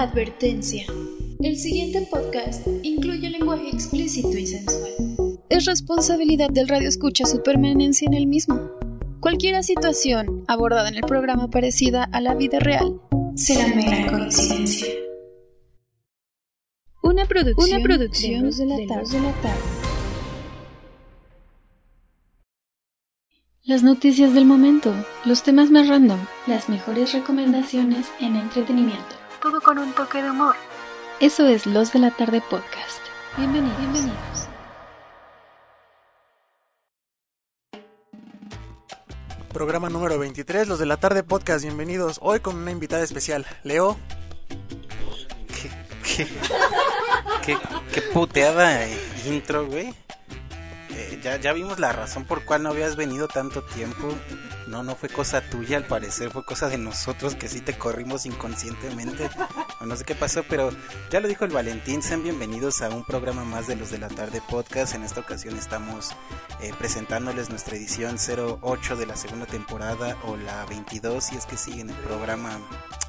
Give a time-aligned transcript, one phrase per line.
[0.00, 0.86] Advertencia.
[1.40, 4.92] El siguiente podcast incluye lenguaje explícito y sensual.
[5.50, 8.70] Es responsabilidad del radio escucha su permanencia en el mismo.
[9.20, 12.98] Cualquier situación abordada en el programa parecida a la vida real
[13.34, 14.88] será mera coincidencia.
[17.02, 19.18] Una producción, Una producción de, la tarde.
[23.64, 24.94] Las noticias del momento,
[25.26, 29.20] los temas más random, las mejores recomendaciones en entretenimiento.
[29.40, 30.54] Todo con un toque de humor.
[31.18, 33.00] Eso es Los de la Tarde Podcast.
[33.38, 33.78] Bienvenidos.
[33.78, 34.48] Bienvenidos.
[39.50, 41.64] Programa número 23, Los de la Tarde Podcast.
[41.64, 42.18] Bienvenidos.
[42.20, 43.96] Hoy con una invitada especial, Leo.
[46.04, 46.28] ¿Qué,
[47.46, 47.58] qué,
[47.94, 48.86] qué, puteada
[49.24, 49.94] intro, güey?
[51.00, 54.14] Eh, ya, ya vimos la razón por cual no habías venido tanto tiempo.
[54.66, 58.26] No, no fue cosa tuya, al parecer fue cosa de nosotros que sí te corrimos
[58.26, 59.30] inconscientemente.
[59.80, 60.70] O no sé qué pasó, pero
[61.10, 62.02] ya lo dijo el Valentín.
[62.02, 64.94] Sean bienvenidos a un programa más de los de la tarde podcast.
[64.94, 66.10] En esta ocasión estamos
[66.60, 71.56] eh, presentándoles nuestra edición 08 de la segunda temporada o la 22 si es que
[71.56, 72.60] siguen el programa.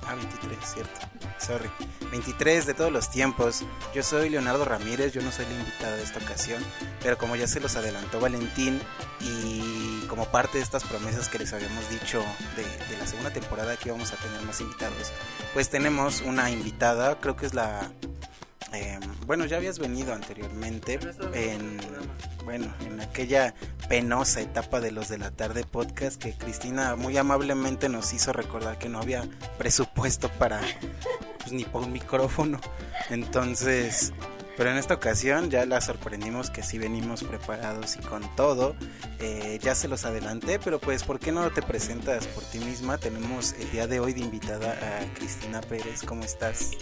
[0.08, 1.00] Ah, 23, cierto.
[1.38, 1.70] Sorry.
[2.12, 3.64] 23 de todos los tiempos.
[3.94, 6.64] Yo soy Leonardo Ramírez, yo no soy la invitada de esta ocasión,
[7.02, 8.82] pero como ya se los adelantó Valentín
[9.22, 12.24] y como parte de estas promesas que les habíamos dicho
[12.56, 15.12] de, la segunda temporada que íbamos a tener más invitados,
[15.54, 17.92] pues tenemos una invitada, creo que es la...
[18.74, 21.00] Em, bueno, ya habías venido anteriormente
[21.34, 21.78] en,
[22.46, 23.54] bueno, en aquella
[23.90, 28.78] penosa etapa de los de la tarde podcast que Cristina muy amablemente nos hizo recordar
[28.78, 29.24] que no había
[29.58, 30.62] presupuesto para
[31.40, 32.62] pues, ni por un micrófono.
[33.10, 34.14] Entonces,
[34.62, 38.76] pero en esta ocasión ya la sorprendimos que sí venimos preparados y con todo.
[39.20, 43.00] Eh, ya se los adelanté, pero pues ¿por qué no te presentas por ti misma?
[43.00, 46.04] Tenemos el día de hoy de invitada a Cristina Pérez.
[46.06, 46.74] ¿Cómo estás?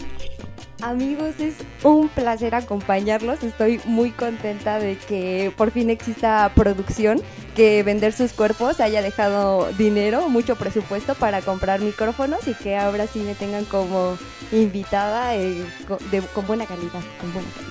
[0.82, 3.42] Amigos, es un placer acompañarlos.
[3.42, 9.70] Estoy muy contenta de que por fin exista producción, que vender sus cuerpos haya dejado
[9.72, 14.18] dinero, mucho presupuesto para comprar micrófonos y que ahora sí me tengan como
[14.52, 17.70] invitada eh, con, buena calidad, con buena calidad.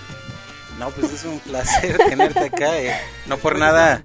[0.77, 2.79] No, pues es un placer tenerte acá.
[2.79, 2.95] Eh.
[3.25, 4.01] No por nada,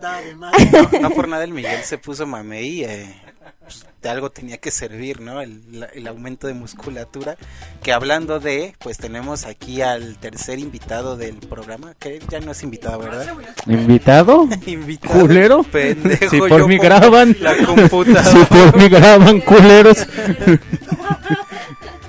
[1.00, 2.84] no, por nada el Miguel se puso mamey.
[2.84, 3.23] Eh
[3.64, 5.40] pues, de algo tenía que servir, ¿no?
[5.40, 7.36] El, el, aumento de musculatura.
[7.82, 12.62] Que hablando de, pues tenemos aquí al tercer invitado del programa, que ya no es
[12.62, 13.26] invitado, ¿verdad?
[13.66, 14.46] ¿Invitado?
[14.66, 15.20] ¿Invitado?
[15.20, 15.62] ¿Culero?
[15.62, 17.36] Pendejo, si por mí graban.
[17.40, 18.24] La computadora.
[18.34, 20.06] Si por mí graban, culeros.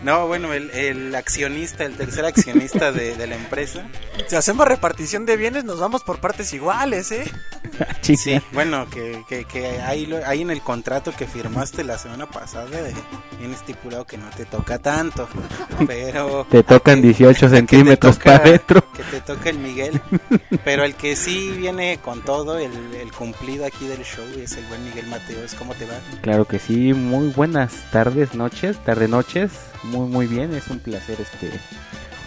[0.06, 3.88] No, bueno, el, el, accionista, el tercer accionista de, de, la empresa.
[4.28, 7.24] Si hacemos repartición de bienes, nos vamos por partes iguales, ¿eh?
[8.02, 12.68] sí, bueno, que, que, que ahí, ahí en el contrato que firmaste la semana pasada,
[13.40, 15.28] viene estipulado que no te toca tanto,
[15.88, 16.46] pero...
[16.52, 18.84] Te tocan 18 centímetros para adentro.
[18.96, 20.00] Que te toca el Miguel,
[20.64, 24.66] pero el que sí viene con todo, el, el cumplido aquí del show, es el
[24.66, 25.56] buen Miguel Mateos.
[25.56, 25.96] ¿Cómo te va?
[26.22, 29.50] Claro que sí, muy buenas tardes, noches, tarde-noches
[29.84, 31.52] muy muy bien, es un placer este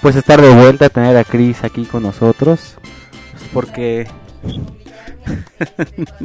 [0.00, 2.76] pues estar de vuelta, tener a Chris aquí con nosotros,
[3.52, 4.06] porque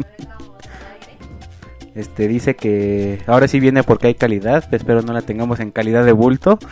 [1.95, 6.06] este dice que ahora sí viene porque hay calidad, espero no la tengamos en calidad
[6.06, 6.59] de bulto.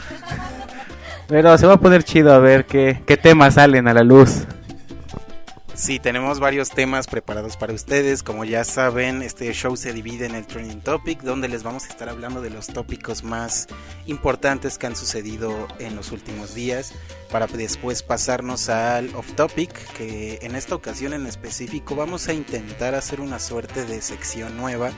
[1.27, 4.45] Pero se va a poner chido a ver qué, qué temas salen a la luz.
[5.81, 8.21] Sí, tenemos varios temas preparados para ustedes.
[8.21, 11.87] Como ya saben, este show se divide en el Trending Topic, donde les vamos a
[11.87, 13.65] estar hablando de los tópicos más
[14.05, 16.93] importantes que han sucedido en los últimos días,
[17.31, 22.93] para después pasarnos al Off Topic, que en esta ocasión en específico vamos a intentar
[22.93, 24.91] hacer una suerte de sección nueva,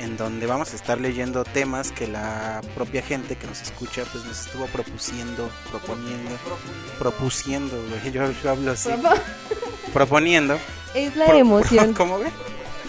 [0.00, 4.24] en donde vamos a estar leyendo temas que la propia gente que nos escucha pues
[4.24, 6.38] nos estuvo propusiendo, proponiendo,
[6.96, 7.76] propusiendo,
[8.12, 8.90] yo, yo hablo así
[9.92, 10.27] proponiendo.
[10.94, 11.94] Es la emoción.
[11.96, 12.26] ¿Cómo ve?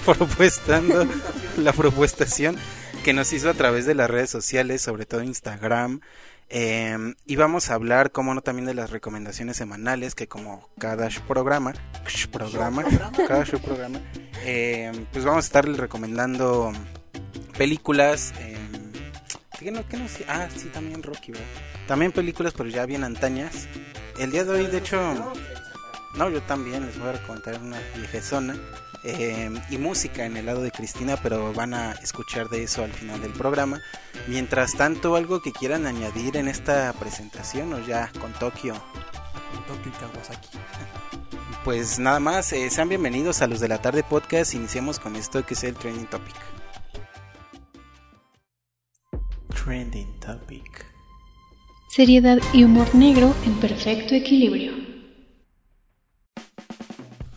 [0.05, 1.07] Propuestando
[1.57, 2.57] la propuestación
[3.03, 6.01] que nos hizo a través de las redes sociales, sobre todo Instagram.
[6.49, 11.07] Eh, y vamos a hablar, como no, también de las recomendaciones semanales, que como cada
[11.27, 11.73] programa,
[12.31, 12.83] programa,
[13.27, 14.01] cada programa,
[14.43, 16.73] eh, pues vamos a estarles recomendando
[17.57, 18.33] películas.
[18.39, 18.57] Eh,
[19.59, 21.33] ¿qué no, qué no, ah, sí, también Rocky,
[21.87, 23.67] También películas, pero ya bien antañas.
[24.17, 25.33] El día de hoy, de hecho,
[26.19, 28.53] no, yo también les voy a contar una viejezona.
[29.05, 32.91] Eh, y música en el lado de Cristina, pero van a escuchar de eso al
[32.91, 33.79] final del programa.
[34.27, 38.73] Mientras tanto, algo que quieran añadir en esta presentación o ya con Tokio.
[38.73, 40.49] Con Tokio y Kawasaki.
[41.63, 44.53] Pues nada más, eh, sean bienvenidos a los de la tarde podcast.
[44.53, 46.35] Iniciemos con esto que es el trending topic.
[49.53, 50.85] Trending topic.
[51.89, 54.88] seriedad y humor negro en perfecto equilibrio.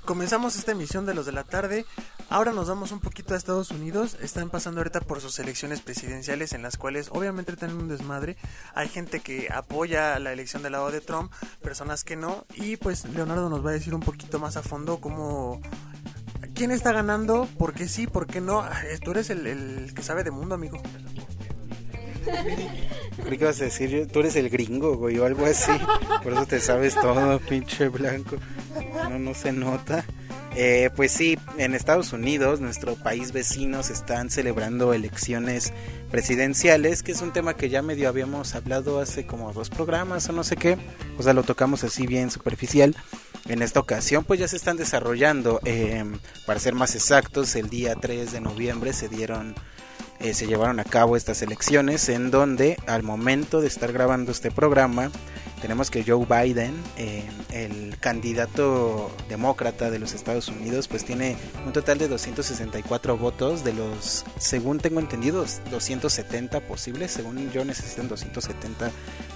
[0.04, 1.86] Comenzamos esta emisión de los de la tarde.
[2.28, 4.16] Ahora nos vamos un poquito a Estados Unidos.
[4.20, 8.36] Están pasando ahorita por sus elecciones presidenciales en las cuales obviamente tienen un desmadre.
[8.74, 11.32] Hay gente que apoya la elección del lado de Trump,
[11.62, 12.46] personas que no.
[12.56, 15.60] Y pues Leonardo nos va a decir un poquito más a fondo cómo...
[16.54, 17.48] ¿Quién está ganando?
[17.56, 18.08] ¿Por qué sí?
[18.08, 18.64] ¿Por qué no?
[19.04, 20.82] Tú eres el que sabe de mundo, amigo.
[23.24, 25.72] Creí que vas a decir, tú eres el gringo, güey, o algo así.
[26.22, 28.36] Por eso te sabes todo, pinche blanco.
[29.08, 30.04] No, no se nota.
[30.54, 35.72] Eh, pues sí, en Estados Unidos, nuestro país vecino, se están celebrando elecciones
[36.10, 40.32] presidenciales, que es un tema que ya medio habíamos hablado hace como dos programas o
[40.32, 40.76] no sé qué.
[41.16, 42.94] O sea, lo tocamos así bien superficial.
[43.48, 45.60] En esta ocasión, pues ya se están desarrollando.
[45.64, 46.04] Eh,
[46.46, 49.54] para ser más exactos, el día 3 de noviembre se dieron
[50.22, 54.50] eh, se llevaron a cabo estas elecciones en donde al momento de estar grabando este
[54.50, 55.10] programa
[55.62, 57.22] tenemos que Joe Biden, eh,
[57.52, 63.72] el candidato demócrata de los Estados Unidos, pues tiene un total de 264 votos de
[63.72, 68.90] los, según tengo entendido, 270 posibles, según yo necesitan 270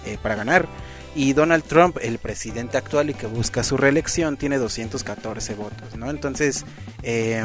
[0.04, 0.66] eh, para ganar.
[1.14, 6.10] Y Donald Trump, el presidente actual y que busca su reelección, tiene 214 votos, ¿no?
[6.10, 6.64] Entonces,
[7.04, 7.40] eh,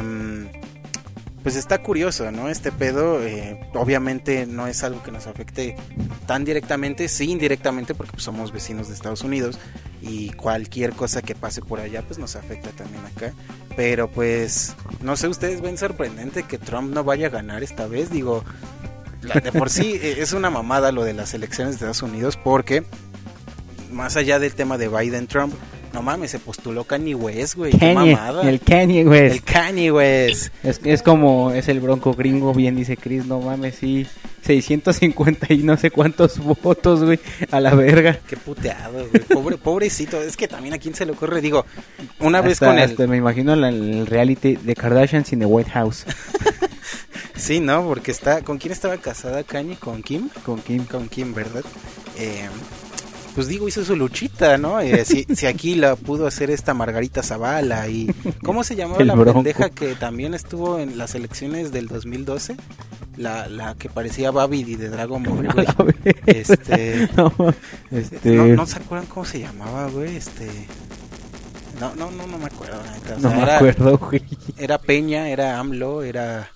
[1.42, 2.48] pues está curioso, ¿no?
[2.48, 5.76] Este pedo eh, obviamente no es algo que nos afecte
[6.26, 9.58] tan directamente, sí indirectamente porque pues, somos vecinos de Estados Unidos
[10.00, 13.32] y cualquier cosa que pase por allá pues nos afecta también acá.
[13.76, 18.10] Pero pues no sé, ustedes ven sorprendente que Trump no vaya a ganar esta vez,
[18.10, 18.44] digo,
[19.22, 22.84] de por sí es una mamada lo de las elecciones de Estados Unidos porque
[23.90, 25.54] más allá del tema de Biden-Trump,
[25.92, 27.72] no mames, se postuló Kanye West, güey.
[27.72, 28.48] Qué mamada.
[28.48, 29.34] El Kanye West.
[29.34, 30.52] El Kanye West.
[30.62, 34.06] Es, es como, es el bronco gringo, bien dice Chris, no mames, sí.
[34.44, 38.18] 650 y no sé cuántos votos, güey, a la verga.
[38.26, 39.22] Qué puteado, güey.
[39.24, 40.20] Pobre, pobrecito.
[40.20, 41.64] Es que también a quién se le ocurre, digo,
[42.18, 42.96] una vez con el...
[43.08, 46.04] me imagino el reality de Kardashians in the White House.
[47.36, 47.86] sí, ¿no?
[47.86, 48.42] Porque está...
[48.42, 49.76] ¿Con quién estaba casada Kanye?
[49.76, 50.28] ¿Con Kim?
[50.44, 50.84] Con Kim.
[50.86, 51.64] Con Kim, ¿verdad?
[52.18, 52.48] Eh,
[53.34, 54.80] pues digo, hizo su luchita, ¿no?
[54.80, 58.12] Eh, si, si, aquí la pudo hacer esta Margarita Zavala y...
[58.44, 62.56] ¿Cómo se llamaba la pendeja que también estuvo en las elecciones del 2012?
[63.16, 65.48] La, la que parecía Babidi de Dragon Ball,
[65.78, 65.94] güey.
[66.26, 67.32] Este, no,
[67.90, 68.30] este...
[68.30, 70.16] No, no, se acuerdan cómo se llamaba, güey?
[70.16, 70.48] Este...
[71.80, 72.78] No, no, no, no me acuerdo.
[72.78, 74.22] O sea, no me era, acuerdo, güey.
[74.56, 76.50] Era Peña, era AMLO, era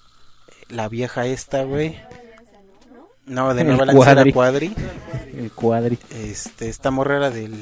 [0.69, 1.97] la vieja esta, güey.
[3.27, 4.73] No, de Nueva era Cuadri.
[5.37, 5.99] El Cuadri.
[6.11, 7.53] Este, esta morra era del...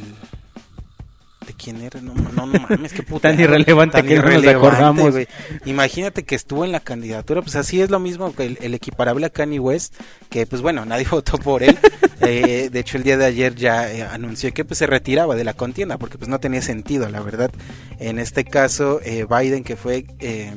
[1.46, 2.00] ¿De quién era?
[2.00, 3.28] No, no, no mames, qué puta.
[3.30, 5.14] tan irrelevante que no nos acordamos.
[5.66, 9.26] Imagínate que estuvo en la candidatura, pues así es lo mismo que el, el equiparable
[9.26, 9.94] a Kanye West,
[10.30, 11.78] que pues bueno, nadie votó por él.
[12.20, 15.44] eh, de hecho, el día de ayer ya eh, anunció que pues se retiraba de
[15.44, 17.50] la contienda, porque pues no tenía sentido, la verdad.
[17.98, 20.52] En este caso, eh, Biden, que fue eh,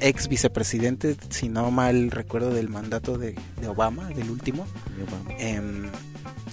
[0.00, 4.66] ex vicepresidente, si no mal recuerdo, del mandato de, de Obama, del último.
[4.96, 5.92] De Obama.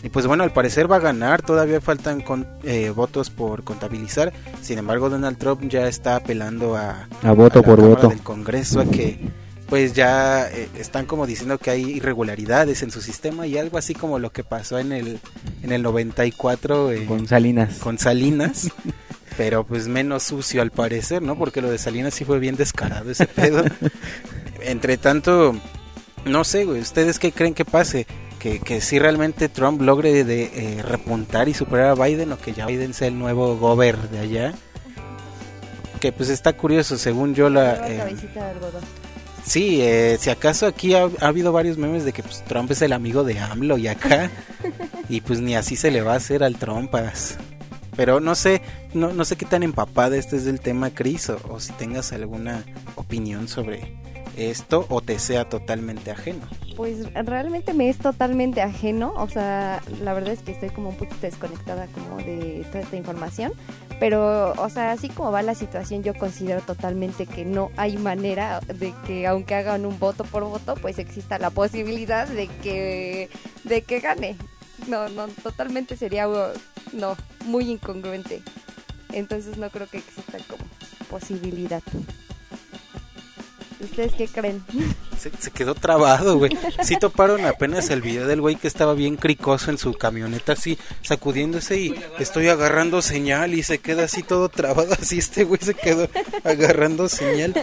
[0.03, 4.31] Y pues bueno, al parecer va a ganar, todavía faltan con, eh, votos por contabilizar.
[4.61, 8.07] Sin embargo, Donald Trump ya está apelando a, a voto a la por Cámara voto
[8.09, 9.19] del Congreso a que
[9.67, 13.93] pues ya eh, están como diciendo que hay irregularidades en su sistema y algo así
[13.93, 15.19] como lo que pasó en el
[15.61, 17.77] en el 94 eh, con Salinas.
[17.79, 18.71] Con Salinas.
[19.37, 21.37] pero pues menos sucio al parecer, ¿no?
[21.37, 23.63] Porque lo de Salinas sí fue bien descarado ese pedo.
[24.61, 25.55] Entre tanto,
[26.25, 28.05] no sé, güey, ¿ustedes qué creen que pase?
[28.39, 32.53] Que, que si realmente Trump logre de, eh, repuntar y superar a Biden o que
[32.53, 34.53] ya Biden sea el nuevo gober de allá.
[35.99, 37.87] Que pues está curioso, según yo la...
[37.89, 38.15] Eh,
[39.43, 42.81] sí, eh, si acaso aquí ha, ha, habido varios memes de que pues, Trump es
[42.81, 44.31] el amigo de AMLO y acá.
[45.09, 47.37] y pues ni así se le va a hacer al Trumpas.
[47.97, 48.61] Pero no sé,
[48.93, 52.13] no, no sé qué tan empapada este es del tema, Chris, o, o si tengas
[52.13, 52.63] alguna
[52.95, 53.93] opinión sobre
[54.39, 56.47] esto o te sea totalmente ajeno.
[56.75, 60.95] Pues realmente me es totalmente ajeno, o sea, la verdad es que estoy como un
[60.95, 63.51] poquito desconectada como de toda esta información,
[63.99, 68.61] pero, o sea, así como va la situación, yo considero totalmente que no hay manera
[68.61, 73.29] de que aunque hagan un voto por voto, pues exista la posibilidad de que,
[73.65, 74.37] de que gane.
[74.87, 76.27] No, no, totalmente sería,
[76.93, 78.41] no, muy incongruente.
[79.11, 80.63] Entonces no creo que exista como
[81.09, 81.83] posibilidad.
[83.79, 84.63] ¿Ustedes qué creen?
[85.17, 86.57] Se, quedó trabado, güey.
[86.83, 90.77] Sí toparon apenas el video del güey que estaba bien cricoso en su camioneta, así
[91.01, 95.73] sacudiéndose y estoy agarrando señal y se queda así todo trabado, así este güey se
[95.73, 96.09] quedó
[96.43, 97.53] agarrando señal.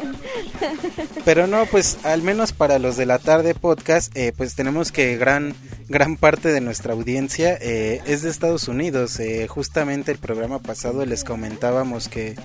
[1.25, 5.17] Pero no, pues al menos para los de la tarde podcast, eh, pues tenemos que
[5.17, 5.55] gran
[5.89, 9.21] gran parte de nuestra audiencia eh, es de Estados Unidos.
[9.21, 12.37] Eh, justamente el programa pasado les comentábamos que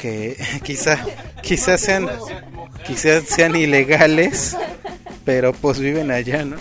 [0.00, 1.04] que quizá
[1.42, 2.08] quizás sean
[2.86, 4.56] quizás sean ilegales,
[5.24, 6.56] pero pues viven allá, ¿no?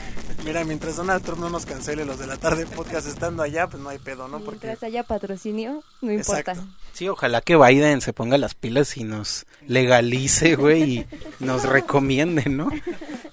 [0.45, 3.83] Mira, mientras Donald Trump no nos cancele los de la tarde podcast estando allá, pues
[3.83, 4.39] no hay pedo, ¿no?
[4.39, 6.53] Porque Mientras haya patrocinio, no importa.
[6.53, 6.71] Exacto.
[6.93, 11.05] Sí, ojalá que Biden se ponga las pilas y nos legalice, güey, y
[11.39, 12.69] nos recomiende, ¿no?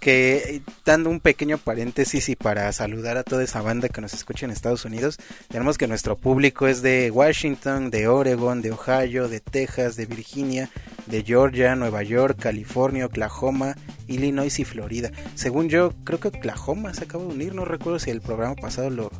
[0.06, 4.46] Que dando un pequeño paréntesis y para saludar a toda esa banda que nos escucha
[4.46, 9.40] en Estados Unidos, tenemos que nuestro público es de Washington, de Oregon, de Ohio, de
[9.40, 10.70] Texas, de Virginia,
[11.06, 13.74] de Georgia, Nueva York, California, Oklahoma,
[14.06, 15.10] Illinois y Florida.
[15.34, 18.90] Según yo, creo que Oklahoma se acaba de unir, no recuerdo si el programa pasado
[18.90, 19.10] lo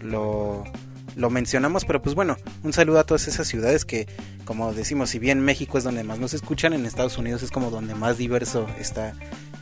[0.00, 0.64] lo
[1.16, 4.06] lo mencionamos, pero pues bueno, un saludo a todas esas ciudades que,
[4.46, 7.70] como decimos, si bien México es donde más nos escuchan, en Estados Unidos es como
[7.70, 9.12] donde más diverso está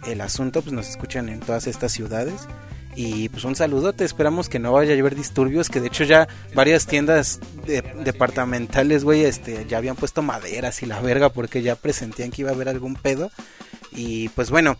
[0.06, 2.42] el asunto, pues nos escuchan en todas estas ciudades.
[2.94, 6.26] Y pues un saludote, esperamos que no vaya a haber disturbios, que de hecho ya
[6.54, 11.76] varias tiendas de- departamentales, güey, este, ya habían puesto maderas y la verga porque ya
[11.76, 13.30] presentían que iba a haber algún pedo.
[13.92, 14.76] Y pues bueno,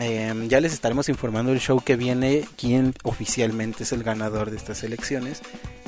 [0.00, 4.56] eh, ya les estaremos informando el show que viene, quién oficialmente es el ganador de
[4.58, 5.40] estas elecciones.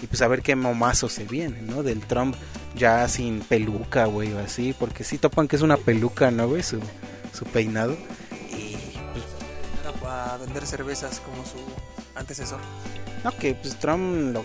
[0.02, 1.82] Y pues a ver qué momazo se viene, ¿no?
[1.82, 2.34] Del Trump
[2.76, 4.74] ya sin peluca, güey, o así.
[4.78, 6.62] Porque sí topan que es una peluca, ¿no, güey?
[6.62, 6.80] Su,
[7.32, 7.96] su peinado.
[10.06, 11.56] A vender cervezas como su
[12.14, 12.58] antecesor.
[13.24, 14.44] No, que pues Trump, lo-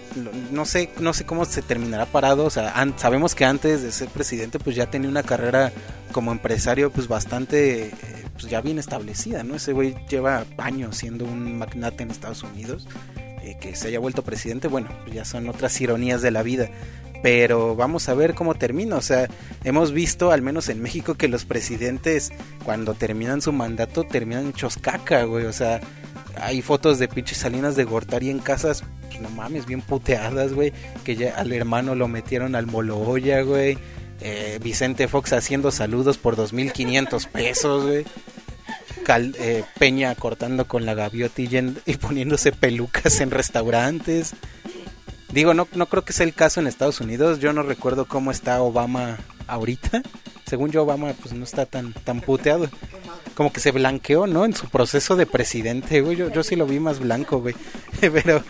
[0.52, 2.46] no sé no sé cómo se terminará parado.
[2.46, 5.72] O sea, sabemos que antes de ser presidente, pues ya tenía una carrera
[6.14, 7.94] como empresario, pues bastante, eh,
[8.34, 9.56] pues ya bien establecida, ¿no?
[9.56, 12.88] Ese güey lleva años siendo un magnate en Estados Unidos.
[13.42, 16.70] eh, que se haya vuelto presidente, bueno, pues ya son otras ironías de la vida.
[17.22, 18.96] Pero vamos a ver cómo termina.
[18.96, 19.28] O sea,
[19.64, 22.32] hemos visto, al menos en México, que los presidentes,
[22.64, 25.46] cuando terminan su mandato, terminan hechos caca, güey.
[25.46, 25.82] O sea,
[26.42, 28.84] hay fotos de pinches Salinas de Gortari en casas,
[29.20, 30.72] no mames, bien puteadas, güey.
[31.04, 33.78] Que ya al hermano lo metieron al Moloya, güey.
[34.22, 38.06] Eh, Vicente Fox haciendo saludos por 2.500 pesos, güey.
[39.06, 44.34] Cal- eh, Peña cortando con la gaviota y poniéndose pelucas en restaurantes.
[45.32, 47.40] Digo, no, no creo que sea el caso en Estados Unidos.
[47.40, 49.18] Yo no recuerdo cómo está Obama
[49.48, 50.02] ahorita.
[50.46, 52.68] Según yo, Obama pues no está tan, tan puteado.
[53.36, 54.46] Como que se blanqueó, ¿no?
[54.46, 56.18] En su proceso de presidente, güey.
[56.18, 57.56] Yo, yo sí lo vi más blanco, güey.
[58.02, 58.44] Pero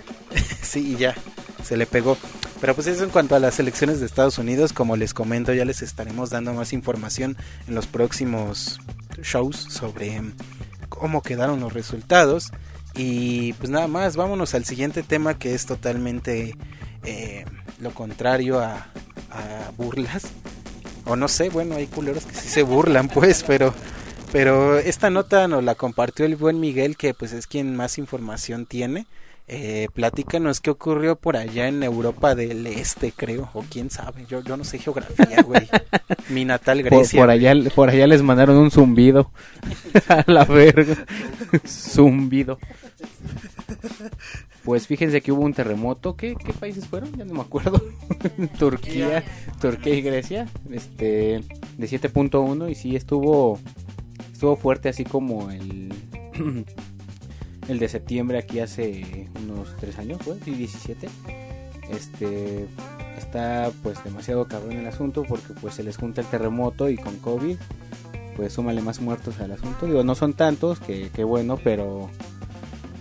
[0.62, 1.14] sí, y ya,
[1.64, 2.16] se le pegó.
[2.60, 5.64] Pero pues eso en cuanto a las elecciones de Estados Unidos, como les comento, ya
[5.64, 8.80] les estaremos dando más información en los próximos
[9.20, 10.22] shows sobre
[10.88, 12.52] cómo quedaron los resultados.
[12.94, 16.56] Y pues nada más, vámonos al siguiente tema que es totalmente
[17.04, 17.44] eh,
[17.80, 18.86] lo contrario a,
[19.76, 20.24] burlas.
[21.06, 23.74] O no sé, bueno, hay culeros que sí se burlan, pues, pero
[24.30, 28.64] pero esta nota nos la compartió el buen Miguel, que pues es quien más información
[28.64, 29.06] tiene.
[29.48, 34.24] Eh, platícanos qué ocurrió por allá en Europa del Este, creo, o quién sabe.
[34.28, 35.68] Yo, yo no sé geografía, güey.
[36.30, 37.20] Mi natal Por, Grecia.
[37.20, 39.30] por allá, por allá les mandaron un zumbido.
[40.08, 41.04] A la verga.
[41.66, 42.58] zumbido.
[44.64, 46.16] Pues fíjense que hubo un terremoto.
[46.16, 47.12] ¿Qué, qué países fueron?
[47.16, 47.82] Ya no me acuerdo.
[48.58, 49.24] Turquía,
[49.60, 50.46] Turquía y Grecia.
[50.70, 51.42] Este,
[51.78, 53.58] de 7.1 y sí estuvo,
[54.32, 55.92] estuvo fuerte así como el,
[57.68, 61.08] el de septiembre aquí hace unos 3 años, fue, sí, 17.
[61.90, 62.66] Este,
[63.18, 67.16] está pues demasiado cabrón el asunto porque pues se les junta el terremoto y con
[67.16, 67.56] COVID
[68.36, 69.86] pues súmale más muertos al asunto.
[69.86, 72.08] Digo, no son tantos, que, que bueno, pero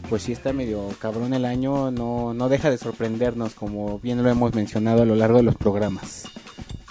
[0.09, 4.29] pues sí está medio cabrón el año, no, no deja de sorprendernos como bien lo
[4.29, 6.25] hemos mencionado a lo largo de los programas.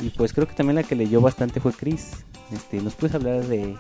[0.00, 2.12] Y pues creo que también la que leyó bastante fue Chris.
[2.50, 3.77] Este, ¿Nos puedes hablar de...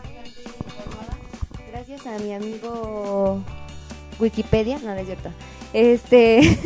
[1.70, 3.42] Gracias a mi amigo
[4.20, 5.30] Wikipedia, no, no es cierto.
[5.72, 6.58] Este,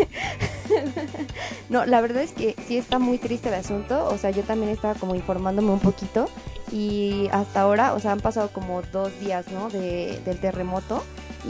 [1.68, 4.06] no, la verdad es que sí está muy triste el asunto.
[4.06, 6.28] O sea, yo también estaba como informándome un poquito
[6.72, 9.70] y hasta ahora, o sea, han pasado como dos días, ¿no?
[9.70, 11.02] De, del terremoto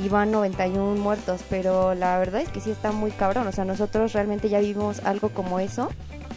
[0.03, 3.47] y van 91 muertos, pero la verdad es que sí está muy cabrón.
[3.47, 5.89] O sea, nosotros realmente ya vimos algo como eso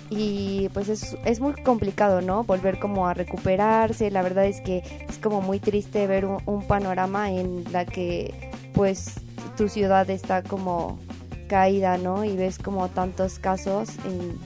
[0.10, 2.44] y pues es, es muy complicado, ¿no?
[2.44, 4.12] Volver como a recuperarse.
[4.12, 8.52] La verdad es que es como muy triste ver un, un panorama en la que
[8.74, 9.16] pues
[9.58, 11.00] tu ciudad está como
[11.48, 12.24] caída, ¿no?
[12.24, 14.38] Y ves como tantos casos en,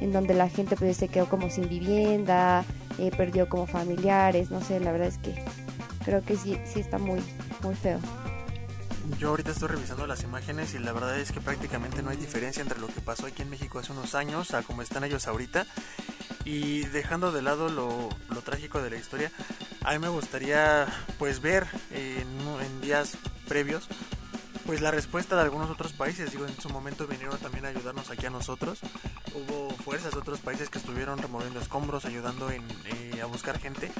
[0.00, 2.64] en donde la gente pues se quedó como sin vivienda,
[2.98, 5.34] eh, perdió como familiares, no sé, la verdad es que
[6.04, 7.22] Creo que sí, sí está muy,
[7.62, 8.00] muy feo.
[9.18, 12.62] Yo ahorita estoy revisando las imágenes y la verdad es que prácticamente no hay diferencia
[12.62, 15.66] entre lo que pasó aquí en México hace unos años a como están ellos ahorita.
[16.44, 19.30] Y dejando de lado lo, lo trágico de la historia,
[19.84, 20.86] a mí me gustaría
[21.18, 22.26] pues ver en,
[22.64, 23.88] en días previos
[24.66, 28.10] pues la respuesta de algunos otros países, digo, en su momento vinieron también a ayudarnos
[28.10, 28.80] aquí a nosotros.
[29.34, 33.90] Hubo fuerzas de otros países que estuvieron removiendo escombros, ayudando en, eh, a buscar gente.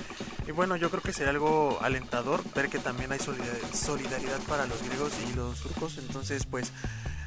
[0.47, 4.67] Y bueno, yo creo que sería algo alentador ver que también hay solidar- solidaridad para
[4.67, 5.99] los griegos y los turcos.
[5.99, 6.73] Entonces, pues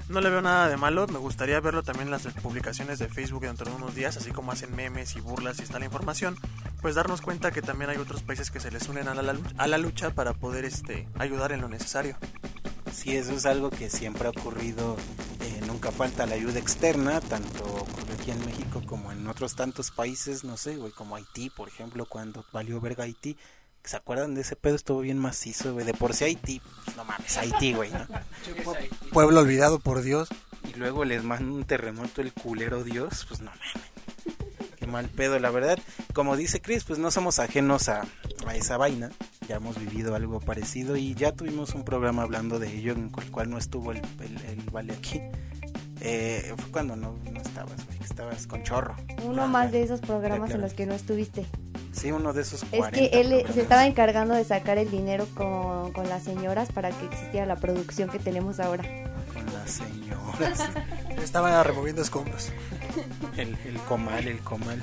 [0.10, 1.08] no le veo nada de malo.
[1.08, 4.52] Me gustaría verlo también en las publicaciones de Facebook dentro de unos días, así como
[4.52, 6.38] hacen memes y burlas y está la información.
[6.82, 9.68] Pues darnos cuenta que también hay otros países que se les unen a la, a
[9.68, 12.18] la lucha para poder este, ayudar en lo necesario.
[12.92, 14.98] Sí, eso es algo que siempre ha ocurrido.
[15.42, 19.92] eh, nunca falta la ayuda externa, tanto ocurre aquí en México como en otros tantos
[19.92, 23.38] países, no sé, güey, como Haití, por ejemplo, cuando valió verga Haití.
[23.84, 24.76] ¿Se acuerdan de ese pedo?
[24.76, 25.86] Estuvo bien macizo, güey.
[25.86, 28.08] De por sí Haití, pues no mames, Haití, güey, ¿no?
[29.12, 30.30] Pueblo olvidado por Dios.
[30.68, 33.95] Y luego les manda un terremoto el culero Dios, pues no mames.
[34.86, 35.80] Qué mal pedo, la verdad.
[36.14, 38.06] Como dice Chris, pues no somos ajenos a,
[38.46, 39.10] a esa vaina.
[39.48, 43.32] Ya hemos vivido algo parecido y ya tuvimos un programa hablando de ello en el
[43.32, 45.20] cual no estuvo el, el, el Vale aquí.
[46.02, 48.96] Eh, fue cuando no, no estabas, güey, estabas con chorro.
[49.24, 51.48] Uno más de esos programas en los que no estuviste.
[51.92, 53.56] Sí, uno de esos Es 40 que él eh, programas.
[53.56, 57.56] se estaba encargando de sacar el dinero con, con las señoras para que existiera la
[57.56, 58.84] producción que tenemos ahora.
[59.34, 60.60] Con las señoras.
[61.24, 62.52] Estaba removiendo escombros.
[63.38, 64.80] El, el comal, el comal.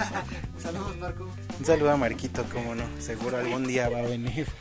[0.58, 1.28] Saludos, Marco.
[1.58, 2.84] Un saludo a Marquito, como no.
[2.98, 4.46] Seguro algún día va a venir.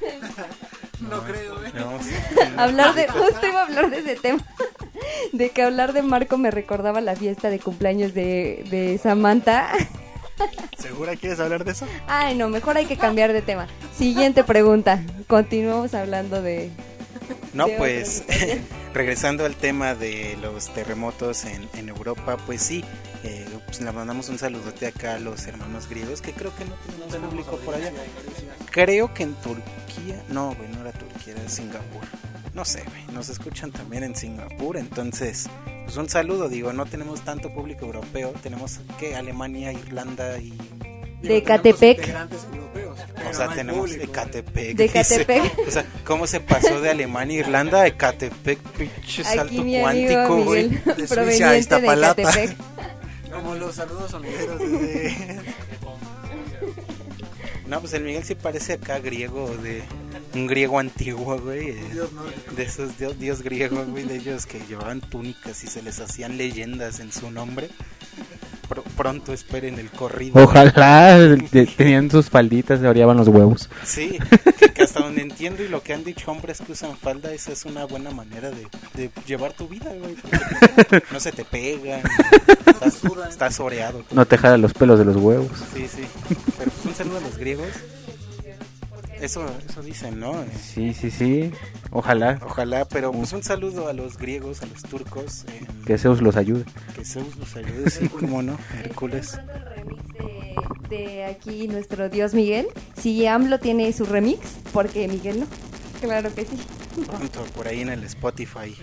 [1.02, 1.72] No creo, ¿eh?
[1.74, 2.12] No, sí.
[2.58, 4.44] Hablar de, justo iba a hablar de ese tema.
[5.32, 9.72] De que hablar de Marco me recordaba la fiesta de cumpleaños de, de Samantha.
[10.78, 11.88] ¿Segura quieres hablar de eso?
[12.08, 13.68] Ay, no, mejor hay que cambiar de tema.
[13.98, 15.02] Siguiente pregunta.
[15.28, 16.70] Continuamos hablando de.
[17.54, 18.24] No, de pues
[18.94, 22.84] regresando al tema de los terremotos en, en Europa, pues sí,
[23.24, 26.76] eh, pues le mandamos un saludote acá a los hermanos griegos, que creo que no
[27.06, 27.92] tenemos público por allá.
[28.72, 32.02] Creo que en Turquía, no, güey, no era Turquía, era Singapur.
[32.54, 35.48] No sé, güey, nos escuchan también en Singapur, entonces,
[35.86, 40.54] pues un saludo, digo, no tenemos tanto público europeo, tenemos que Alemania, Irlanda y...
[41.22, 42.00] De Ecatepec.
[42.00, 42.98] integrantes europeos,
[43.30, 44.12] O sea, no tenemos público.
[44.12, 44.76] Ecatepec.
[44.76, 44.86] De.
[44.86, 45.60] Ecatepec.
[45.68, 48.58] O sea, ¿cómo se pasó de Alemania a Irlanda a Ecatepec?
[48.60, 50.70] Pinche salto cuántico, güey.
[50.70, 52.22] De Suiza a de Iztapalapa.
[52.24, 52.71] Ecatepec.
[53.32, 55.40] Como los saludos sonideros desde...
[57.68, 59.82] No, pues el Miguel sí parece acá griego, de
[60.36, 61.70] un griego antiguo, güey.
[61.70, 61.84] eh.
[62.58, 66.38] De esos dios, dios griegos, güey, de ellos que llevaban túnicas y se les hacían
[66.38, 67.70] leyendas en su nombre.
[68.68, 70.44] Pr- pronto esperen el corrido.
[70.44, 73.70] Ojalá de- tenían sus falditas, se oreaban los huevos.
[73.86, 74.18] Sí,
[74.60, 77.64] que hasta donde entiendo y lo que han dicho hombres que usan falda, esa es
[77.64, 80.16] una buena manera de, de llevar tu vida, güey.
[80.16, 82.02] porque No se te pegan,
[82.66, 84.04] estás, estás oreado.
[84.12, 85.50] No te jala los pelos de los huevos.
[85.74, 86.04] Sí, sí.
[86.58, 87.68] Pero pues un saludo a los griegos.
[89.22, 90.34] Eso, eso dicen, ¿no?
[90.62, 91.52] Sí, sí, sí.
[91.92, 96.22] Ojalá Ojalá, pero pues un saludo a los griegos, a los turcos, eh, que Zeus
[96.22, 96.66] los ayude.
[96.96, 99.40] que Zeus los ayude, sí, como no, Hércules.
[100.18, 100.56] De,
[100.90, 102.68] de aquí nuestro dios Miguel.
[102.98, 104.40] Si AMLO tiene su remix,
[104.74, 105.48] porque Miguel no.
[106.02, 106.58] Claro que sí.
[107.06, 108.76] Pronto, por ahí en el Spotify.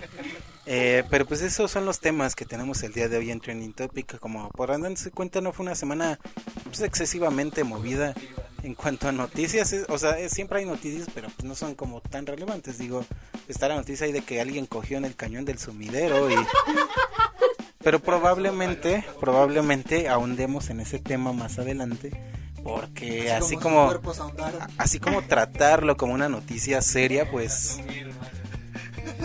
[0.65, 3.73] Eh, pero pues esos son los temas que tenemos el día de hoy en Trending
[3.73, 4.19] Topic.
[4.19, 6.19] Como podrán darse cuenta, no fue una semana
[6.63, 8.13] pues, excesivamente movida
[8.63, 9.71] en cuanto a noticias.
[9.73, 12.77] es- o sea, es- siempre hay noticias, pero pues no son como tan relevantes.
[12.77, 13.05] Digo,
[13.47, 16.35] está la noticia ahí de que alguien cogió en el cañón del sumidero y...
[17.81, 22.11] Pero probablemente, probablemente ahondemos en ese tema más adelante.
[22.61, 23.87] Porque así como
[24.77, 27.79] así como tratarlo como una noticia seria, pues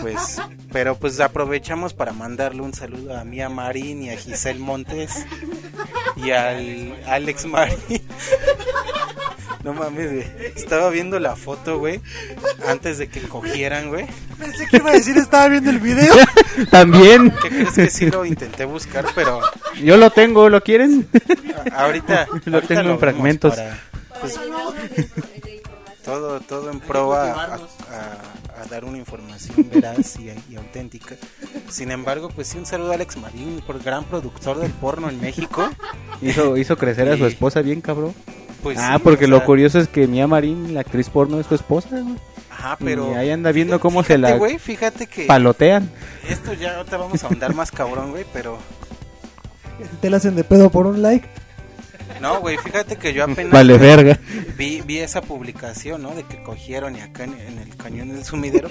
[0.01, 5.25] pues pero pues aprovechamos para mandarle un saludo a Mía Marín y a Giselle Montes
[6.17, 7.77] y al Alex Marín.
[9.63, 10.27] No mames, güey.
[10.55, 11.99] Estaba viendo la foto, güey,
[12.67, 14.05] antes de que cogieran, güey.
[14.37, 16.13] Pensé que iba a decir, estaba viendo el video.
[16.69, 17.31] También.
[17.41, 19.41] ¿Qué crees que sí lo intenté buscar, pero
[19.81, 21.07] Yo lo tengo, ¿lo quieren?
[21.71, 23.55] a- ahorita Lo ahorita tengo en fragmentos.
[23.55, 23.79] para,
[24.21, 24.39] pues,
[26.03, 27.57] todo todo en pro a, a- a-
[28.61, 31.15] a dar una información veraz y, y auténtica.
[31.69, 35.19] Sin embargo, pues sí un saludo a Alex Marín, por gran productor del porno en
[35.21, 35.69] México.
[36.21, 37.31] Hizo, hizo crecer a su Sí.
[37.33, 38.13] esposa bien, cabrón.
[38.63, 41.45] Pues ah, sí, porque o lo curioso es que Mia Marín, la actriz porno, es
[41.45, 42.15] su esposa, güey.
[42.49, 45.91] Ajá, pero Y ahí anda viendo cómo se la güey, fíjate que palotean.
[46.27, 48.57] esto ya ahorita vamos a ahondar más cabrón, güey, pero
[50.01, 51.27] Te la hacen de pedo por un like.
[52.21, 54.19] No, güey, fíjate que yo apenas Vale, verga.
[54.57, 56.15] vi, vi esa publicación, ¿no?
[56.15, 58.67] De que cogieron y acá en, en el cañón del sumidero.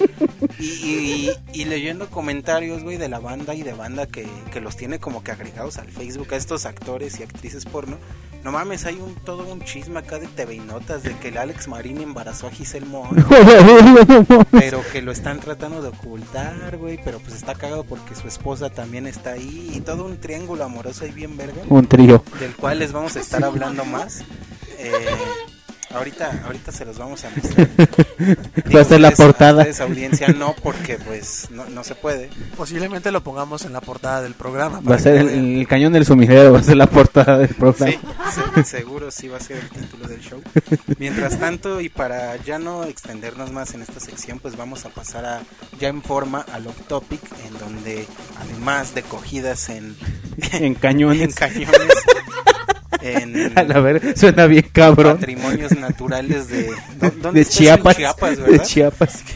[0.59, 4.75] Y, y- y leyendo comentarios, güey, de la banda y de banda que, que los
[4.75, 7.97] tiene como que agregados al Facebook a estos actores y actrices porno.
[8.43, 11.37] No mames, hay un todo un chisme acá de TV y Notas de que el
[11.39, 13.09] Alex Marín embarazó a Giselle Mon,
[14.51, 18.69] pero que lo están tratando de ocultar, güey, pero pues está cagado porque su esposa
[18.69, 22.23] también está ahí y todo un triángulo amoroso ahí bien verga Un trío.
[22.39, 24.21] del cual les vamos a estar hablando más.
[24.77, 24.91] Eh,
[25.93, 27.69] ahorita, ahorita se los vamos a mostrar.
[28.75, 29.59] Va a ser la portada.
[29.59, 32.29] ustedes, audiencia no, porque pues no, no se puede.
[32.57, 34.81] Posiblemente lo pongamos en la portada del programa.
[34.81, 37.91] Va a ser el, el cañón del sumidero, va a ser la portada del programa.
[37.91, 37.99] Sí,
[38.55, 40.41] se- seguro sí va a ser el título del show.
[40.99, 45.25] Mientras tanto, y para ya no extendernos más en esta sección, pues vamos a pasar
[45.25, 45.41] a
[45.79, 48.05] ya en forma al off topic, en donde
[48.41, 49.95] además de cogidas en,
[50.53, 51.35] En en cañones.
[53.05, 55.17] En A la ver, suena bien cabrón.
[55.17, 57.57] patrimonios naturales de, ¿dó- ¿dónde De estás?
[57.59, 57.97] En Chiapas.
[57.97, 58.65] Chiapas, de ¿verdad?
[58.65, 59.23] Chiapas.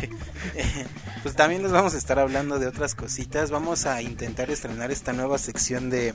[0.56, 0.86] Eh,
[1.24, 3.52] Pues también les vamos a estar hablando de otras cositas.
[3.52, 6.14] Vamos a intentar estrenar esta nueva sección de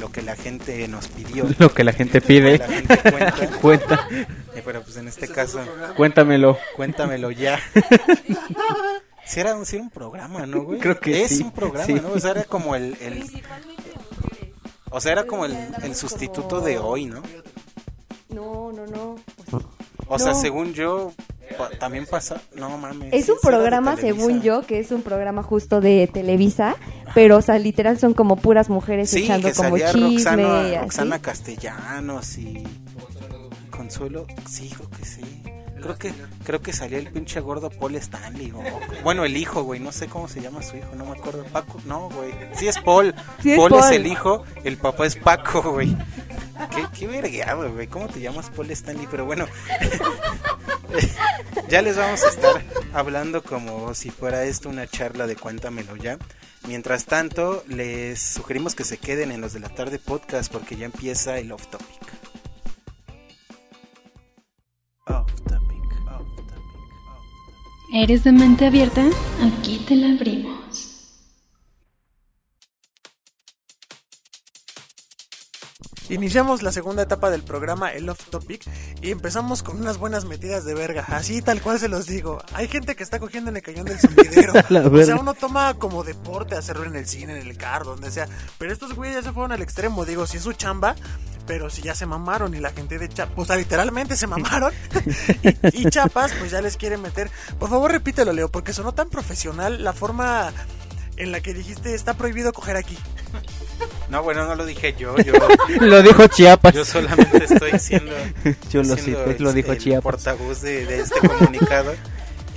[0.00, 1.46] lo que la gente nos pidió.
[1.58, 2.58] Lo que la gente Lo que pide.
[2.58, 3.58] la gente cuenta.
[3.60, 4.08] Cuenta,
[4.54, 5.60] Eh, pero pues en este caso,
[5.96, 6.58] cuéntamelo.
[6.74, 7.58] cuéntamelo ya.
[9.26, 10.78] Si era, un- sí era un programa, ¿no, güey?
[10.80, 11.94] Creo que es sí, un programa, sí.
[11.94, 12.10] ¿no?
[12.12, 13.24] O sea, era como el, el-
[14.90, 17.22] o sea, era como el, el sustituto de hoy, ¿no?
[18.28, 19.16] No, no, no.
[20.08, 20.40] O sea, No.
[20.40, 21.12] según yo,
[21.58, 23.12] pa- también pasa, no mames.
[23.12, 26.76] Es un programa, según yo, que es un programa justo de Televisa,
[27.14, 30.60] pero, o sea, literal son como puras mujeres Sí, echando que como chisme y Roxana,
[30.60, 30.76] así.
[30.78, 32.62] Roxana Castellanos y
[33.70, 35.42] Consuelo, sí, creo que sí.
[35.80, 36.12] Creo que
[36.44, 38.62] creo que salía el pinche gordo Paul Stanley o,
[39.02, 41.44] bueno, el hijo, güey, no sé cómo se llama su hijo, no me acuerdo.
[41.44, 42.32] Paco, no, güey.
[42.54, 43.14] Sí es Paul.
[43.42, 45.96] Sí es Paul, es el hijo, el papá es Paco, güey.
[46.74, 47.86] Qué, qué vergueado, güey.
[47.86, 49.06] ¿Cómo te llamas Paul Stanley?
[49.10, 49.46] Pero bueno,
[51.68, 52.62] ya les vamos a estar
[52.92, 56.18] hablando como si fuera esto una charla de Cuéntamelo ya.
[56.66, 60.86] Mientras tanto, les sugerimos que se queden en los de la tarde podcast porque ya
[60.86, 61.86] empieza el off topic.
[65.06, 65.65] Off topic,
[67.88, 69.12] ¿Eres de mente abierta?
[69.38, 70.85] Aquí te la abrimos.
[76.08, 78.62] Iniciamos la segunda etapa del programa, el Off Topic,
[79.02, 81.04] y empezamos con unas buenas metidas de verga.
[81.08, 82.38] Así tal cual se los digo.
[82.54, 84.52] Hay gente que está cogiendo en el cañón del sumidero.
[84.96, 88.28] O sea, uno toma como deporte hacerlo en el cine, en el carro, donde sea.
[88.58, 90.04] Pero estos güeyes ya se fueron al extremo.
[90.04, 90.94] Digo, si es su chamba,
[91.46, 94.72] pero si ya se mamaron y la gente de Chiapas, o sea, literalmente se mamaron.
[95.72, 97.30] y, y Chiapas, pues ya les quiere meter.
[97.58, 100.52] Por favor, repítelo, Leo, porque sonó tan profesional la forma
[101.16, 102.96] en la que dijiste está prohibido coger aquí.
[104.08, 105.32] No, bueno, no lo dije yo, yo,
[105.80, 106.74] Lo dijo Chiapas.
[106.74, 108.12] yo solamente estoy siendo,
[108.70, 110.02] Yo lo siendo, cité, lo dijo el Chiapas.
[110.02, 111.94] portavoz de, de este comunicado.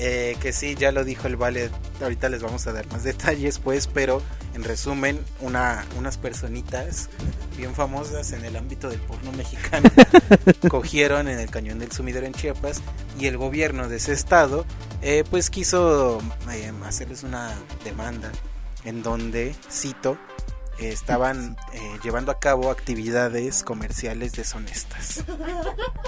[0.02, 1.70] Eh, que sí, ya lo dijo el Vale,
[2.02, 4.22] ahorita les vamos a dar más detalles pues, pero
[4.56, 7.10] en resumen, una, unas personitas
[7.58, 9.90] bien famosas en el ámbito del porno mexicano
[10.70, 12.82] cogieron en el cañón del sumidero en Chiapas
[13.20, 14.66] y el gobierno de ese estado
[15.02, 18.32] eh, pues quiso eh, hacerles una demanda
[18.86, 20.18] en donde, cito,
[20.82, 25.24] estaban eh, llevando a cabo actividades comerciales deshonestas.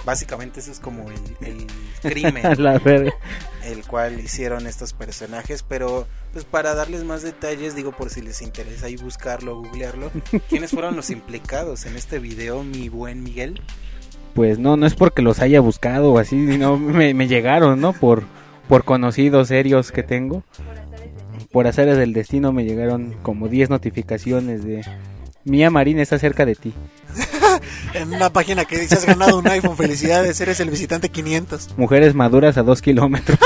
[0.05, 1.67] Básicamente eso es como el, el
[2.01, 2.81] crimen la
[3.63, 8.41] el cual hicieron estos personajes, pero pues para darles más detalles, digo por si les
[8.41, 10.11] interesa ahí buscarlo, googlearlo,
[10.49, 13.61] ¿quiénes fueron los implicados en este video, mi buen Miguel?
[14.33, 17.91] Pues no, no es porque los haya buscado o así, sino me, me llegaron, ¿no?
[17.93, 18.23] Por,
[18.69, 20.43] por conocidos serios que tengo.
[21.51, 24.85] Por azares del destino me llegaron como 10 notificaciones de...
[25.43, 26.73] Mía Marín está cerca de ti.
[27.93, 31.77] En una página que dice has ganado un iPhone, felicidades, eres el visitante 500.
[31.77, 33.37] Mujeres maduras a 2 kilómetros.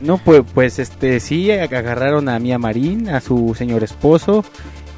[0.00, 4.44] no, pues, pues este sí agarraron a Mía Marín, a su señor esposo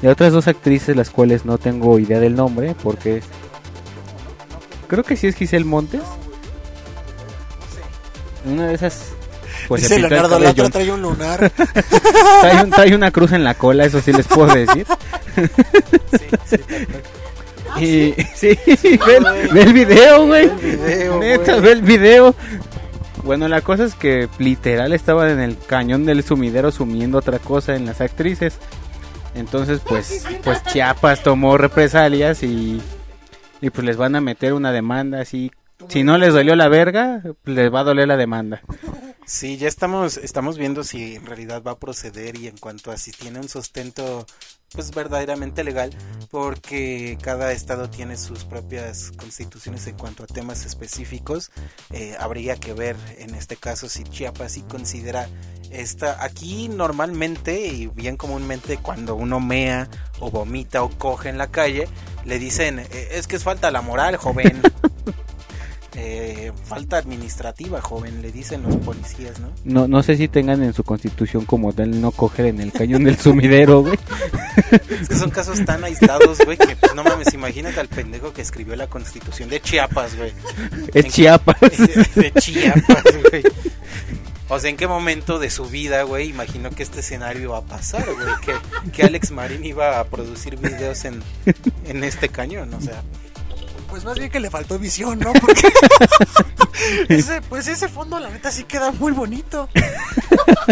[0.01, 3.21] y a otras dos actrices las cuales no tengo idea del nombre porque
[4.87, 6.03] creo que sí es Giselle Montes.
[8.45, 9.16] Una de esas
[9.67, 10.63] pues dice Leonardo, la cabello.
[10.65, 11.51] otra trae un lunar.
[12.41, 14.85] trae, un- trae una cruz en la cola, eso sí les puedo decir.
[17.79, 18.57] Y sí,
[19.05, 20.47] ve, el- ve el video, güey.
[20.47, 21.61] Ve el video, Neta, güey.
[21.65, 22.35] ve el video.
[23.23, 27.75] Bueno, la cosa es que literal estaban en el cañón del sumidero sumiendo otra cosa
[27.75, 28.57] en las actrices.
[29.35, 32.81] Entonces, pues, pues Chiapas tomó represalias y,
[33.61, 35.51] y pues les van a meter una demanda así.
[35.89, 38.61] Si no les dolió la verga, les va a doler la demanda.
[39.29, 42.97] Sí, ya estamos, estamos viendo si en realidad va a proceder y en cuanto a
[42.97, 44.25] si tiene un sustento
[44.71, 45.89] pues verdaderamente legal
[46.31, 51.51] porque cada estado tiene sus propias constituciones en cuanto a temas específicos.
[51.91, 55.27] Eh, habría que ver en este caso si Chiapas sí considera
[55.71, 59.89] esta aquí normalmente y bien comúnmente cuando uno mea
[60.21, 61.89] o vomita o coge en la calle
[62.23, 64.61] le dicen "Eh, es que es falta la moral joven
[65.95, 70.73] Eh, falta administrativa joven le dicen los policías no No, no sé si tengan en
[70.73, 73.97] su constitución como tal no coger en el cañón del sumidero, güey.
[75.01, 78.41] Es que son casos tan aislados, güey, que pues, no mames, imagínate al pendejo que
[78.41, 80.33] escribió la constitución de Chiapas, güey.
[80.93, 81.55] Es En- Chiapas.
[81.61, 83.43] De, de Chiapas, güey.
[84.49, 87.61] O sea, ¿en qué momento de su vida, güey, imaginó que este escenario iba a
[87.61, 88.27] pasar, güey?
[88.45, 91.21] Que, que Alex Marín iba a producir videos en,
[91.85, 93.03] en este cañón, o sea.
[93.89, 95.33] Pues más bien que le faltó visión, ¿no?
[95.33, 95.61] Porque
[97.09, 99.69] ese, pues ese fondo, la neta, sí queda muy bonito.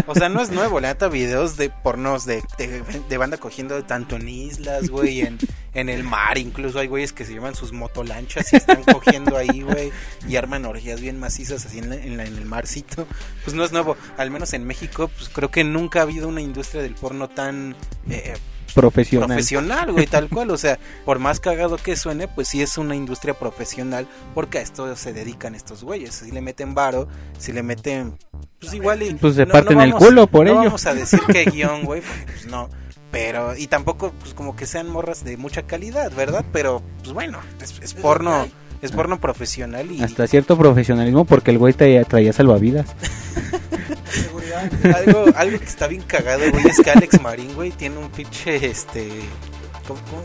[0.07, 4.17] O sea, no es nuevo, la neta, videos de pornos de, de, banda cogiendo tanto
[4.17, 5.37] en islas, güey, en,
[5.73, 9.61] en el mar, incluso hay güeyes que se llevan sus motolanchas y están cogiendo ahí,
[9.61, 9.91] güey,
[10.27, 13.07] y arman orgías bien macizas así en, la- en, la- en el marcito.
[13.43, 16.41] Pues no es nuevo, al menos en México, pues creo que nunca ha habido una
[16.41, 17.75] industria del porno tan
[18.09, 18.35] eh,
[18.75, 19.27] Profesional.
[19.27, 20.51] profesional, güey, tal cual.
[20.51, 24.61] O sea, por más cagado que suene, pues sí es una industria profesional, porque a
[24.61, 26.13] esto se dedican estos güeyes.
[26.15, 27.07] Si le meten varo,
[27.39, 28.17] si le meten,
[28.59, 29.13] pues igual y.
[29.15, 30.63] Pues se parten el culo por no ello.
[30.65, 32.69] vamos a decir que guion, güey, porque pues no.
[33.11, 36.43] Pero, y tampoco, pues como que sean morras de mucha calidad, ¿verdad?
[36.51, 38.45] Pero, pues bueno, es, es porno,
[38.81, 42.93] es porno profesional y Hasta cierto profesionalismo porque el güey traía, traía salvavidas.
[44.95, 48.65] algo, algo que está bien cagado, güey, es que Alex Marín, güey, tiene un pinche,
[48.65, 49.09] este,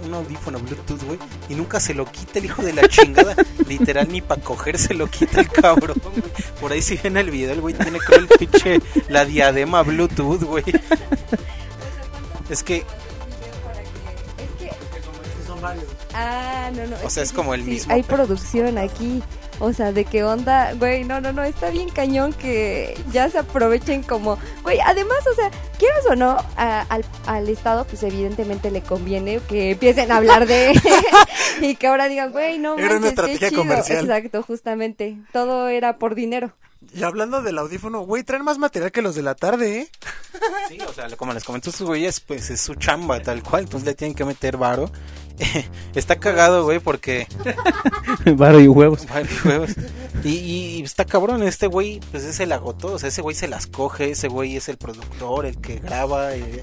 [0.05, 3.35] un audífono Bluetooth, güey, y nunca se lo quita el hijo de la chingada,
[3.69, 6.23] literal, ni para coger se lo quita el cabrón, güey.
[6.61, 10.43] Por ahí si ven el video, el güey tiene, creo, el pinche, la diadema Bluetooth,
[10.43, 10.65] güey.
[12.49, 12.85] Es que, Es
[14.59, 14.71] que
[15.47, 15.85] Son varios.
[16.15, 16.97] Ah, no, no.
[17.05, 19.23] O sea, que es como el sí, mismo, Hay producción aquí.
[19.63, 23.39] O sea, de qué onda, güey, no, no, no, está bien cañón que ya se
[23.39, 28.71] aprovechen como, güey, además, o sea, quieras o no, a- al, al Estado, pues evidentemente
[28.71, 30.73] le conviene que empiecen a hablar de
[31.61, 33.61] y que ahora digan, güey, no, Era una manches, qué estrategia chido.
[33.61, 34.05] comercial.
[34.07, 36.53] Exacto, justamente, todo era por dinero.
[36.95, 39.89] Y hablando del audífono, güey, traen más material que los de la tarde, ¿eh?
[40.69, 43.87] sí, o sea, como les comentó sus güeyes, pues es su chamba, tal cual, entonces
[43.87, 44.91] le tienen que meter varo.
[45.95, 47.27] Está cagado, güey, porque
[48.37, 49.07] Barro y huevos.
[49.09, 49.71] Varios juegos.
[50.25, 53.49] Y, y está cabrón, este güey, pues ese la agotó, o sea, ese güey se
[53.49, 56.35] las coge, ese güey es el productor, el que graba.
[56.35, 56.63] eh,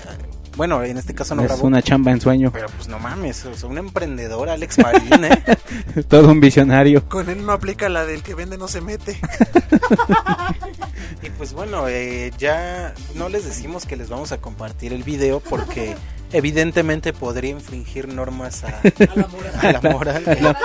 [0.55, 1.67] bueno, en este caso no Es grabó.
[1.67, 2.51] una chamba en sueño.
[2.51, 5.43] Pero pues no mames, sea, un emprendedor, Alex Marín, ¿eh?
[6.07, 7.07] Todo un visionario.
[7.09, 9.19] Con él no aplica la del que vende no se mete.
[11.23, 15.39] Y pues bueno, eh, ya no les decimos que les vamos a compartir el video
[15.39, 15.95] porque
[16.31, 18.81] evidentemente podría infringir normas a,
[19.61, 20.23] a la moral.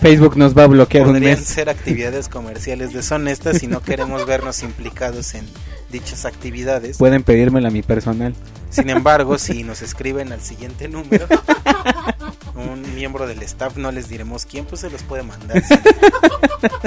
[0.00, 1.46] Facebook nos va a bloquear un Podrían mes.
[1.46, 5.46] ser actividades comerciales deshonestas y no queremos vernos implicados en
[5.92, 6.98] dichas actividades.
[6.98, 8.34] Pueden pedírmela a mi personal.
[8.70, 11.26] Sin embargo, si nos escriben al siguiente número,
[12.54, 15.78] un miembro del staff, no les diremos quién, pues se los puede mandar sin,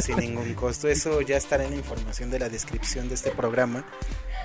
[0.04, 0.88] sin ningún costo.
[0.88, 3.86] Eso ya estará en la información de la descripción de este programa.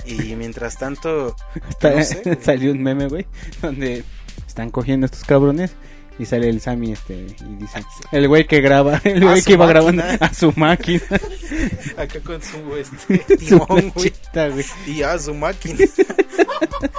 [0.04, 1.34] Y mientras tanto,
[1.68, 2.38] Está- no sé, güey.
[2.42, 3.26] salió un meme, güey,
[3.62, 4.04] donde
[4.46, 5.72] están cogiendo estos cabrones
[6.20, 9.66] y sale el Sammy este y dice, el güey que graba, el güey que iba
[9.66, 9.92] máquina.
[9.92, 11.02] grabando a su máquina,
[11.96, 14.12] acá con su este, timón, güey.
[14.86, 15.78] Y a su máquina.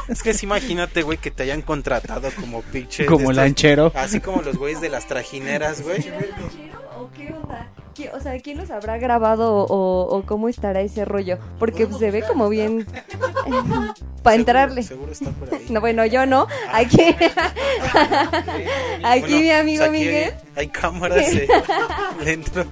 [0.07, 3.05] es que sí, imagínate, güey, que te hayan contratado como pinche.
[3.05, 3.91] Como lanchero.
[3.93, 6.03] Así como los güeyes de las trajineras, güey.
[6.97, 7.69] ¿O qué onda?
[7.95, 11.37] ¿Qui- O sea, ¿quién los habrá grabado o, o cómo estará ese rollo?
[11.59, 12.85] Porque se ve como bien
[14.23, 14.83] para entrarle.
[14.83, 15.65] Seguro, está por ahí.
[15.69, 16.47] No, bueno, yo no.
[16.71, 16.99] Aquí,
[19.03, 20.33] aquí Bueno, mi amigo pues aquí Miguel.
[20.33, 21.47] Hay, hay cámaras eh,
[22.23, 22.65] dentro.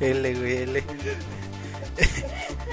[0.00, 0.84] L, güey, L.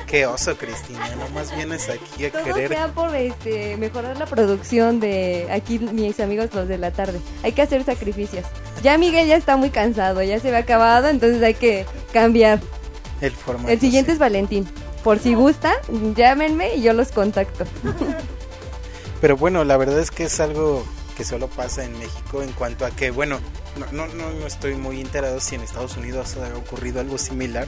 [0.08, 1.15] Qué oso, Cristina.
[1.17, 2.70] Nomás vienes aquí a Todo querer.
[2.70, 7.20] sea por este, mejorar la producción de aquí mis amigos los de la tarde.
[7.43, 8.46] Hay que hacer sacrificios.
[8.82, 12.62] Ya Miguel ya está muy cansado, ya se ve acabado, entonces hay que cambiar.
[13.20, 13.70] El formato.
[13.70, 14.13] El siguiente sí.
[14.13, 14.65] es Valentín.
[15.04, 15.76] Por si gustan,
[16.15, 17.65] llámenme y yo los contacto.
[19.22, 20.86] Pero bueno, la verdad es que es algo
[21.17, 23.39] que solo pasa en México en cuanto a que, bueno,
[23.78, 27.67] no, no, no, no estoy muy enterado si en Estados Unidos ha ocurrido algo similar,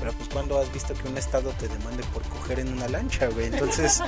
[0.00, 3.28] pero pues cuando has visto que un estado te demande por coger en una lancha,
[3.28, 4.02] güey, entonces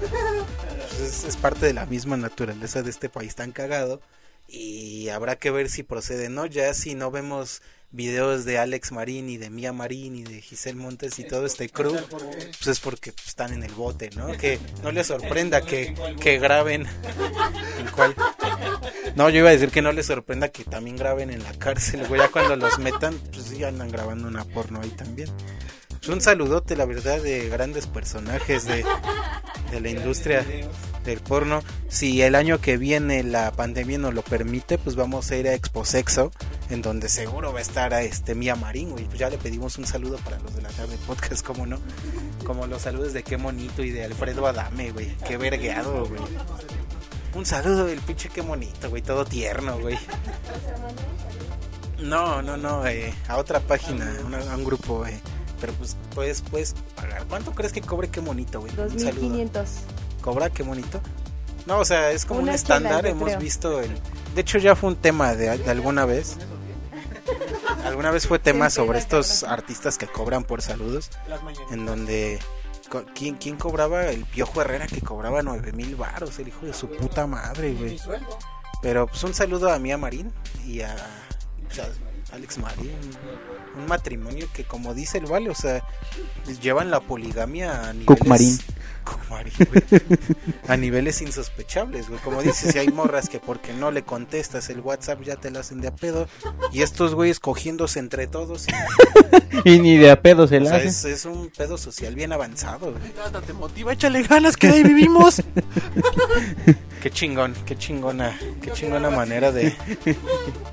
[0.00, 4.02] pues, es, es parte de la misma naturaleza de este país tan cagado
[4.48, 6.46] y habrá que ver si procede, ¿no?
[6.46, 10.78] Ya si no vemos videos de Alex Marín y de Mía Marín y de Giselle
[10.78, 14.32] Montes y todo este crew, pues es porque pues, están en el bote, ¿no?
[14.32, 16.86] Que no les sorprenda que, que graben.
[17.78, 18.14] ¿En cuál?
[19.14, 22.06] No, yo iba a decir que no les sorprenda que también graben en la cárcel,
[22.06, 22.20] güey.
[22.20, 25.30] Ya cuando los metan, pues sí andan grabando una porno ahí también.
[25.88, 28.84] Pues un saludote, la verdad, de grandes personajes de,
[29.70, 30.44] de la industria
[31.10, 31.62] del porno.
[31.88, 35.54] Si el año que viene la pandemia nos lo permite, pues vamos a ir a
[35.54, 36.32] Expo Sexo,
[36.68, 39.04] en donde seguro va a estar a este Mía Marín, güey.
[39.04, 41.78] Pues ya le pedimos un saludo para los de la tarde podcast, como no.
[42.44, 45.16] Como los saludos de Qué Monito y de Alfredo Adame, güey.
[45.26, 46.20] Qué vergueado, güey.
[47.34, 49.02] Un saludo del pinche Qué Monito, güey.
[49.02, 49.98] Todo tierno, güey.
[51.98, 54.14] No, no, no, eh, a otra página,
[54.50, 55.18] a un grupo, eh.
[55.60, 57.24] Pero pues puedes, puedes pagar.
[57.26, 58.72] ¿Cuánto crees que cobre Qué Monito, güey?
[58.72, 59.28] Un saludo.
[59.28, 59.68] 2500.
[60.26, 60.50] ¿Cobra?
[60.50, 61.00] Qué bonito.
[61.66, 62.96] No, o sea, es como Una un estándar.
[63.02, 63.38] chela, Hemos creo.
[63.38, 63.90] visto el.
[64.34, 66.36] De hecho, ya fue un tema de, de alguna vez.
[67.84, 71.10] Alguna vez fue tema sobre estos artistas que cobran por saludos.
[71.70, 72.40] En donde.
[73.14, 74.06] ¿Quién, quién cobraba?
[74.08, 77.96] El Piojo Herrera que cobraba nueve mil varos, el hijo de su puta madre, güey.
[78.82, 80.32] Pero pues un saludo a Mía Marín
[80.64, 80.94] y a,
[81.68, 82.90] pues, a Alex Marín.
[83.76, 85.82] Un, matrimonio que, como dice el Vale, o sea,
[86.62, 88.26] llevan la poligamia a niveles.
[88.26, 88.58] Marín.
[90.66, 92.20] A niveles insospechables, güey.
[92.22, 95.60] Como dices, si hay morras que porque no le contestas el WhatsApp ya te la
[95.60, 96.26] hacen de a pedo.
[96.72, 98.66] Y estos güeyes cogiéndose entre todos.
[98.68, 98.72] y-
[99.64, 100.88] Y ni de a pedo se o la sea, hace.
[100.88, 103.12] es, es un pedo social bien avanzado, güey.
[103.16, 105.40] Nada te motiva, échale ganas que ahí vivimos.
[107.02, 109.76] Qué chingón, qué chingona, qué chingona manera de,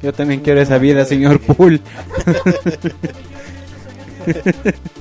[0.01, 1.79] Yo también quiero esa vida, señor Pool.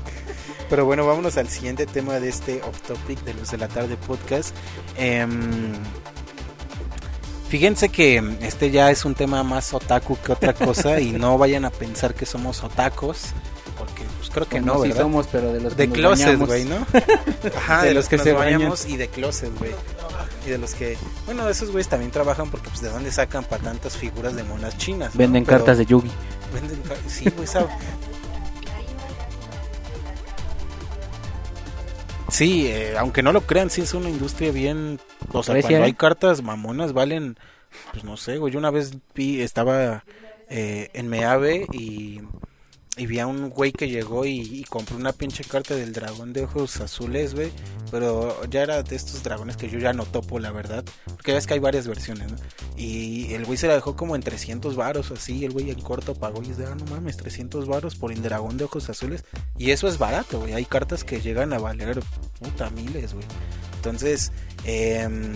[0.70, 3.96] Pero bueno, vámonos al siguiente tema de este off topic de los de la tarde
[3.96, 4.56] podcast.
[4.96, 5.74] Em,
[7.50, 11.66] fíjense que este ya es un tema más otaku que otra cosa y no vayan
[11.66, 13.34] a pensar que somos otacos,
[13.78, 16.86] porque pues creo que no, somos, pero de los de que nos closet, güey, ¿no?
[17.56, 19.72] Ajá, De de, los los que se bañamos y de closet, güey.
[20.46, 23.62] Y de los que, bueno, esos güeyes también trabajan porque pues de dónde sacan para
[23.62, 25.14] tantas figuras de monas chinas.
[25.14, 25.18] ¿no?
[25.18, 26.10] Venden Pero- cartas de Yugi.
[26.52, 27.68] Venden sí, güey, sabe.
[32.28, 34.98] Sí, eh, aunque no lo crean, sí es una industria bien...
[35.32, 35.82] O sea, cuando ¿eh?
[35.82, 37.36] hay cartas mamonas valen,
[37.92, 38.52] pues no sé, güey.
[38.52, 40.04] Yo una vez vi, estaba
[40.48, 42.22] eh, en Meave y,
[42.98, 46.44] y vi a un güey que llegó y, compró una pinche carta del dragón de
[46.44, 47.50] ojos azules, güey.
[47.90, 50.84] Pero ya era de estos dragones que yo ya no topo, la verdad.
[51.06, 52.36] Porque ves que hay varias versiones, ¿no?
[52.76, 55.44] Y el güey se la dejó como en 300 varos, así.
[55.44, 58.22] El güey en corto pagó y es de, ah, no mames, 300 varos por el
[58.22, 59.24] dragón de ojos azules.
[59.56, 60.52] Y eso es barato, güey.
[60.52, 62.02] Hay cartas que llegan a valer,
[62.40, 63.24] puta, miles, güey.
[63.76, 64.32] Entonces,
[64.64, 65.32] em,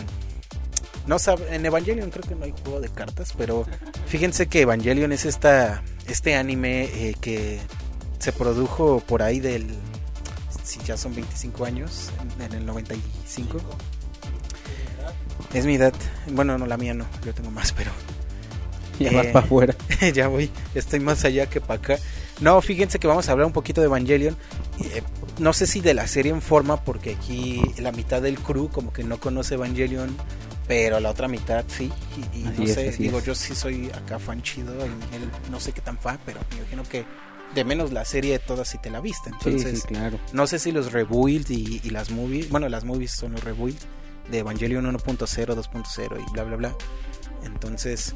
[1.07, 3.65] no sabe, en Evangelion creo que no hay juego de cartas, pero
[4.07, 7.59] fíjense que Evangelion es esta, este anime eh, que
[8.19, 9.67] se produjo por ahí del,
[10.63, 13.59] si ya son 25 años, en, el 95.
[15.55, 15.95] Es mi edad,
[16.33, 17.91] bueno, no la mía no, yo tengo más, pero
[18.99, 19.75] Ya Eh, vas para afuera.
[20.15, 21.99] ya voy, estoy más allá que para acá.
[22.41, 24.37] No, fíjense que vamos a hablar un poquito de Evangelion.
[24.81, 25.03] Eh,
[25.39, 28.93] no sé si de la serie en forma, porque aquí la mitad del crew como
[28.93, 30.15] que no conoce Evangelion,
[30.67, 31.91] pero la otra mitad sí.
[32.35, 33.25] Y, no es, sé, digo, es.
[33.25, 36.59] yo sí soy acá fan chido, y él no sé qué tan fan, pero me
[36.59, 37.05] imagino que
[37.55, 39.31] de menos la serie de todas sí te la viste.
[39.31, 40.19] Sí, Entonces, sí, claro.
[40.33, 43.79] no sé si los rebuild y, y las movies, bueno, las movies son los rebuild
[44.31, 46.77] de Evangelion 1.0, 2.0 y bla, bla, bla.
[47.45, 48.15] Entonces,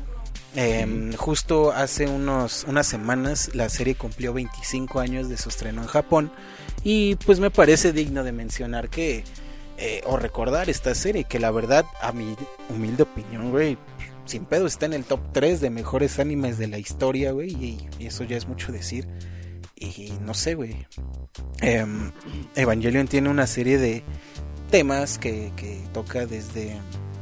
[0.54, 5.88] em, justo hace unos, unas semanas la serie cumplió 25 años de su estreno en
[5.88, 6.32] Japón
[6.82, 9.24] y pues me parece digno de mencionar que,
[9.83, 12.37] eh, o recordar esta serie, que la verdad, a mi
[12.69, 13.79] humilde opinión, güey,
[14.27, 17.88] sin pedo está en el top 3 de mejores animes de la historia, güey, y,
[17.99, 19.09] eso ya es mucho decir.
[19.77, 20.87] Y no sé, güey.
[21.62, 22.12] Em,
[22.57, 24.05] Evangelion tiene una serie de
[24.71, 26.77] temas que, que toca desde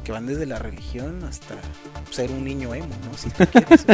[0.08, 1.54] que van desde la religión hasta
[2.10, 3.18] ser un niño emo, ¿no?
[3.18, 3.84] Si tú quieres.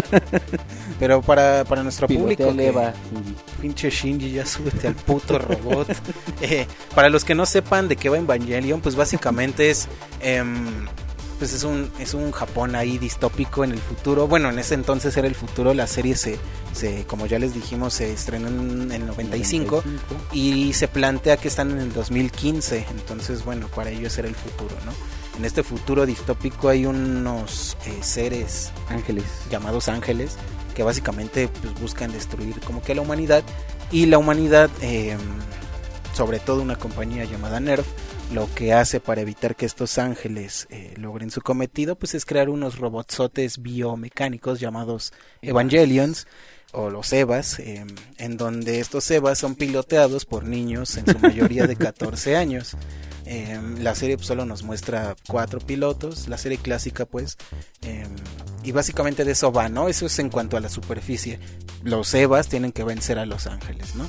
[1.00, 2.72] Pero para, para nuestro público, que-
[3.60, 5.88] pinche Shinji, ya súbete al puto robot.
[6.40, 9.88] Eh, para los que no sepan de qué va Evangelion, pues básicamente es
[10.20, 10.86] em,
[11.40, 14.28] pues es un es un Japón ahí distópico en el futuro.
[14.28, 15.74] Bueno, en ese entonces era el futuro.
[15.74, 16.38] La serie se,
[16.72, 19.82] se como ya les dijimos, se estrenó en el 95
[20.32, 22.86] y se plantea que están en el 2015.
[22.90, 24.92] Entonces, bueno, para ellos era el futuro, ¿no?
[25.38, 29.24] En este futuro distópico hay unos eh, seres Ángeles.
[29.50, 30.36] llamados ángeles
[30.74, 33.42] que básicamente pues, buscan destruir como que a la humanidad
[33.90, 35.16] y la humanidad eh,
[36.14, 37.86] sobre todo una compañía llamada Nerf
[38.32, 42.48] lo que hace para evitar que estos ángeles eh, logren su cometido pues es crear
[42.48, 45.12] unos robotsotes biomecánicos llamados
[45.42, 46.26] Evangelions
[46.72, 47.86] o los EVAs, em,
[48.18, 52.76] en donde estos EVAs son piloteados por niños en su mayoría de 14 años.
[53.26, 57.38] Em, la serie pues, solo nos muestra cuatro pilotos, la serie clásica pues,
[57.82, 58.08] em,
[58.62, 59.88] y básicamente de eso va, ¿no?
[59.88, 61.38] Eso es en cuanto a la superficie.
[61.82, 64.06] Los Evas tienen que vencer a los ángeles, ¿no?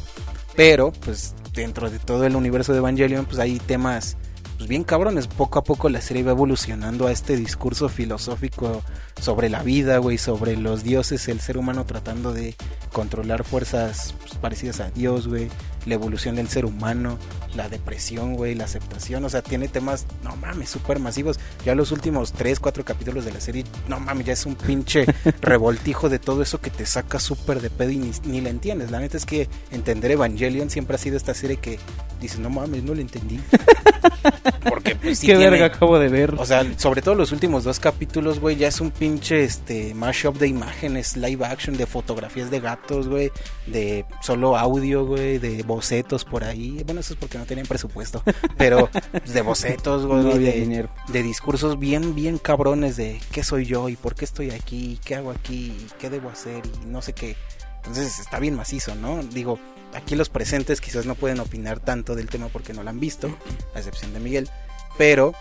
[0.56, 4.18] Pero, pues, dentro de todo el universo de Evangelion, pues hay temas
[4.58, 5.28] pues bien cabrones.
[5.28, 8.84] Poco a poco la serie va evolucionando a este discurso filosófico
[9.22, 12.56] sobre la vida, güey, sobre los dioses, el ser humano tratando de
[12.92, 15.50] controlar fuerzas pues, parecidas a Dios, güey,
[15.86, 17.18] la evolución del ser humano,
[17.56, 21.40] la depresión, güey, la aceptación, o sea, tiene temas, no mames, súper masivos.
[21.66, 25.06] Ya los últimos 3, 4 capítulos de la serie, no mames, ya es un pinche
[25.42, 28.92] revoltijo de todo eso que te saca súper de pedo y ni, ni la entiendes.
[28.92, 31.80] La neta es que entender Evangelion siempre ha sido esta serie que
[32.20, 33.40] dices, no mames, no la entendí.
[34.70, 36.34] Porque pues sí Qué tiene- verga acabo de ver.
[36.38, 40.38] o sea, sobre todo los últimos dos capítulos, güey, ya es un pinche este mashup
[40.38, 43.32] de imágenes, live action, de fotografías de gatos, güey,
[43.68, 46.82] de solo audio, güey, de bocetos por ahí.
[46.86, 48.24] Bueno, eso es porque no tenían presupuesto,
[48.58, 48.90] pero
[49.32, 50.90] de bocetos, güey, No de, dinero.
[51.08, 54.98] de discursos bien, bien cabrones de qué soy yo y por qué estoy aquí, y
[54.98, 57.36] qué hago aquí, y qué debo hacer y no sé qué.
[57.78, 59.22] Entonces está bien macizo, ¿no?
[59.24, 59.60] Digo,
[59.94, 63.30] aquí los presentes quizás no pueden opinar tanto del tema porque no lo han visto,
[63.76, 64.50] a excepción de Miguel,
[64.98, 65.34] pero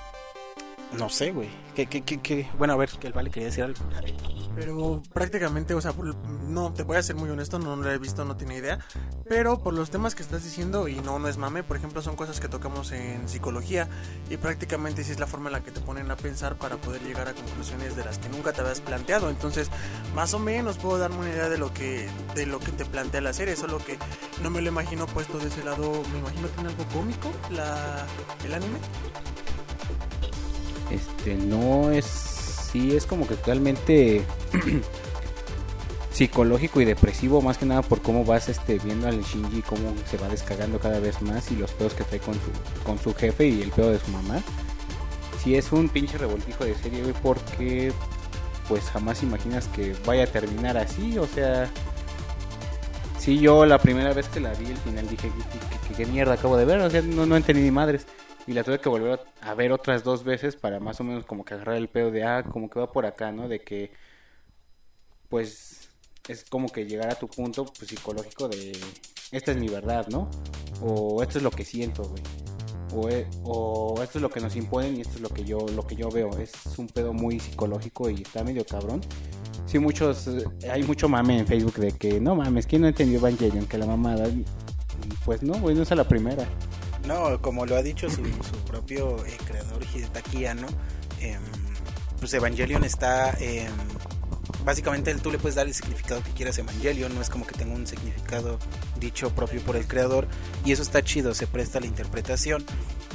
[0.99, 1.49] no sé, güey.
[1.75, 2.49] ¿Qué, qué, qué, qué?
[2.57, 3.81] Bueno, a ver, que el Vale quería decir algo.
[4.55, 5.93] Pero prácticamente, o sea,
[6.47, 8.79] no, te voy a ser muy honesto, no lo he visto, no tiene idea.
[9.29, 12.15] Pero por los temas que estás diciendo, y no, no es mame, por ejemplo, son
[12.15, 13.89] cosas que tocamos en psicología.
[14.31, 17.03] Y prácticamente sí es la forma en la que te ponen a pensar para poder
[17.03, 19.31] llegar a conclusiones de las que nunca te habías planteado.
[19.31, 19.71] Entonces,
[20.15, 23.21] más o menos puedo darme una idea de lo que, de lo que te plantea
[23.21, 23.57] la serie.
[23.57, 23.99] Solo que
[24.43, 26.03] no me lo imagino puesto de ese lado.
[26.13, 28.07] Me imagino que tiene algo cómico la,
[28.45, 28.79] el anime.
[30.95, 32.05] Este, no es.
[32.73, 34.25] Sí, es como que totalmente
[36.13, 40.17] psicológico y depresivo, más que nada por cómo vas este, viendo al Shinji, cómo se
[40.17, 43.47] va descagando cada vez más y los pedos que trae con su, con su jefe
[43.49, 44.41] y el pedo de su mamá.
[45.43, 47.93] Sí, es un pinche revoltijo de serie, porque
[48.69, 51.69] pues jamás imaginas que vaya a terminar así, o sea.
[53.19, 56.35] Sí, yo la primera vez que la vi, el final dije, ¿qué, qué- qué mierda
[56.35, 56.81] acabo de ver?
[56.81, 58.07] O sea, no, no entendí ni madres.
[58.47, 61.45] Y la tuve que volver a ver otras dos veces para más o menos como
[61.45, 63.49] que agarrar el pedo de, ah, como que va por acá, ¿no?
[63.49, 63.91] De que,
[65.29, 65.89] pues,
[66.29, 68.73] es como que llegar a tu punto pues, psicológico de,
[69.31, 70.31] esta es mi verdad, ¿no?
[70.81, 72.23] O esto es lo que siento, güey.
[72.95, 73.27] O, e-
[74.03, 76.09] esto es lo que nos imponen y esto es lo que yo lo que yo
[76.11, 76.31] veo.
[76.39, 79.01] Es un pedo muy psicológico y está medio cabrón.
[79.67, 83.19] Sí, muchos, eh, hay mucho mame en Facebook de que, no mames, ¿quién no entendió
[83.19, 83.67] Evangelion?
[83.67, 84.29] Que la mamada.
[85.25, 86.47] Pues no, güey, no es a la primera.
[87.07, 88.23] No, como lo ha dicho su,
[88.67, 90.67] propio eh, creador Hidetaki Anno,
[91.21, 91.41] em,
[92.19, 93.37] pues Evangelion está...
[93.39, 93.73] em,
[94.65, 97.55] básicamente tú le puedes dar el significado que quieras a Evangelion, no es como que
[97.55, 98.59] tenga un significado
[98.99, 100.27] dicho propio por el creador
[100.65, 102.65] y eso está chido, se presta a la interpretación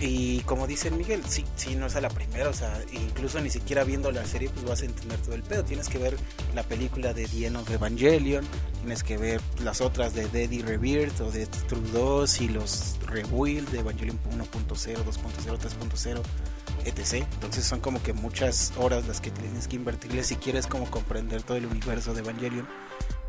[0.02, 3.50] y como dice Miguel, sí, sí, no es a la primera, o sea, incluso ni
[3.50, 6.16] siquiera viendo la serie pues vas a entender todo el pedo, tienes que ver
[6.56, 8.46] la película de The End of Evangelion,
[8.80, 12.98] tienes que ver las otras de Dead y Rebirth o de True 2 y los
[13.08, 16.22] Rebuild de Evangelion 1.0, 2.0, 3.0
[16.86, 17.26] etc.
[17.34, 21.44] Entonces son como que muchas horas las que tienes que invertirle si quieres como comprender
[21.44, 22.68] todo el universo de Evangelion.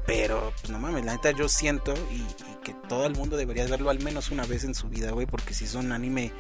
[0.07, 3.67] Pero, pues no mames, la neta yo siento y, y que todo el mundo debería
[3.67, 6.33] verlo al menos una vez en su vida, güey, porque si es un anime,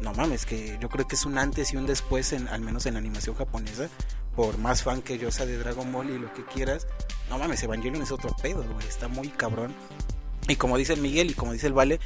[0.00, 2.86] no mames, que yo creo que es un antes y un después, en, al menos
[2.86, 3.88] en la animación japonesa,
[4.34, 6.86] por más fan que yo sea de Dragon Ball y lo que quieras,
[7.30, 9.74] no mames, Evangelion es otro pedo, güey, está muy cabrón.
[10.48, 12.00] Y como dice el Miguel y como dice el Vale,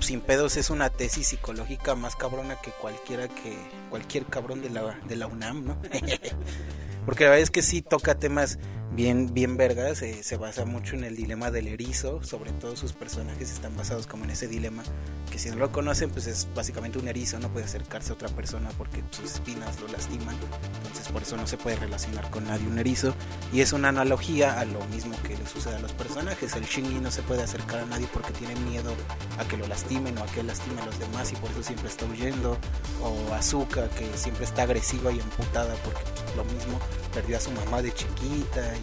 [0.00, 3.56] sin pedos es una tesis psicológica más cabrona que cualquiera que
[3.88, 5.82] cualquier cabrón de la, de la UNAM, ¿no?
[7.06, 8.58] Porque la verdad es que sí toca temas
[8.94, 12.92] bien, bien vergas, eh, se basa mucho en el dilema del erizo, sobre todo sus
[12.92, 14.82] personajes están basados como en ese dilema,
[15.30, 18.28] que si no lo conocen, pues es básicamente un erizo, no puede acercarse a otra
[18.28, 20.36] persona porque sus espinas lo lastiman,
[20.76, 23.14] entonces por eso no se puede relacionar con nadie un erizo,
[23.52, 26.98] y es una analogía a lo mismo que le sucede a los personajes, el Shinji
[27.00, 28.94] no se puede acercar a nadie porque tiene miedo
[29.38, 31.88] a que lo lastimen o a que lastime a los demás y por eso siempre
[31.88, 32.58] está huyendo,
[33.02, 36.02] o Azuka que siempre está agresiva y emputada porque
[36.36, 36.78] lo mismo
[37.12, 38.74] perdió a su mamá de chiquita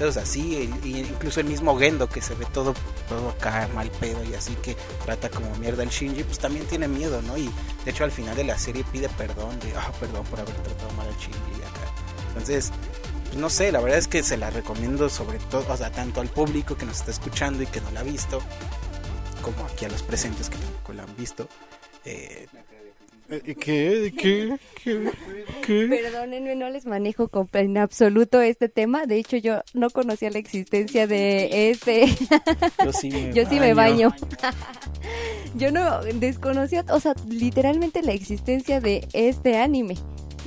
[0.00, 2.74] todos así, y incluso el mismo Gendo que se ve todo,
[3.06, 4.74] todo acá mal pedo y así que
[5.04, 7.36] trata como mierda al Shinji, pues también tiene miedo, ¿no?
[7.36, 7.50] Y
[7.84, 10.90] de hecho al final de la serie pide perdón, de, ah, perdón por haber tratado
[10.92, 11.92] mal al Shinji acá.
[12.28, 12.72] Entonces,
[13.24, 16.22] pues no sé, la verdad es que se la recomiendo sobre todo, o sea, tanto
[16.22, 18.40] al público que nos está escuchando y que no la ha visto,
[19.42, 21.46] como aquí a los presentes que tampoco la han visto.
[22.06, 22.48] Eh,
[23.30, 23.54] ¿Qué?
[23.54, 24.58] ¿Qué?
[24.82, 25.10] ¿Qué?
[25.64, 25.86] ¿Qué?
[25.88, 29.06] Perdónenme, no les manejo en absoluto este tema.
[29.06, 32.06] De hecho, yo no conocía la existencia de este.
[32.84, 34.12] Yo sí me Yo sí me baño.
[35.56, 39.94] Yo no desconocía, o sea, literalmente la existencia de este anime.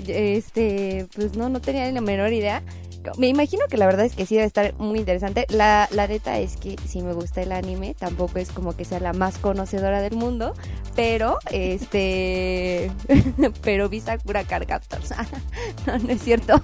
[0.05, 2.63] Este, pues no, no tenía ni la menor idea.
[3.17, 5.45] Me imagino que la verdad es que sí debe estar muy interesante.
[5.49, 8.99] La, la neta es que sí me gusta el anime, tampoco es como que sea
[8.99, 10.53] la más conocedora del mundo,
[10.95, 12.91] pero este,
[13.61, 15.11] pero vi Sakura Card Captors.
[15.87, 16.61] no, no es cierto.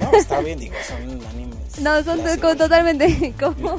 [0.00, 1.80] No, está bien, digo, son animes.
[1.80, 2.56] No, son clásicos.
[2.56, 3.78] totalmente como.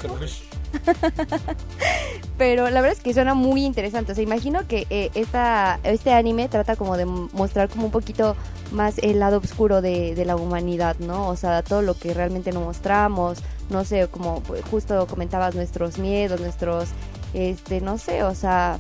[2.38, 4.12] Pero la verdad es que suena muy interesante.
[4.12, 8.36] O sea, imagino que eh, esta, este anime trata como de mostrar como un poquito
[8.72, 11.28] más el lado oscuro de, la humanidad, ¿no?
[11.30, 16.40] O sea, todo lo que realmente no mostramos, no sé, como justo comentabas nuestros miedos,
[16.42, 16.90] nuestros,
[17.34, 18.78] este, no sé, o sea,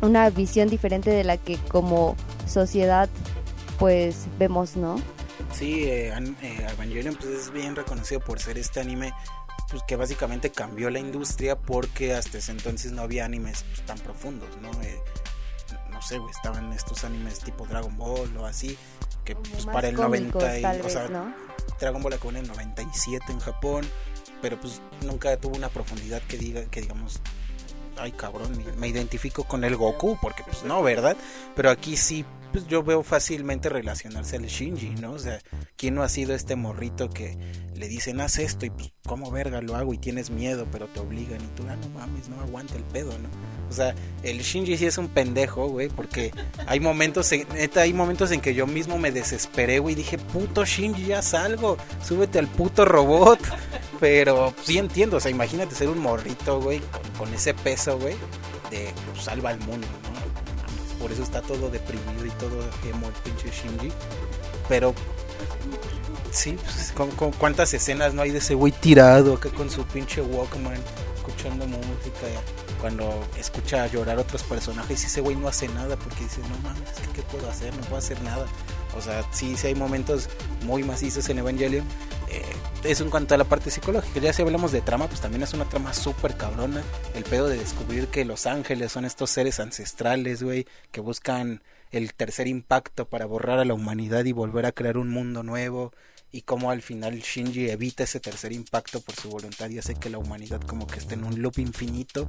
[0.00, 2.16] una visión diferente de la que como
[2.46, 3.08] sociedad
[3.78, 4.96] pues vemos, ¿no?
[5.52, 6.08] Sí, eh,
[6.42, 9.12] eh, Evangelion pues es bien reconocido por ser este anime
[9.72, 13.98] pues que básicamente cambió la industria porque hasta ese entonces no había animes pues, tan
[13.98, 14.70] profundos, ¿no?
[14.82, 15.00] Eh,
[15.90, 18.78] no sé, güey, estaban estos animes tipo Dragon Ball o así
[19.24, 21.34] que pues para el cómicos, 90 y- o vez, sea, ¿no?
[21.80, 23.84] Dragon Ball acabó en el 97 en Japón,
[24.40, 27.20] pero pues nunca tuvo una profundidad que diga que digamos
[27.98, 31.16] ay cabrón, me, me identifico con el Goku, porque pues no, ¿verdad?
[31.54, 35.12] Pero aquí sí, pues yo veo fácilmente relacionarse al Shinji, ¿no?
[35.12, 35.40] O sea,
[35.76, 37.36] ¿quién no ha sido este morrito que
[37.74, 41.00] le dicen haz esto y pues cómo verga lo hago y tienes miedo, pero te
[41.00, 43.28] obligan y tú, ah, no mames, no aguanta el pedo, ¿no?
[43.68, 46.32] O sea, el Shinji sí es un pendejo, güey, porque
[46.66, 50.64] hay momentos, en, hay momentos en que yo mismo me desesperé, güey, y dije, puto
[50.64, 53.40] Shinji, ya salgo, súbete al puto robot.
[53.98, 58.14] Pero sí entiendo, o sea, imagínate ser un morrito, güey, con, con ese peso, güey,
[58.70, 60.31] de pues, salva al mundo, ¿no?
[61.02, 63.92] Por eso está todo deprimido y todo emo el pinche Shinji.
[64.68, 64.94] Pero
[66.30, 70.22] sí, pues, con, cuántas escenas no hay de ese güey tirado acá con su pinche
[70.22, 70.80] Walkman,
[71.16, 72.26] escuchando música,
[72.80, 76.56] cuando escucha llorar a otros personajes y ese güey no hace nada porque dice, no
[76.62, 77.74] mames, es que ¿qué puedo hacer?
[77.74, 78.46] No puedo hacer nada.
[78.96, 80.28] O sea, sí, sí hay momentos
[80.64, 81.84] muy macizos en Evangelion.
[82.32, 82.42] Eh,
[82.84, 84.18] eso en cuanto a la parte psicológica.
[84.20, 86.82] Ya si hablamos de trama, pues también es una trama súper cabrona.
[87.14, 92.14] El pedo de descubrir que los ángeles son estos seres ancestrales, güey, que buscan el
[92.14, 95.92] tercer impacto para borrar a la humanidad y volver a crear un mundo nuevo.
[96.34, 100.08] Y cómo al final Shinji evita ese tercer impacto por su voluntad y hace que
[100.08, 102.26] la humanidad como que esté en un loop infinito.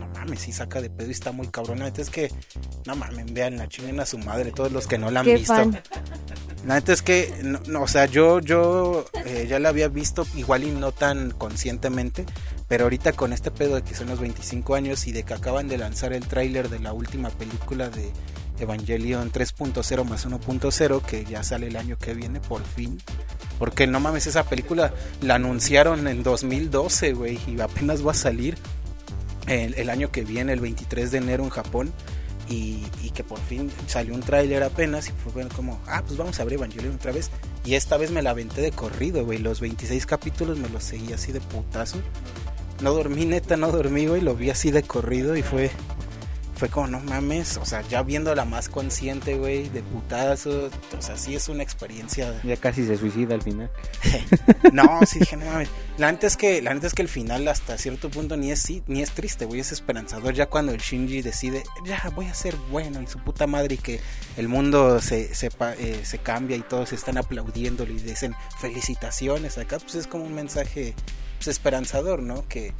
[0.00, 1.84] No mames, sí saca de pedo y está muy cabrona.
[1.84, 2.32] Neta es que,
[2.84, 5.36] no mames, vean la chinguen a su madre, todos los que no la han Qué
[5.36, 5.54] visto.
[5.54, 5.80] fan.
[6.66, 10.26] La neta es que, no, no, o sea, yo, yo eh, ya la había visto
[10.34, 12.24] igual y no tan conscientemente,
[12.66, 15.68] pero ahorita con este pedo de que son los 25 años y de que acaban
[15.68, 18.10] de lanzar el tráiler de la última película de
[18.62, 23.00] Evangelion 3.0 más 1.0, que ya sale el año que viene por fin.
[23.58, 28.56] Porque no mames, esa película la anunciaron en 2012, güey, y apenas va a salir
[29.46, 31.92] el, año que viene, el 23 de enero en Japón
[32.48, 36.38] y, y que por fin salió un tráiler apenas y fue como, ah, pues vamos
[36.40, 37.30] a ver Evangelion otra vez.
[37.64, 39.38] Y esta vez me la aventé de corrido, güey.
[39.38, 41.98] Los 26 capítulos me los seguí así de putazo.
[42.80, 44.20] No dormí, neta, no dormí, güey.
[44.20, 45.70] Lo vi así de corrido y fue,
[46.62, 47.56] fue como, no mames.
[47.56, 50.70] O sea, ya viéndola más consciente, güey, de putazo.
[50.96, 53.68] O sea, sí es una experiencia Ya casi se suicida al final.
[54.72, 55.68] no, sí dije, no mames.
[55.98, 58.62] La neta es que, la neta es que el final hasta cierto punto ni es
[58.62, 62.34] sí, ni es triste, güey, es esperanzador ya cuando el Shinji decide, ya voy a
[62.34, 64.00] ser bueno y su puta madre y que
[64.36, 69.80] el mundo se, se, eh, se cambia y todos están aplaudiéndolo y dicen felicitaciones acá,
[69.80, 70.94] pues es como un mensaje
[71.38, 72.46] pues, esperanzador, ¿no?
[72.48, 72.72] Que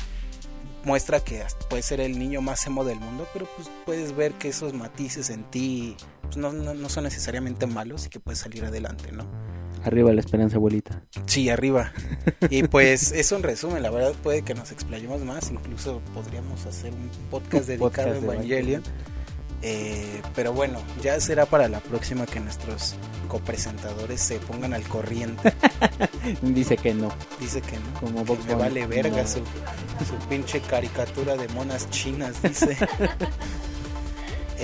[0.84, 4.32] muestra que hasta puede ser el niño más emo del mundo, pero pues puedes ver
[4.34, 8.40] que esos matices en ti pues, no, no, no son necesariamente malos y que puedes
[8.40, 9.26] salir adelante, ¿no?
[9.84, 11.02] Arriba la esperanza, abuelita.
[11.26, 11.92] Sí, arriba.
[12.50, 16.92] Y pues es un resumen, la verdad puede que nos explayemos más, incluso podríamos hacer
[16.92, 18.82] un podcast dedicado Podcast a de Evangelion.
[19.62, 22.96] Eh, pero bueno, ya será para la próxima que nuestros
[23.28, 25.54] copresentadores se pongan al corriente.
[26.42, 27.12] Dice que no.
[27.40, 29.28] Dice que no, Como que me vale verga No.
[29.28, 29.38] su,
[30.04, 32.76] su pinche caricatura de monas chinas, dice.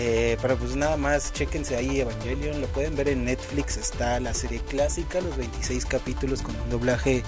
[0.00, 4.32] Eh, pero pues nada más, chéquense ahí Evangelion, lo pueden ver en Netflix, está la
[4.32, 7.24] serie clásica, los 26 capítulos con un doblaje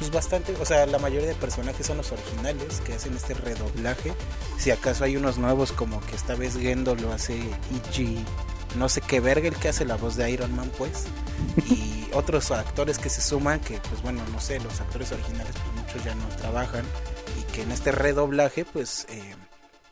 [0.00, 4.14] pues bastante, o sea, la mayoría de personajes son los originales que hacen este redoblaje.
[4.56, 7.38] Si acaso hay unos nuevos como que esta vez Gendo lo hace
[7.70, 8.24] Ichi,
[8.76, 11.04] no sé qué verga el que hace la voz de Iron Man pues.
[11.68, 15.84] Y otros actores que se suman que pues bueno, no sé, los actores originales pues
[15.84, 16.86] muchos ya no trabajan
[17.38, 19.34] y que en este redoblaje pues eh,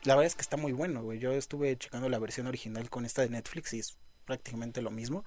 [0.05, 1.19] la verdad es que está muy bueno, güey.
[1.19, 5.27] Yo estuve checando la versión original con esta de Netflix y es prácticamente lo mismo.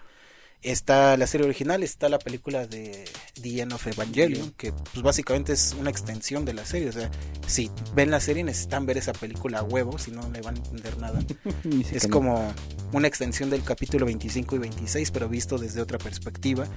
[0.62, 3.06] Está la serie original, está la película de
[3.42, 6.90] The End of Evangelion, que pues básicamente es una extensión de la serie.
[6.90, 7.10] O sea,
[7.48, 10.56] si ven la serie necesitan ver esa película a huevo, si no, no le van
[10.56, 11.20] a entender nada.
[11.92, 12.54] Es como
[12.92, 16.68] una extensión del capítulo 25 y 26, pero visto desde otra perspectiva,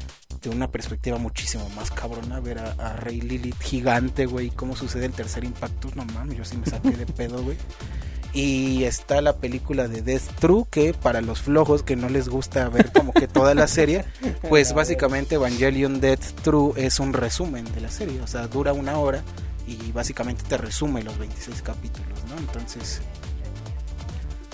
[0.40, 5.06] de una perspectiva muchísimo más cabrona, ver a, a Rey Lilith gigante, güey, cómo sucede
[5.06, 7.56] el tercer impacto, no mames, yo sí me saqué de pedo, güey.
[8.34, 12.68] Y está la película de Death True, que para los flojos que no les gusta
[12.68, 14.04] ver como que toda la serie,
[14.48, 18.98] pues básicamente Evangelion Death True es un resumen de la serie, o sea, dura una
[18.98, 19.22] hora
[19.68, 22.36] y básicamente te resume los 26 capítulos, ¿no?
[22.38, 23.00] Entonces...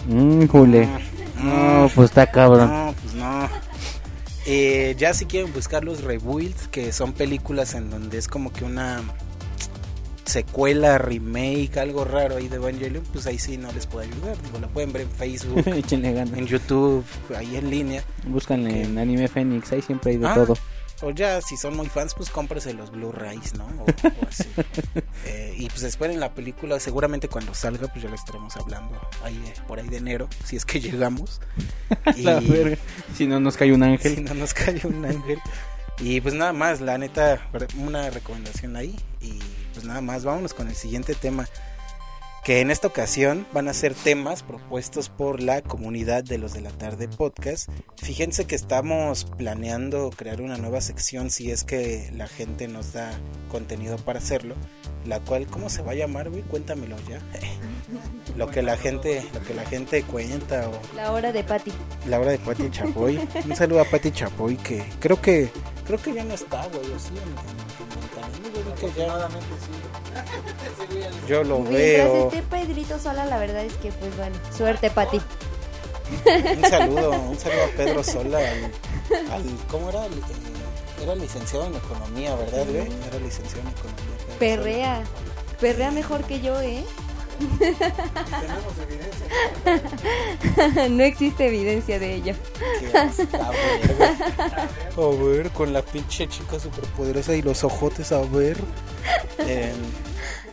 [0.06, 0.86] Mm, jule.
[0.86, 2.68] mm, No, pues está cabrón.
[2.68, 3.48] no, pues no.
[4.46, 8.64] Eh, ya si quieren buscar los rebuilds, que son películas en donde es como que
[8.64, 9.02] una
[10.30, 14.40] secuela, remake, algo raro ahí de Evangelion, pues ahí sí no les puedo ayudar.
[14.42, 17.04] Digo, la pueden ver en Facebook, en YouTube,
[17.36, 18.02] ahí en línea.
[18.26, 20.56] Búscanle en Anime Fénix, ahí siempre hay de Ah, todo.
[21.02, 23.64] O ya, si son muy fans, pues cómprese los Blu-rays, ¿no?
[23.64, 24.44] O, o así.
[25.26, 29.36] Eh, y pues esperen la película, seguramente cuando salga, pues ya la estaremos hablando ahí
[29.46, 31.40] eh, por ahí de enero, si es que llegamos.
[32.16, 32.76] Y- La verga.
[33.16, 34.14] Si no nos cae un ángel.
[34.16, 35.38] si no nos cae un ángel.
[36.00, 38.94] Y pues nada más, la neta, una recomendación ahí.
[39.20, 39.38] Y
[39.80, 41.48] pues nada más, vámonos con el siguiente tema.
[42.44, 46.62] Que en esta ocasión van a ser temas propuestos por la comunidad de los de
[46.62, 47.68] la tarde podcast.
[47.96, 53.10] Fíjense que estamos planeando crear una nueva sección si es que la gente nos da
[53.50, 54.54] contenido para hacerlo.
[55.04, 56.42] La cual, ¿cómo se va a llamar, güey?
[56.42, 57.20] Cuéntamelo ya.
[58.36, 61.72] lo que la gente, lo que la gente cuenta o La hora de Patty.
[62.06, 63.18] la hora de Pati Chapoy.
[63.44, 65.50] Un saludo a Pati Chapoy que creo que
[65.86, 67.69] creo que ya no está, güey, en, en-
[71.28, 72.28] yo lo Mientras veo.
[72.28, 75.20] esté Pedrito sola, la verdad es que, pues bueno, suerte, Patty.
[76.56, 78.64] Un saludo, un saludo a Pedro Sola, al,
[79.32, 80.06] al- ¿cómo era?
[80.06, 80.10] Eh,
[81.02, 82.88] Era licenciado en economía, ¿verdad, güey?
[83.06, 84.04] Era licenciado en economía.
[84.38, 85.02] Pedro Perrea.
[85.60, 86.82] Perrea mejor que yo, ¿eh?
[90.90, 92.34] no existe evidencia de ello.
[92.94, 93.06] A
[93.50, 94.10] ver, güey.
[94.96, 98.56] A ver, con la pinche chica superpoderosa y los ojotes, a ver.
[99.38, 99.72] Eh,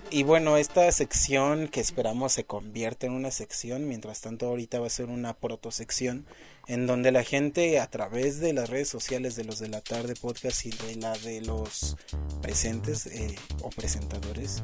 [0.09, 4.87] y bueno, esta sección que esperamos se convierta en una sección, mientras tanto ahorita va
[4.87, 6.25] a ser una protosección
[6.67, 10.15] en donde la gente a través de las redes sociales de los de la tarde
[10.15, 11.95] podcast y de la de los
[12.41, 14.61] presentes eh, o presentadores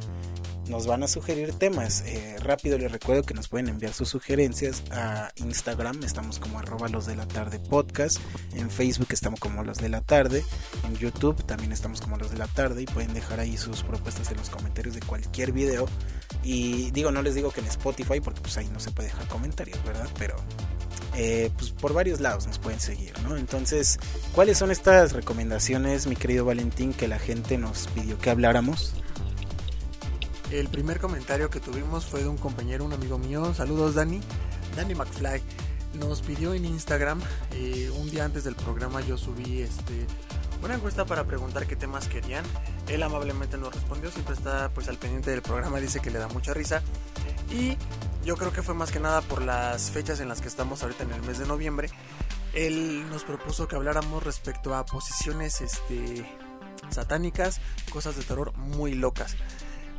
[0.67, 2.03] nos van a sugerir temas.
[2.05, 6.87] Eh, rápido les recuerdo que nos pueden enviar sus sugerencias a Instagram, estamos como arroba
[6.87, 8.17] los de la tarde podcast,
[8.53, 10.43] en Facebook estamos como los de la tarde,
[10.85, 14.31] en YouTube también estamos como los de la tarde y pueden dejar ahí sus propuestas
[14.31, 15.85] en los comentarios de cualquier video.
[16.43, 19.27] Y digo, no les digo que en Spotify porque pues ahí no se puede dejar
[19.27, 20.09] comentarios, ¿verdad?
[20.17, 20.35] Pero
[21.15, 23.37] eh, pues por varios lados nos pueden seguir, ¿no?
[23.37, 23.99] Entonces,
[24.33, 28.93] ¿cuáles son estas recomendaciones, mi querido Valentín, que la gente nos pidió que habláramos?
[30.51, 33.53] El primer comentario que tuvimos fue de un compañero, un amigo mío.
[33.55, 34.21] Saludos, Dani.
[34.75, 35.41] Dani McFly.
[35.99, 37.21] Nos pidió en Instagram,
[37.51, 40.07] eh, un día antes del programa yo subí este,
[40.63, 42.43] una encuesta para preguntar qué temas querían.
[42.87, 46.27] Él amablemente nos respondió, siempre está pues al pendiente del programa, dice que le da
[46.29, 46.81] mucha risa.
[47.51, 47.77] Y
[48.23, 51.03] yo creo que fue más que nada por las fechas en las que estamos ahorita
[51.03, 51.89] en el mes de noviembre.
[52.53, 56.25] Él nos propuso que habláramos respecto a posiciones este,
[56.89, 57.59] satánicas,
[57.91, 59.35] cosas de terror muy locas.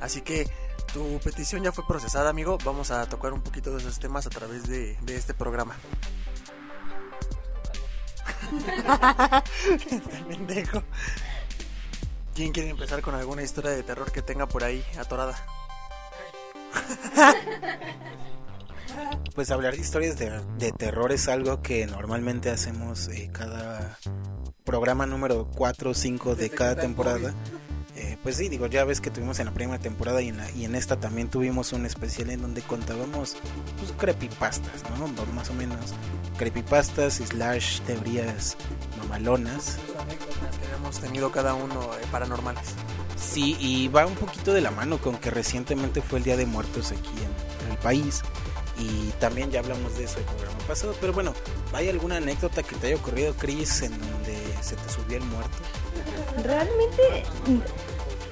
[0.00, 0.48] Así que
[0.92, 2.58] tu petición ya fue procesada, amigo.
[2.64, 5.76] Vamos a tocar un poquito de esos temas a través de, de este programa.
[9.90, 10.82] Está pendejo.
[12.34, 15.63] ¿Quién quiere empezar con alguna historia de terror que tenga por ahí atorada?
[19.34, 23.98] Pues hablar de historias de, de terror es algo que normalmente hacemos eh, cada
[24.64, 27.34] programa número 4 o 5 de cada temporada.
[27.96, 30.50] Eh, pues sí, digo, ya ves que tuvimos en la primera temporada y en, la-
[30.50, 33.36] y en esta también tuvimos un especial en donde contábamos
[33.78, 35.06] pues, creepypastas, ¿no?
[35.32, 35.94] Más o menos
[36.36, 38.56] creepypastas slash teorías
[38.98, 39.78] mamalonas.
[40.00, 42.74] anécdotas que hemos tenido cada uno eh, paranormales.
[43.16, 46.46] Sí, y va un poquito de la mano con que recientemente fue el Día de
[46.46, 48.22] Muertos aquí en, en el país.
[48.78, 50.94] Y también ya hablamos de eso el programa pasado.
[51.00, 51.32] Pero bueno,
[51.72, 55.58] ¿hay alguna anécdota que te haya ocurrido, Chris, en donde se te subió el muerto?
[56.42, 57.22] Realmente.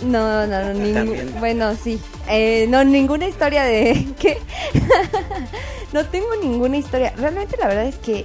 [0.02, 2.00] No, no, no, ningún- bueno, sí.
[2.28, 4.38] Eh, no, ninguna historia de que
[5.92, 7.12] no tengo ninguna historia.
[7.16, 8.24] Realmente la verdad es que,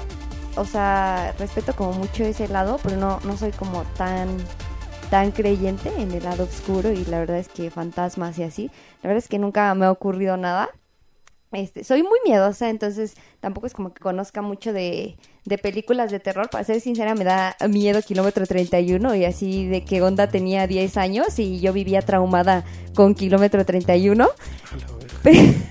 [0.56, 4.38] o sea, respeto como mucho ese lado, pero no, no soy como tan
[5.10, 8.72] tan creyente en el lado oscuro y la verdad es que fantasmas y así.
[9.02, 10.70] La verdad es que nunca me ha ocurrido nada.
[11.54, 16.20] Este, soy muy miedosa, entonces tampoco es como que conozca mucho de, de películas de
[16.20, 16.50] terror.
[16.50, 20.98] Para ser sincera, me da miedo Kilómetro 31 y así de que onda tenía 10
[20.98, 24.28] años y yo vivía traumada con Kilómetro 31.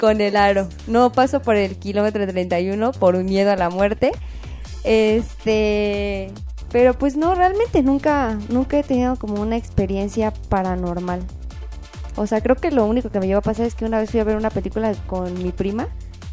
[0.00, 0.68] con el aro.
[0.86, 4.12] No paso por el Kilómetro 31 por un miedo a la muerte.
[4.84, 6.30] Este,
[6.74, 11.20] pero pues no, realmente nunca, nunca he tenido como una experiencia paranormal.
[12.16, 14.10] O sea, creo que lo único que me llevó a pasar es que una vez
[14.10, 15.86] fui a ver una película con mi prima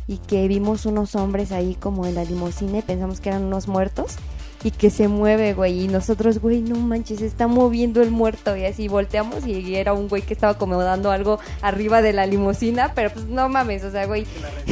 [0.08, 3.68] y que vimos unos hombres ahí como en la limusina y pensamos que eran unos
[3.68, 4.16] muertos
[4.64, 5.86] y que se mueve, güey.
[5.86, 8.56] Y nosotros, güey, no manches, se está moviendo el muerto.
[8.56, 12.94] Y así volteamos y era un güey que estaba acomodando algo arriba de la limusina,
[12.94, 14.26] pero pues no mames, o sea, güey,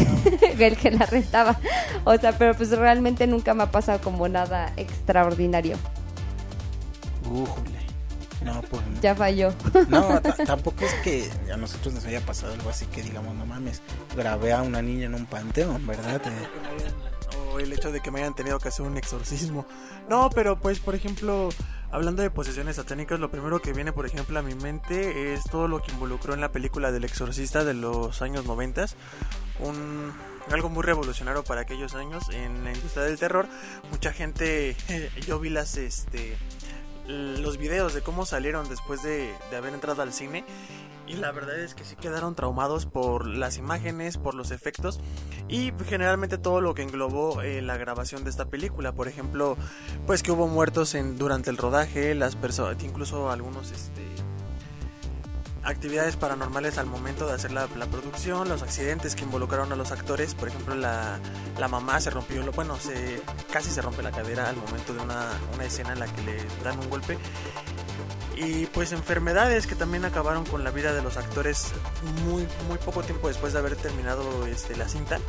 [0.60, 1.60] el que la rentaba.
[2.06, 5.78] O sea, pero pues realmente nunca me ha pasado como nada extraordinario.
[7.30, 7.80] Újule.
[8.44, 8.82] No, pues.
[9.02, 9.54] Ya falló.
[9.90, 13.46] No, ta- tampoco es que a nosotros nos haya pasado algo así que digamos, no
[13.46, 13.82] mames,
[14.16, 16.22] grabé a una niña en un panteón, ¿verdad?
[17.38, 19.66] O el hecho de que me hayan tenido que hacer un exorcismo.
[20.10, 21.50] No, pero pues por ejemplo,
[21.92, 25.68] hablando de posesiones satánicas, lo primero que viene por ejemplo a mi mente es todo
[25.68, 28.86] lo que involucró en la película del exorcista de los años 90,
[29.60, 30.14] un
[30.52, 33.48] algo muy revolucionario para aquellos años en la industria del terror.
[33.92, 34.76] Mucha gente
[35.28, 36.38] yo vi las este
[37.08, 40.46] los videos de cómo salieron después de, de haber entrado al cine
[41.10, 45.00] y la verdad es que sí quedaron traumados por las imágenes, por los efectos
[45.48, 48.94] y generalmente todo lo que englobó eh, la grabación de esta película.
[48.94, 49.58] Por ejemplo,
[50.06, 54.04] pues que hubo muertos en, durante el rodaje, las personas, incluso algunos este,
[55.64, 59.92] actividades paranormales al momento de hacer la, la, producción, los accidentes que involucraron a los
[59.92, 61.20] actores, por ejemplo la,
[61.58, 65.28] la mamá se rompió, bueno, se, casi se rompe la cadera al momento de una,
[65.56, 67.18] una escena en la que le dan un golpe
[68.40, 71.74] y pues enfermedades que también acabaron con la vida de los actores
[72.26, 75.20] muy muy poco tiempo después de haber terminado este la cinta.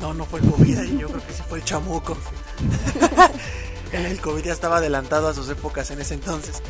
[0.00, 2.16] No, no fue COVID, yo creo que sí fue el chamuco.
[3.92, 6.62] el COVID ya estaba adelantado a sus épocas en ese entonces.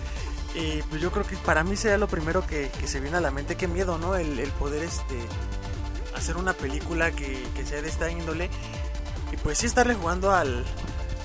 [0.55, 3.21] Y pues yo creo que para mí sería lo primero que, que se viene a
[3.21, 3.57] la mente.
[3.57, 4.15] Qué miedo, ¿no?
[4.17, 5.19] El, el poder este
[6.15, 8.51] hacer una película que, que sea de esta índole.
[9.33, 10.65] Y pues sí estarle jugando al,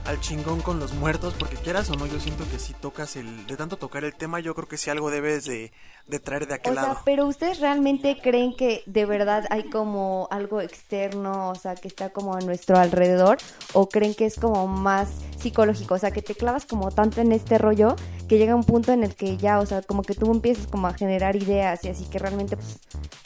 [0.10, 3.46] al chingón con los muertos, porque quieras o no, yo siento que si tocas el,
[3.46, 5.72] de tanto tocar el tema, yo creo que si algo debes de,
[6.08, 6.94] de traer de aquel o lado.
[6.94, 11.88] Sea, pero ustedes realmente creen que de verdad hay como algo externo, o sea, que
[11.88, 13.38] está como a nuestro alrededor,
[13.74, 17.32] o creen que es como más psicológico, o sea, que te clavas como tanto en
[17.32, 17.96] este rollo
[18.28, 20.88] que llega un punto en el que ya, o sea, como que tú empiezas como
[20.88, 22.80] a generar ideas y así que realmente pues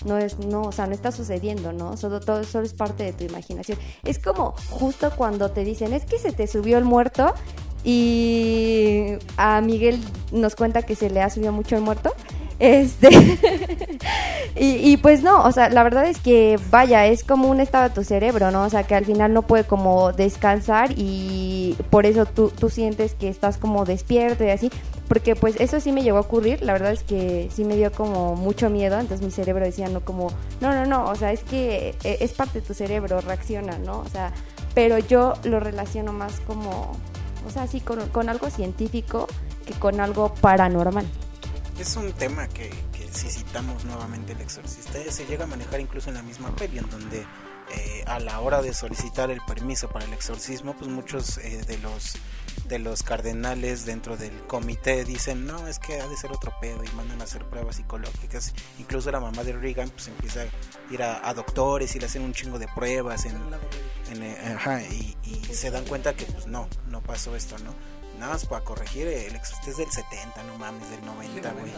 [0.05, 1.97] no es, no, o sea, no está sucediendo, ¿no?
[1.97, 3.77] Solo, todo, solo es parte de tu imaginación.
[4.03, 7.33] Es como justo cuando te dicen, es que se te subió el muerto
[7.83, 9.99] y a Miguel
[10.31, 12.13] nos cuenta que se le ha subido mucho el muerto.
[12.59, 13.09] Este
[14.55, 17.95] y, pues no, o sea, la verdad es que vaya, es como un estado de
[17.95, 18.63] tu cerebro, ¿no?
[18.63, 23.15] O sea, que al final no puede como descansar y por eso tú, tú sientes
[23.15, 24.71] que estás como despierto y así,
[25.07, 27.91] porque pues eso sí me llegó a ocurrir, la verdad es que sí me dio
[27.91, 30.27] como mucho miedo, entonces mi cerebro decía, no, como,
[30.61, 33.99] no, no, no, o sea, es que e, es parte de tu cerebro, reacciona, ¿no?
[33.99, 34.31] O sea,
[34.73, 36.97] pero yo lo relaciono más como,
[37.47, 39.27] o sea, sí, con, con algo científico
[39.65, 41.05] que con algo paranormal.
[41.79, 46.09] Es un tema que, que, si citamos nuevamente el exorcista se llega a manejar incluso
[46.09, 47.25] en la misma peli en donde
[47.75, 51.77] eh, a la hora de solicitar el permiso para el exorcismo pues muchos eh, de
[51.79, 52.15] los
[52.67, 56.83] de los cardenales dentro del comité dicen no es que ha de ser otro pedo
[56.83, 58.53] y mandan a hacer pruebas psicológicas.
[58.79, 62.33] Incluso la mamá de Reagan pues empieza a ir a, doctores y le hacen un
[62.33, 63.35] chingo de pruebas en,
[64.11, 67.73] en, eh, ajá, y, y, se dan cuenta que pues no no pasó esto no
[68.23, 71.71] nada más para corregir, el exorcista es del 70, no mames, del 90, güey.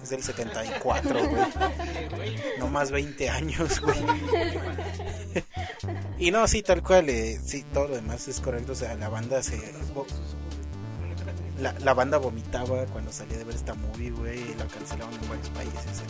[0.00, 2.36] Es del 74, güey.
[2.60, 3.98] No más 20 años, güey.
[6.16, 8.70] y no, sí, tal cual, eh, sí, todo lo demás es correcto.
[8.70, 9.60] O sea, la banda se.
[11.58, 15.28] La, la banda vomitaba cuando salía de ver esta movie, güey, y la cancelaron en
[15.28, 16.02] varios países,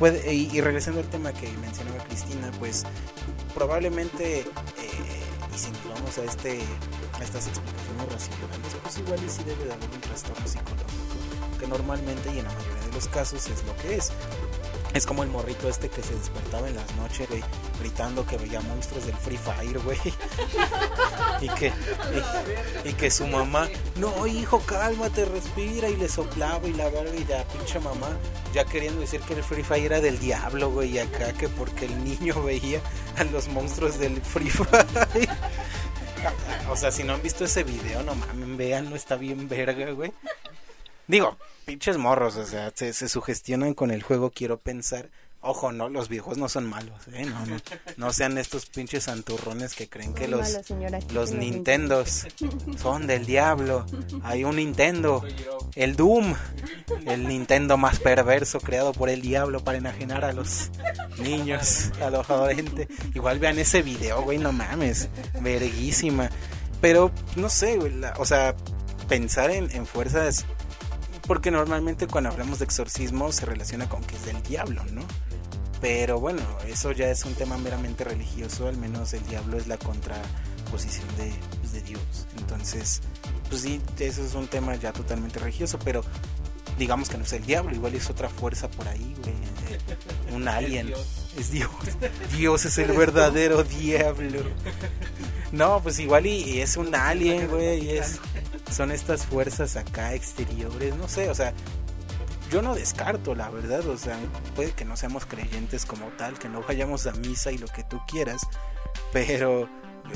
[0.00, 2.84] entonces, y, y, regresando al tema que mencionaba Cristina, pues
[3.54, 4.44] probablemente eh,
[5.54, 6.64] y si nos vamos a este
[7.12, 12.38] a estas explicaciones racionales, pues igual sí debe de un trastorno psicológico, que normalmente y
[12.40, 14.12] en la mayoría de los casos es lo que es.
[14.94, 17.42] Es como el morrito este que se despertaba en las noches, güey,
[17.80, 19.98] gritando que veía monstruos del Free Fire, güey.
[21.40, 21.72] y, que,
[22.84, 27.24] y, que su mamá, no, hijo, cálmate, respira, y le soplaba y la verga, y
[27.24, 28.16] la pinche mamá,
[28.54, 31.86] ya queriendo decir que el Free Fire era del diablo, güey, y acá que porque
[31.86, 32.80] el niño veía
[33.16, 34.86] a los monstruos del Free Fire.
[36.70, 40.12] o sea, si no han visto ese video, no mames, véanlo, está bien verga, güey.
[41.08, 45.08] Digo, pinches morros, o sea, se, se sugestionan con el juego, quiero pensar.
[45.46, 47.26] Ojo, no, los viejos no son malos, ¿eh?
[47.26, 47.56] No, no,
[47.98, 51.32] no sean estos pinches santurrones que creen que Muy los, malo, señora, los quiten los
[51.32, 52.26] Nintendos
[52.80, 53.84] son del diablo.
[54.22, 55.22] Hay un Nintendo,
[55.74, 56.34] el Doom,
[57.04, 60.70] el Nintendo más perverso creado por el diablo para enajenar a los
[61.18, 62.88] niños, a los adolescentes.
[63.14, 65.10] Igual vean ese video, güey, no mames,
[65.42, 66.30] verguísima.
[66.80, 68.56] Pero, no sé, güey, la- o sea,
[69.08, 70.46] pensar en, en fuerzas
[71.26, 75.02] porque normalmente cuando hablamos de exorcismo se relaciona con que es del diablo, ¿no?
[75.80, 79.76] Pero bueno, eso ya es un tema meramente religioso, al menos el diablo es la
[79.76, 82.26] contraposición de, pues, de Dios.
[82.38, 83.02] Entonces,
[83.50, 86.02] pues sí, eso es un tema ya totalmente religioso, pero
[86.78, 89.34] digamos que no es el diablo, igual es otra fuerza por ahí, güey.
[90.34, 90.92] Un alien.
[91.38, 91.70] Es Dios.
[92.36, 94.40] Dios es el verdadero diablo.
[95.54, 98.20] No, pues igual y, y es un alien, güey, y es
[98.72, 101.54] son estas fuerzas acá exteriores, no sé, o sea,
[102.50, 104.18] yo no descarto, la verdad, o sea,
[104.56, 107.84] puede que no seamos creyentes como tal, que no vayamos a misa y lo que
[107.84, 108.40] tú quieras,
[109.12, 109.68] pero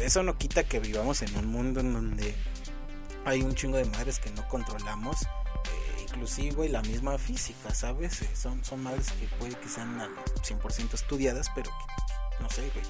[0.03, 2.35] eso no quita que vivamos en un mundo en donde
[3.25, 8.23] hay un chingo de madres que no controlamos, eh, inclusive la misma física, ¿sabes?
[8.23, 12.69] Eh, son, son madres que puede que sean al 100% estudiadas, pero que, no sé,
[12.75, 12.85] güey,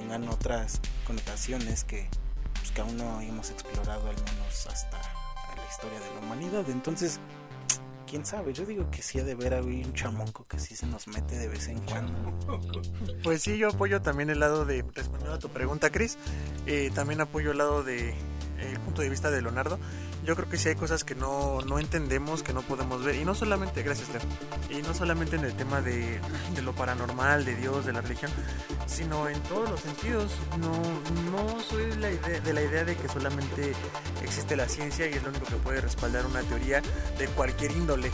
[0.00, 2.08] tengan otras connotaciones que,
[2.54, 6.64] pues, que aún no hemos explorado, al menos hasta la historia de la humanidad.
[6.70, 7.20] Entonces,
[8.08, 10.86] quién sabe, yo digo que sí ha de ver ahí un chamonco que sí se
[10.86, 12.38] nos mete de vez en cuando.
[13.22, 16.16] Pues sí, yo apoyo también el lado de, respondiendo a tu pregunta, Chris,
[16.66, 18.14] eh, también apoyo el lado de
[18.60, 19.78] el punto de vista de Leonardo.
[20.24, 23.24] Yo creo que sí hay cosas que no, no entendemos, que no podemos ver, y
[23.24, 26.20] no solamente, gracias Leo, y no solamente en el tema de,
[26.62, 28.30] lo paranormal, de Dios, de la religión,
[28.86, 30.32] sino en todos los sentidos.
[30.58, 30.72] No,
[31.32, 33.72] no soy de la idea de que solamente
[34.22, 36.82] existe la ciencia y es lo único que puede respaldar una teoría
[37.18, 38.10] de cualquier índole.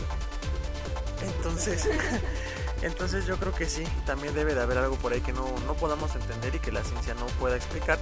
[1.21, 1.87] Entonces,
[2.81, 5.73] entonces yo creo que sí, también debe de haber algo por ahí que no, no
[5.73, 7.97] podamos entender y que la ciencia no pueda explicar.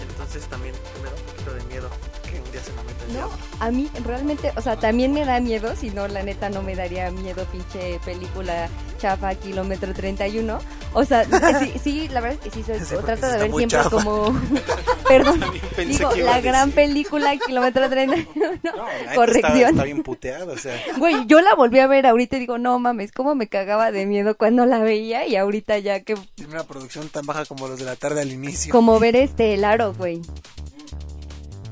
[0.00, 1.90] Entonces también me da un poquito de miedo
[2.30, 3.36] que un día se me meta el No, diablo.
[3.60, 6.74] a mí realmente, o sea, también me da miedo, si no, la neta no me
[6.76, 8.68] daría miedo pinche película
[8.98, 10.58] chafa kilómetro 31.
[10.92, 11.24] O sea,
[11.60, 13.90] sí, sí, la verdad es que sí, soy, Sí, trato de ver siempre chafa.
[13.90, 14.40] como,
[15.08, 15.40] perdón,
[15.86, 18.26] digo, la gran película kilómetro 31.
[18.62, 18.72] No,
[19.06, 19.54] la Corrección.
[19.56, 20.78] Está, está bien puteado, o sea.
[20.98, 24.06] Güey, yo la volví a ver ahorita y digo, no mames, cómo me cagaba de
[24.06, 27.78] miedo cuando la veía y ahorita ya que Tiene una producción tan baja como los
[27.78, 28.70] de la tarde al inicio.
[28.72, 30.20] como ver este el aro, güey.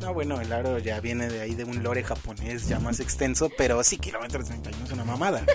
[0.08, 3.50] No, bueno, el aro ya viene de ahí de un lore japonés ya más extenso,
[3.58, 5.44] pero sí, kilómetro 31 es una mamada.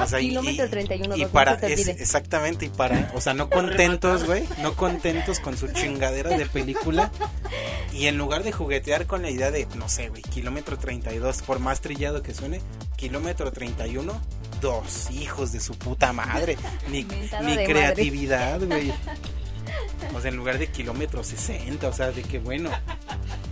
[0.00, 3.34] O sea, y- Kilómetro y- 31, y dos, para es- exactamente y para, o sea,
[3.34, 7.12] no contentos, güey, no contentos con su chingadera de película.
[7.92, 11.60] Y en lugar de juguetear con la idea de, no sé, güey, kilómetro 32, por
[11.60, 12.60] más trillado que suene,
[12.96, 14.20] kilómetro 31,
[14.60, 16.56] dos hijos de su puta madre,
[16.88, 17.04] ni,
[17.44, 18.92] ni creatividad, güey.
[20.14, 22.70] O sea, en lugar de kilómetro 60, o sea, de que bueno,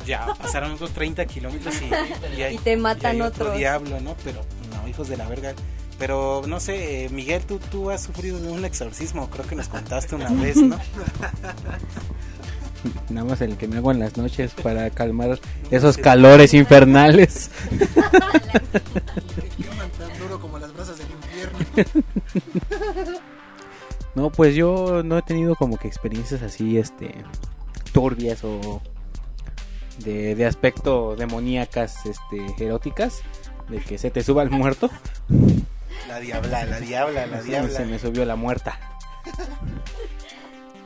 [0.07, 1.91] ya pasaron otros 30 kilómetros y,
[2.39, 3.59] y, hay- Y te matan y hay otro otros.
[3.59, 4.15] diablo, ¿no?
[4.25, 5.55] Pero no, hijos de la verga.
[5.99, 9.69] Pero no sé, eh, Miguel, tú, tú has sufrido de un exorcismo, creo que nos
[9.69, 10.79] contaste una vez, ¿no?
[13.11, 15.39] Nada más el que me hago en las noches para calmar
[15.71, 17.51] esos calores infernales.
[19.99, 21.59] Tan duro como las brasas del infierno.
[24.15, 27.15] No, pues yo no he tenido como que experiencias así, este,
[27.93, 28.83] turbias o
[30.05, 33.23] de, de aspecto demoníacas, este, eróticas,
[33.69, 34.91] de que se te suba el muerto.
[36.09, 37.71] La diabla, la diabla, la diabla.
[37.71, 38.79] Se me subió la muerta.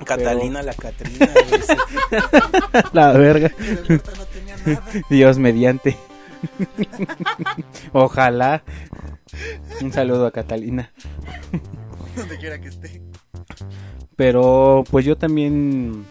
[0.04, 1.28] Catalina, la Catrina.
[2.92, 3.50] La verga.
[3.58, 4.82] No tenía nada.
[5.10, 5.96] Dios mediante.
[7.92, 8.62] Ojalá.
[9.80, 10.92] Un saludo a Catalina.
[12.16, 13.03] Donde quiera que esté.
[14.16, 16.04] Pero pues yo también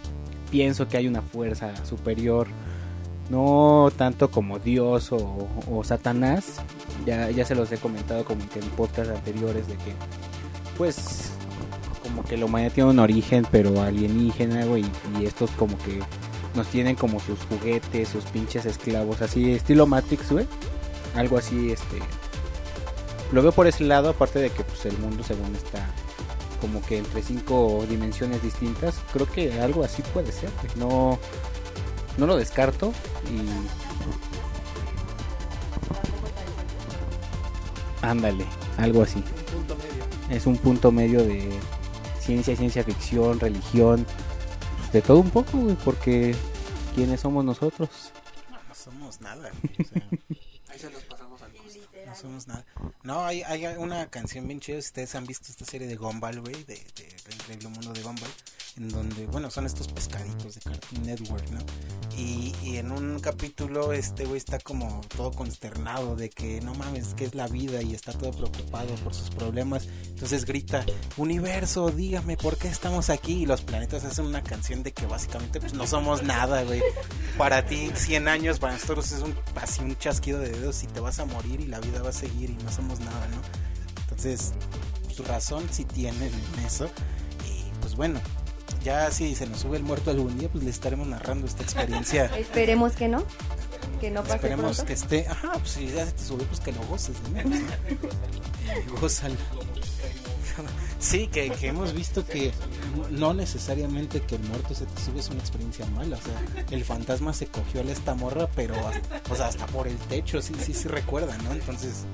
[0.50, 2.46] pienso que hay una fuerza superior.
[3.30, 6.60] No tanto como Dios o, Satanás.
[7.06, 9.92] Ya, ya se los he comentado como que en podcast anteriores de que
[10.76, 11.32] pues
[12.02, 14.84] como que la humanidad tiene un origen pero alienígena, güey.
[15.18, 16.00] Y estos como que
[16.54, 19.22] nos tienen como sus juguetes, sus pinches esclavos.
[19.22, 20.46] Así estilo Matrix, güey.
[21.14, 21.98] Algo así, este...
[23.32, 25.84] Lo veo por ese lado, aparte de que pues el mundo según está
[26.64, 28.94] como que entre cinco dimensiones distintas.
[29.12, 30.48] Creo que algo así puede ser.
[30.76, 31.18] No,
[32.16, 32.90] no lo descarto
[33.26, 33.42] y
[38.00, 38.46] ándale,
[38.78, 39.18] algo así.
[39.18, 40.04] Un punto medio.
[40.30, 41.50] Es un punto medio de
[42.18, 44.06] ciencia, ciencia ficción, religión,
[44.78, 46.34] pues, de todo un poco, güey, porque
[46.94, 47.90] quiénes somos nosotros.
[48.66, 49.50] no somos nada.
[49.78, 50.02] o sea,
[50.70, 51.02] Ahí se los.
[52.14, 52.64] No somos nada.
[53.02, 54.80] No, hay, hay una canción bien chida.
[54.80, 58.02] si Ustedes han visto esta serie de Gumball, güey, de, de, del increíble mundo de
[58.02, 58.30] Gumball.
[58.76, 61.60] En donde, bueno, son estos pescaditos de Cartoon Network, ¿no?
[62.16, 67.14] Y, y en un capítulo, este güey está como todo consternado de que no mames,
[67.14, 69.86] que es la vida y está todo preocupado por sus problemas.
[70.06, 70.84] Entonces grita:
[71.16, 73.42] Universo, dígame por qué estamos aquí.
[73.42, 76.82] Y los planetas hacen una canción de que básicamente, pues no somos nada, güey.
[77.38, 81.00] Para ti, 100 años, para nosotros es un, así un chasquido de dedos y te
[81.00, 83.40] vas a morir y la vida va a seguir y no somos nada, ¿no?
[84.02, 84.52] Entonces,
[85.14, 86.86] su razón sí tienen en eso.
[87.48, 88.20] Y pues bueno,
[88.84, 92.26] ya si se nos sube el muerto algún día, pues le estaremos narrando esta experiencia.
[92.36, 93.24] Esperemos que no.
[94.00, 94.84] Que no pase Esperemos pronto.
[94.86, 95.26] que esté.
[95.28, 97.40] Ajá, pues si ya se te subió, pues que lo goces, ¿no?
[99.00, 99.34] Gózalo.
[101.04, 102.50] Sí, que, que hemos visto que
[103.10, 106.16] no necesariamente que el muerto se te sube es una experiencia mala.
[106.16, 109.86] O sea, el fantasma se cogió a esta morra, pero hasta, o sea, hasta por
[109.86, 111.52] el techo, sí, sí, sí recuerda, ¿no?
[111.52, 112.04] Entonces,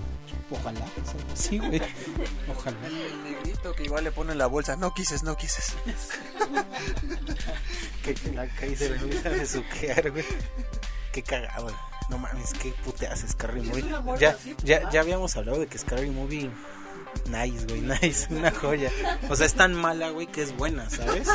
[0.51, 1.81] ojalá, algo así, güey.
[2.51, 2.77] Ojalá.
[2.85, 4.75] El negrito que igual le pone en la bolsa.
[4.75, 5.73] No quises, no quises.
[8.03, 8.89] Que, que la caí de
[9.23, 10.25] la de suquear, güey.
[11.13, 11.71] Qué cagado.
[12.09, 13.85] No mames, qué puteas Scary Movie.
[14.19, 16.51] Ya, ya, ya habíamos hablado de que Scary Movie.
[17.29, 18.91] Nice, güey, nice, una joya.
[19.29, 21.29] O sea, es tan mala, güey, que es buena, ¿sabes?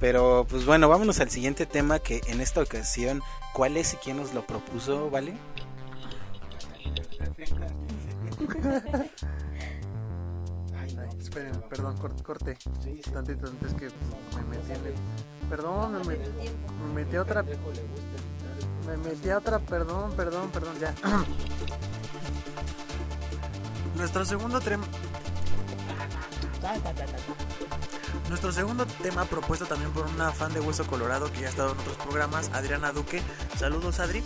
[0.00, 3.20] Pero, pues bueno, vámonos al siguiente tema que en esta ocasión,
[3.52, 5.34] ¿cuál es y quién nos lo propuso, vale?
[10.78, 12.56] Ay, esperen, perdón, cor- corte.
[13.12, 13.88] Tantito, antes que
[14.36, 14.94] me metí en el...
[15.50, 16.30] Perdón, me, met-
[16.86, 17.42] me metí a otra...
[17.42, 20.94] Me metí a otra, perdón, perdón, perdón, ya.
[23.96, 24.86] Nuestro segundo tema...
[28.28, 31.72] Nuestro segundo tema propuesto también por una fan de Hueso Colorado que ya ha estado
[31.72, 33.22] en otros programas, Adriana Duque.
[33.58, 34.22] Saludos Adri.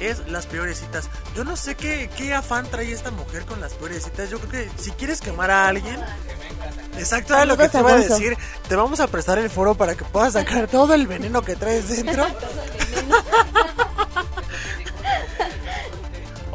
[0.00, 1.08] Es las peores citas.
[1.34, 4.30] Yo no sé qué, qué afán trae esta mujer con las peores citas.
[4.30, 6.00] Yo creo que si quieres quemar a alguien...
[6.98, 8.36] Exacto, era lo que te iba a decir.
[8.68, 11.88] Te vamos a prestar el foro para que puedas sacar todo el veneno que traes
[11.88, 12.26] dentro.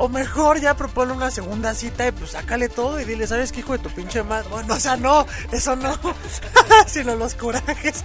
[0.03, 3.59] O mejor ya propone una segunda cita y pues sácale todo y dile, ¿sabes qué
[3.59, 4.49] hijo de tu pinche madre?
[4.49, 5.95] Bueno, o sea, no, eso no.
[6.87, 8.03] Sino los corajes.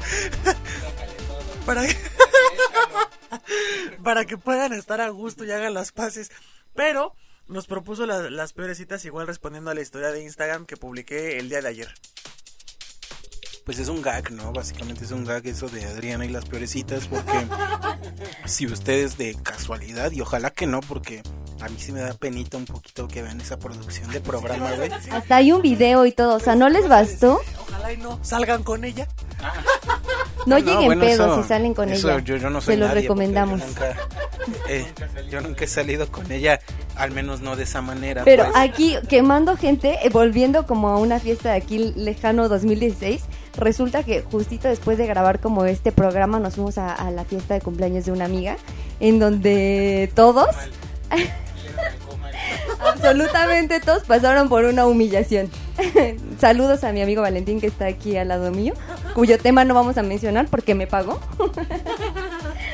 [1.64, 1.96] para que...
[4.04, 6.30] para que puedan estar a gusto y hagan las paces.
[6.74, 7.14] Pero
[7.48, 11.38] nos propuso la- las peores citas igual respondiendo a la historia de Instagram que publiqué
[11.38, 11.94] el día de ayer.
[13.64, 14.52] Pues es un gag, ¿no?
[14.52, 17.46] Básicamente es un gag eso de Adriana y las peorecitas, porque
[18.44, 21.22] si ustedes de casualidad, y ojalá que no, porque
[21.60, 24.90] a mí sí me da penita un poquito que vean esa producción de programa, güey.
[25.10, 26.34] Hasta hay un video y todo.
[26.36, 27.40] O sea, ¿no les bastó?
[27.68, 29.06] Ojalá y no salgan con ella.
[30.46, 32.20] No lleguen bueno, pedos eso- si salen con eso ella.
[32.24, 33.60] Yo, yo no soy Se los recomendamos.
[33.60, 33.96] Yo nunca,
[34.68, 34.86] eh,
[35.30, 36.60] yo nunca he salido con ella,
[36.94, 38.22] al menos no de esa manera.
[38.24, 38.56] Pero pues.
[38.56, 43.22] aquí, quemando gente, eh, volviendo como a una fiesta de aquí lejano 2016,
[43.56, 47.54] resulta que justito después de grabar como este programa nos fuimos a, a la fiesta
[47.54, 48.56] de cumpleaños de una amiga,
[49.00, 50.54] en donde todos,
[52.80, 55.50] absolutamente todos pasaron por una humillación.
[56.40, 58.74] Saludos a mi amigo Valentín que está aquí al lado mío,
[59.14, 61.20] cuyo tema no vamos a mencionar porque me pagó.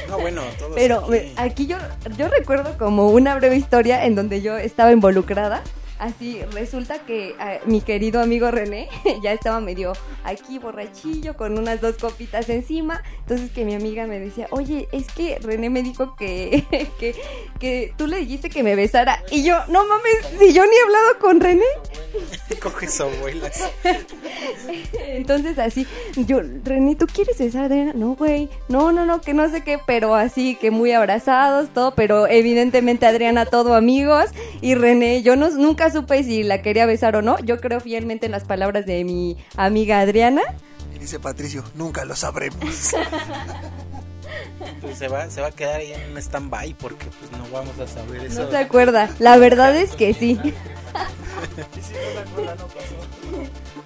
[0.09, 1.79] No, bueno, todos Pero aquí- me- aquí yo,
[2.19, 5.63] yo recuerdo como una breve historia en donde yo estaba involucrada.
[6.03, 8.89] Así resulta que ah, mi querido amigo René
[9.23, 9.93] ya estaba medio
[10.25, 13.05] aquí borrachillo con unas dos copitas encima.
[13.21, 16.65] Entonces que mi amiga me decía, oye, es que René me dijo que,
[16.99, 17.15] que,
[17.61, 19.23] que tú le dijiste que me besara.
[19.31, 21.63] Y yo, no mames, si yo ni he hablado con René.
[22.61, 23.49] coge su abuela.
[25.07, 25.87] Entonces así,
[26.17, 27.93] yo, René, ¿tú quieres besar a Adriana?
[27.95, 31.95] No, güey, no, no, no, que no sé qué, pero así, que muy abrazados, todo,
[31.95, 34.31] pero evidentemente Adriana todo amigos
[34.61, 38.27] y René, yo no, nunca supe si la quería besar o no, yo creo fielmente
[38.27, 40.43] en las palabras de mi amiga Adriana.
[40.95, 42.93] Y dice Patricio, nunca lo sabremos.
[44.81, 47.79] Pues se va, se va a quedar ahí en un stand-by porque pues no vamos
[47.79, 48.45] a saber eso.
[48.45, 50.39] No se acuerda, la verdad es que sí.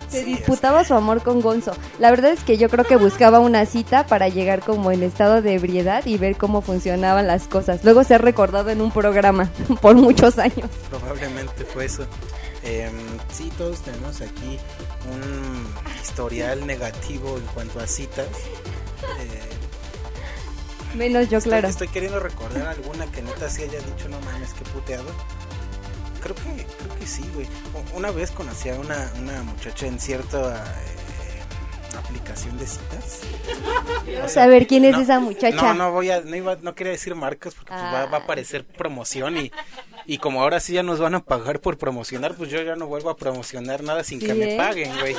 [0.09, 1.73] Se disputaba su amor con Gonzo.
[1.99, 5.43] La verdad es que yo creo que buscaba una cita para llegar como en estado
[5.43, 7.85] de ebriedad y ver cómo funcionaban las cosas.
[7.85, 9.51] Luego se ha recordado en un programa
[9.83, 10.71] por muchos años.
[10.91, 12.07] Probablemente fue eso.
[12.63, 12.93] Em,
[13.33, 14.59] sí, todos tenemos aquí
[15.13, 15.67] un
[16.03, 18.27] historial negativo en cuanto a citas.
[19.21, 19.41] Eh,
[20.95, 21.69] Menos yo, estoy, claro.
[21.69, 25.05] estoy queriendo recordar alguna que neta sí haya dicho, no mames, qué puteado.
[26.23, 27.47] Creo que, creo que sí, güey.
[27.95, 30.51] Una vez conocí a una, una muchacha en cierto...
[30.53, 30.57] eh,
[31.99, 33.21] aplicación de citas.
[34.17, 35.57] Vamos a ver quién es no, esa muchacha.
[35.57, 38.21] No, no voy a, no, iba- no quería decir marcas porque pues, va, va a
[38.21, 38.25] Ah.
[38.25, 39.51] aparecer promoción y,
[40.05, 42.87] y como ahora sí ya nos van a pagar por promocionar, pues yo ya no
[42.87, 44.57] vuelvo a promocionar nada sin que me ¿eh?
[44.59, 45.17] paguen, güey.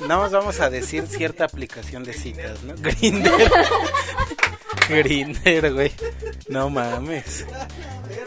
[0.00, 2.74] Nada más vamos a decir cierta aplicación de citas, ¿no?
[2.78, 3.32] Grinder.
[4.88, 5.92] Grinder, güey.
[6.48, 7.46] No mames.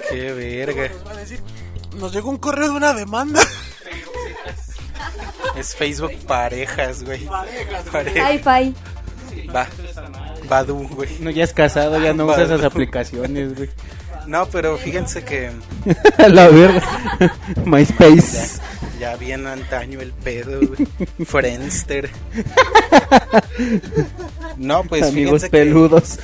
[0.10, 0.90] Qué verga.
[0.90, 1.40] Nos va a decir,
[1.98, 3.42] nos llegó un correo de una demanda.
[5.56, 7.26] Es Facebook parejas, güey.
[7.92, 8.32] Parejas.
[8.34, 8.76] Hi-Fi.
[9.56, 9.68] Va.
[10.48, 11.18] Badu, güey.
[11.20, 13.70] No, ya es casado, ya no usa esas aplicaciones, güey.
[14.28, 15.52] No, pero fíjense que
[16.28, 16.84] La verga.
[17.66, 18.60] MySpace.
[19.00, 20.88] ya, ya bien antaño el pedo, güey.
[21.26, 22.10] Friendster.
[24.58, 26.20] No, pues Amigos que- peludos.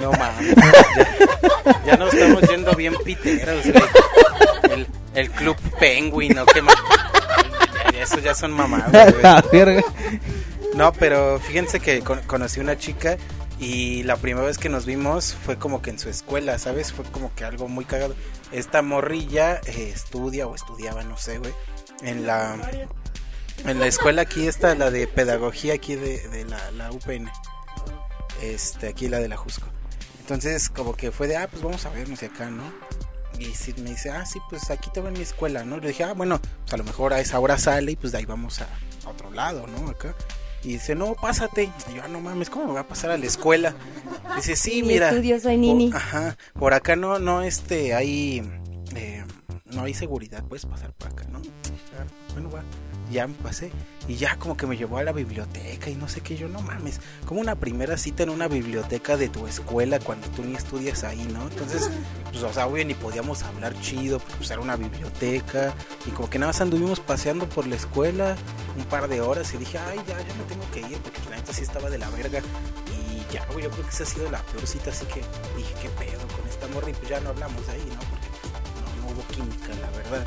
[0.00, 0.54] No mames.
[1.64, 3.84] Ya, ya nos estamos yendo bien piteros, güey.
[4.72, 6.74] El, el club Penguin, ¿o qué más?
[7.94, 9.14] Eso ya son mamadas,
[9.52, 9.82] güey.
[10.74, 13.16] No, pero fíjense que con- conocí una chica
[13.58, 16.92] y la primera vez que nos vimos fue como que en su escuela, ¿sabes?
[16.92, 18.14] Fue como que algo muy cagado.
[18.52, 21.52] Esta morrilla eh, estudia o estudiaba, no sé, güey,
[22.02, 22.56] en la
[23.64, 27.30] en la escuela aquí está la de pedagogía aquí de, de la, la UPN.
[28.42, 29.66] Este, aquí la de la Jusco.
[30.20, 32.62] Entonces, como que fue de, ah, pues vamos a vernos acá, ¿no?
[33.38, 35.78] Y sí, me dice, ah, sí, pues aquí te veo en mi escuela, ¿no?
[35.78, 38.18] Le dije, ah, bueno, pues a lo mejor a esa hora sale y pues de
[38.18, 38.68] ahí vamos a,
[39.06, 39.88] a otro lado, ¿no?
[39.88, 40.14] Acá.
[40.62, 41.64] Y dice, no, pásate.
[41.90, 43.74] Y yo, ah, no mames, ¿cómo me voy a pasar a la escuela?
[44.36, 45.10] Dice, sí, Mi mira.
[45.10, 45.88] estudio, soy Nini.
[45.90, 48.42] Por, ajá, por acá no, no, este, hay,
[48.94, 49.24] eh,
[49.66, 51.40] no hay seguridad, puedes pasar por acá, ¿no?
[52.34, 52.62] Bueno, va.
[53.10, 53.70] Ya me pasé
[54.06, 56.60] y ya como que me llevó a la biblioteca y no sé qué, yo no
[56.60, 61.04] mames, como una primera cita en una biblioteca de tu escuela cuando tú ni estudias
[61.04, 61.42] ahí, ¿no?
[61.42, 61.90] Entonces,
[62.30, 65.74] pues, o sea, obvio ni podíamos hablar chido, pues era una biblioteca
[66.06, 68.36] y como que nada más anduvimos paseando por la escuela
[68.76, 71.36] un par de horas y dije, ay, ya, ya me tengo que ir, porque la
[71.36, 74.30] neta sí estaba de la verga y ya, güey, yo creo que esa ha sido
[74.30, 75.22] la peor cita, así que
[75.56, 78.00] dije, qué pedo con esta morra y pues ya no hablamos de ahí, ¿no?
[78.10, 80.26] Porque pues, no, no hubo química, la verdad.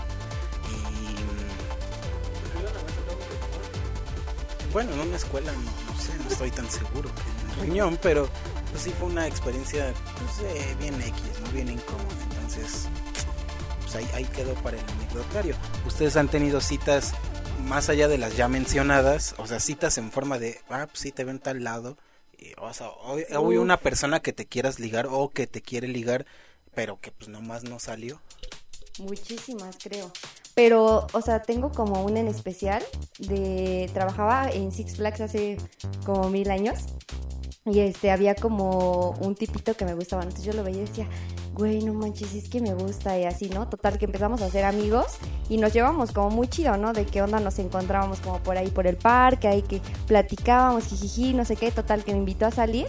[4.74, 5.60] Bueno, en una escuela no,
[5.94, 8.30] no sé, no estoy tan seguro en el riñón, pero
[8.72, 11.52] pues sí fue una experiencia pues, eh, bien X, ¿no?
[11.52, 12.16] Bien incómoda.
[12.24, 12.88] Entonces,
[13.82, 15.56] pues ahí, ahí quedó para el anecdotario.
[15.86, 17.14] ¿Ustedes han tenido citas
[17.66, 19.36] más allá de las ya mencionadas?
[19.38, 21.98] O sea, citas en forma de, ah, pues sí, te ven tal lado.
[22.38, 25.88] Y, o sea, hoy, hoy una persona que te quieras ligar o que te quiere
[25.88, 26.26] ligar,
[26.74, 28.22] pero que pues nomás no salió.
[29.02, 30.12] Muchísimas, creo.
[30.54, 32.84] Pero, o sea, tengo como una en especial
[33.20, 33.90] de...
[33.94, 35.58] Trabajaba en Six Flags hace
[36.06, 36.80] como mil años.
[37.66, 40.24] Y este, había como un tipito que me gustaba.
[40.24, 41.08] Entonces yo lo veía y decía,
[41.54, 43.70] güey, no manches, es que me gusta y así, ¿no?
[43.70, 45.06] Total, que empezamos a ser amigos
[45.48, 46.92] y nos llevamos como muy chido, ¿no?
[46.92, 51.34] De qué onda nos encontrábamos como por ahí por el parque, ahí que platicábamos, jijiji,
[51.34, 51.72] no sé qué.
[51.72, 52.88] Total, que me invitó a salir.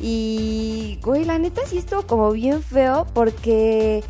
[0.00, 4.04] Y, güey, la neta sí estuvo como bien feo porque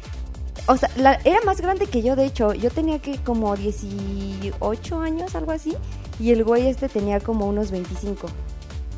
[0.68, 0.90] o sea,
[1.24, 2.52] era más grande que yo, de hecho.
[2.52, 5.74] Yo tenía que como 18 años, algo así.
[6.20, 8.28] Y el güey este tenía como unos 25.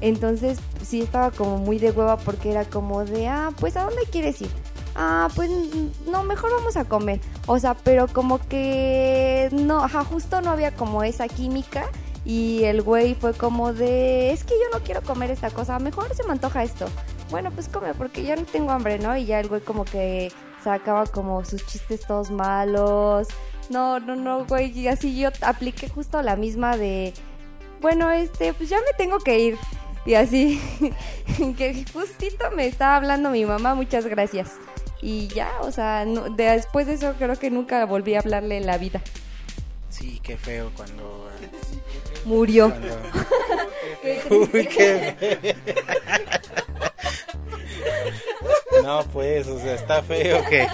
[0.01, 4.03] Entonces, sí estaba como muy de hueva porque era como de, ah, pues ¿a dónde
[4.11, 4.51] quieres ir?
[4.97, 5.49] Ah, pues
[6.07, 7.21] no, mejor vamos a comer.
[7.47, 11.85] O sea, pero como que no, ajá, justo no había como esa química.
[12.25, 16.15] Y el güey fue como de, es que yo no quiero comer esta cosa, mejor
[16.15, 16.87] se me antoja esto.
[17.31, 19.17] Bueno, pues come porque ya no tengo hambre, ¿no?
[19.17, 20.33] Y ya el güey como que
[20.63, 23.29] sacaba como sus chistes todos malos.
[23.69, 27.13] No, no, no, güey, y así yo apliqué justo la misma de,
[27.81, 29.59] bueno, este, pues ya me tengo que ir.
[30.07, 30.61] Y así,
[31.57, 34.53] que justito me estaba hablando mi mamá, muchas gracias.
[35.03, 38.67] Y ya, o sea, no- después de eso creo que nunca volví a hablarle en
[38.67, 39.01] la vida.
[39.89, 41.29] Sí, qué feo cuando...
[41.41, 41.49] eh,
[42.25, 42.71] Murió.
[42.71, 42.97] cuando-
[44.53, 45.57] Uy, qué...
[48.83, 50.67] No, pues, o sea, está feo que...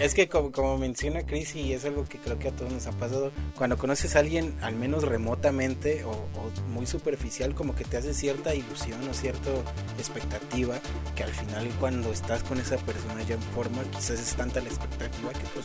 [0.00, 2.86] Es que como, como menciona Chris y es algo que creo que a todos nos
[2.86, 6.28] ha pasado, cuando conoces a alguien al menos remotamente o,
[6.68, 9.50] muy superficial, como que te hace cierta ilusión o cierta
[9.96, 10.78] expectativa,
[11.14, 14.68] que al final cuando estás con esa persona ya en forma, quizás es tanta la
[14.68, 15.64] expectativa que pues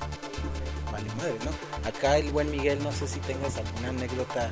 [0.92, 1.88] vale madre, ¿no?
[1.88, 4.50] Acá el buen Miguel, no sé si tengas alguna anécdota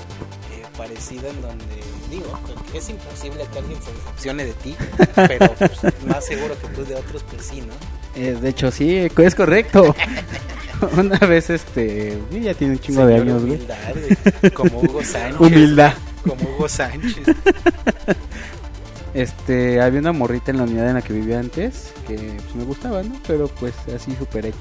[0.52, 2.40] eh, parecida en donde, digo,
[2.74, 4.76] es imposible que alguien se decepcione de ti,
[5.16, 7.74] pero pues, más seguro que tú de otros, pues sí, ¿no?
[8.16, 9.96] Eh, de hecho, sí, es correcto.
[10.98, 13.54] Una vez, este, ya tiene un chingo de años, güey.
[13.56, 13.78] humildad,
[14.42, 15.40] güey, Como Hugo Sánchez.
[15.40, 15.94] Humildad.
[16.24, 17.28] Como Hugo Sánchez.
[19.14, 22.66] Este, había una morrita en la unidad en la que vivía antes que pues, me
[22.66, 23.16] gustaba, ¿no?
[23.26, 24.58] Pero pues así super X.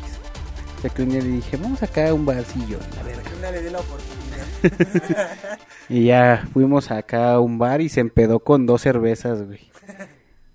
[0.91, 2.79] Que un día le dije, vamos acá a un barcillo.
[2.79, 5.59] Que una le dé la oportunidad.
[5.89, 9.61] y ya fuimos acá a un bar y se empedó con dos cervezas, güey.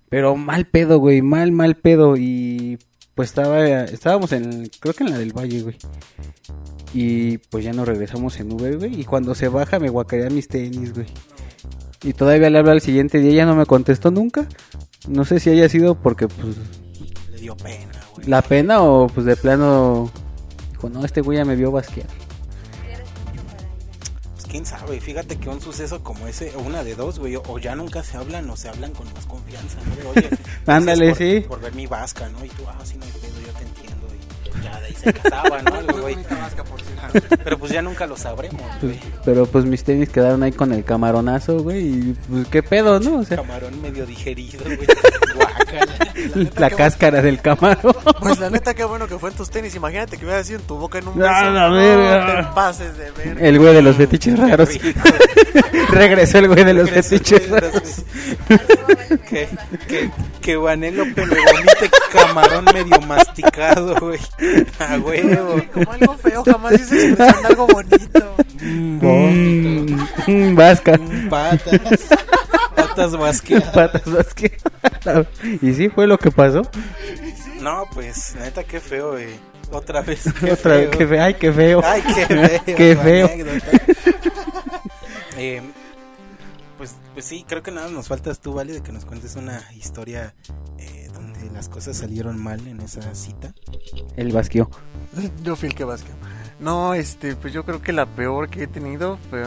[0.08, 2.16] Pero mal pedo, güey, mal, mal pedo.
[2.16, 2.78] Y
[3.14, 5.76] pues estaba, estábamos en, creo que en la del Valle, güey.
[6.92, 9.00] Y pues ya nos regresamos en Uber, güey.
[9.00, 11.06] Y cuando se baja me guacaría mis tenis, güey.
[12.02, 14.48] Y todavía le habla al siguiente día, ya no me contestó nunca.
[15.08, 16.56] No sé si haya sido porque pues
[17.30, 17.89] Le dio pena.
[18.26, 20.10] La pena o pues de plano
[20.72, 22.06] dijo, no, este güey ya me vio basquear.
[24.34, 27.58] Pues quién sabe, fíjate que un suceso como ese, o una de dos, güey, o
[27.58, 30.10] ya nunca se hablan o se hablan con más confianza, ¿no?
[30.10, 30.28] Oye,
[30.66, 31.40] Ándale, por, sí.
[31.48, 32.44] Por ver mi vasca, ¿no?
[32.44, 34.06] Y tú, ah, sí, no hay pedo, yo te entiendo.
[34.58, 35.80] Y ya de ahí se casaba, ¿no?
[35.80, 36.16] El güey.
[37.44, 39.12] Pero pues ya nunca lo sabremos, Pues, güey.
[39.24, 41.88] pero pues mis tenis quedaron ahí con el camaronazo, güey.
[41.88, 43.18] Y pues qué pedo, ¿no?
[43.18, 44.86] O sea, Camarón medio digerido, güey.
[46.56, 47.94] La cáscara del camarón.
[48.20, 49.74] Pues la neta, qué bueno que fue en tus tenis.
[49.74, 51.30] Imagínate que hubiera sido en tu boca en un beso.
[51.32, 52.48] Ah, la no, verga.
[52.48, 53.40] te pases de verga.
[53.40, 54.70] El güey de los fetiches raros.
[55.90, 58.04] Regresó el güey de los fetiches raros.
[59.28, 59.48] que,
[59.88, 60.10] que,
[60.40, 64.20] que Vanellope le vomite camarón medio masticado, güey.
[64.78, 65.62] A huevo.
[65.72, 68.36] Como algo feo, jamás dices expresión algo bonito.
[68.60, 69.96] Mm,
[70.26, 70.98] mm, vasca.
[71.28, 72.08] Patas.
[72.76, 73.68] Patas vasqueadas.
[73.70, 75.26] Patas vasqueadas.
[75.62, 76.62] Y sí fue lo que pasó.
[77.60, 79.28] No, pues, neta, qué feo, güey.
[79.72, 80.24] Otra vez.
[80.40, 80.98] Qué Otra vez, feo.
[80.98, 81.80] qué fe- ay, qué feo.
[81.84, 82.60] Ay, qué feo.
[82.76, 83.30] Qué feo.
[85.36, 85.62] Eh,
[86.76, 89.62] pues, pues sí, creo que nada nos faltas tú, Vale, de que nos cuentes una
[89.76, 90.34] historia
[90.78, 93.54] eh, donde las cosas salieron mal en esa cita.
[94.16, 94.68] El vasqueó.
[95.42, 96.14] Yo fui el que vasqueo.
[96.58, 99.42] No, este, pues yo creo que la peor que he tenido fue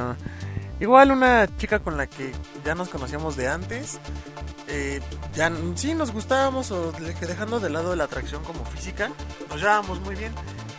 [0.80, 2.32] igual una chica con la que
[2.66, 4.00] ya nos conocíamos de antes.
[4.68, 5.02] Eh,
[5.36, 9.12] ya sí nos gustábamos o dejando de lado la atracción como física,
[9.50, 10.34] nos llevábamos muy bien.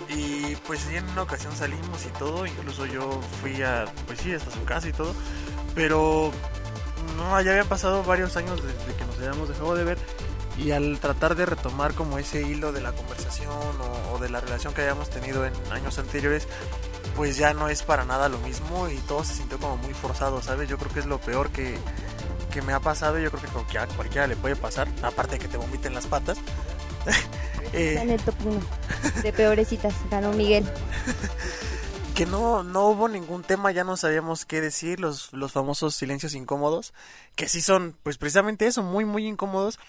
[0.08, 4.50] Y pues en una ocasión salimos y todo, incluso yo fui a, pues sí, hasta
[4.50, 5.14] su casa y todo.
[5.74, 6.30] Pero
[7.16, 9.98] no, ya habían pasado varios años desde que nos habíamos dejado de ver.
[10.56, 14.40] Y al tratar de retomar como ese hilo de la conversación o, o de la
[14.40, 16.46] relación que habíamos tenido en años anteriores,
[17.16, 20.42] pues ya no es para nada lo mismo y todo se sintió como muy forzado,
[20.42, 20.68] ¿sabes?
[20.68, 21.76] Yo creo que es lo peor que,
[22.52, 25.38] que me ha pasado y yo creo que a cualquiera le puede pasar, aparte de
[25.40, 26.38] que te vomiten las patas.
[27.72, 28.60] Eh, en el top 1
[29.22, 29.94] de peores citas.
[30.08, 30.64] Ganó Miguel.
[32.14, 36.34] que no, no hubo ningún tema, ya no sabíamos qué decir, los, los famosos silencios
[36.34, 36.94] incómodos,
[37.34, 39.80] que sí son, pues precisamente eso, muy, muy incómodos.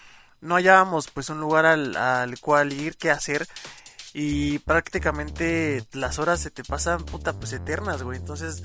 [0.41, 3.47] No hallábamos pues un lugar al, al cual ir, qué hacer,
[4.17, 8.17] y prácticamente las horas se te pasan, puta, pues eternas, güey.
[8.17, 8.63] Entonces,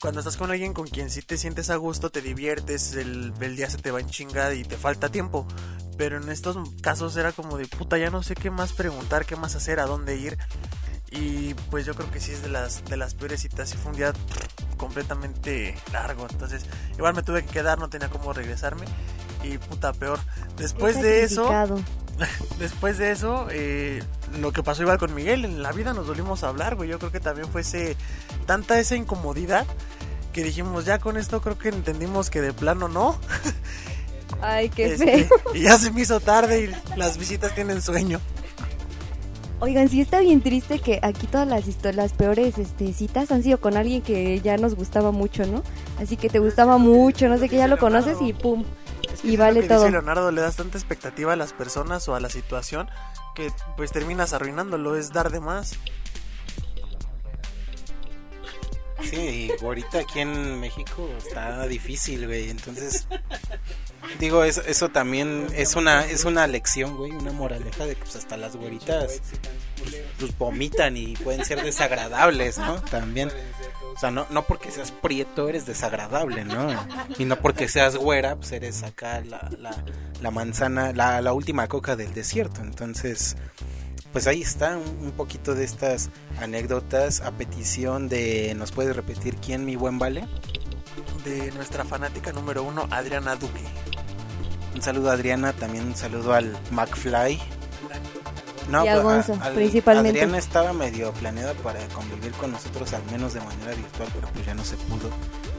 [0.00, 3.56] cuando estás con alguien con quien sí te sientes a gusto, te diviertes, el, el
[3.56, 5.48] día se te va en chingada y te falta tiempo.
[5.98, 9.34] Pero en estos casos era como de, puta, ya no sé qué más preguntar, qué
[9.34, 10.38] más hacer, a dónde ir.
[11.10, 13.74] Y pues yo creo que sí es de las, de las peores citas.
[13.74, 14.12] Y fue un día
[14.76, 16.28] completamente largo.
[16.30, 16.66] Entonces,
[16.96, 18.84] igual me tuve que quedar, no tenía cómo regresarme.
[19.42, 20.20] Y puta, peor.
[20.56, 21.50] Después de eso,
[22.60, 24.00] después de eso, eh,
[24.40, 26.88] lo que pasó igual con Miguel, en la vida nos volvimos a hablar, güey.
[26.88, 27.96] Yo creo que también fue ese,
[28.46, 29.66] tanta esa incomodidad
[30.32, 33.18] que dijimos, ya con esto creo que entendimos que de plano no.
[34.40, 35.28] Ay, qué Este, feo.
[35.54, 38.20] y ya se me hizo tarde y las visitas tienen sueño.
[39.60, 43.60] Oigan, sí está bien triste que aquí todas las las peores este, citas han sido
[43.60, 45.62] con alguien que ya nos gustaba mucho, ¿no?
[45.98, 48.64] Así que te gustaba mucho, no sé qué, ya lo conoces y pum.
[49.10, 49.78] Es que Y lo vale que todo.
[49.78, 52.90] Dice Leonardo, le das tanta expectativa a las personas o a la situación
[53.34, 55.78] que pues terminas arruinándolo, es dar de más.
[59.02, 59.16] Sí,
[59.60, 62.48] y ahorita aquí en México está difícil, güey.
[62.48, 63.06] Entonces,
[64.18, 68.16] digo, eso, eso también es una es una lección, güey, una moraleja de que pues,
[68.16, 69.20] hasta las güeritas
[69.78, 72.80] pues, pues, vomitan y pueden ser desagradables, ¿no?
[72.82, 73.30] También.
[73.94, 76.68] O sea, no, no porque seas prieto eres desagradable, ¿no?
[77.18, 79.70] Y no porque seas güera, pues eres acá la, la,
[80.20, 82.60] la manzana, la, la última coca del desierto.
[82.60, 83.36] Entonces,
[84.12, 86.10] pues ahí está un, un poquito de estas
[86.40, 90.26] anécdotas a petición de, ¿nos puedes repetir quién, mi buen Vale?
[91.24, 93.62] De nuestra fanática número uno, Adriana Duque.
[94.74, 97.40] Un saludo a Adriana, también un saludo al McFly.
[98.70, 100.20] Y a pues, Gonzo, principalmente.
[100.20, 104.46] Adriana estaba medio planeada para convivir con nosotros, al menos de manera virtual, pero pues
[104.46, 105.10] ya no se pudo.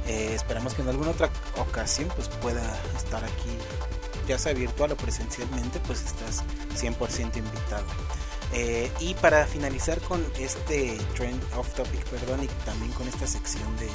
[0.08, 2.64] Eh, esperamos que en alguna otra ocasión pues pueda
[2.96, 3.58] estar aquí,
[4.28, 6.44] ya sea virtual o presencialmente, pues estás
[6.76, 7.86] 100% invitado.
[8.54, 13.76] Eh, y para finalizar con este trend off topic, perdón, y también con esta sección
[13.78, 13.88] de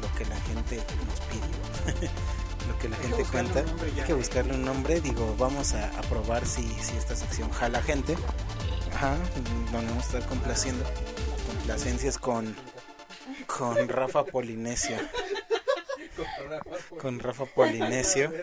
[0.00, 0.76] lo que la gente
[1.06, 2.08] nos pidió,
[2.66, 5.00] lo que la gente cuenta, hay que buscarle un nombre.
[5.00, 8.16] Digo, vamos a, a probar si, si esta sección jala gente.
[8.94, 9.16] Ajá,
[9.72, 10.84] donde vamos a estar complaciendo.
[11.46, 12.54] Complacencias con
[13.46, 14.96] con Rafa Polinesio.
[17.00, 18.32] Con Rafa Polinesio.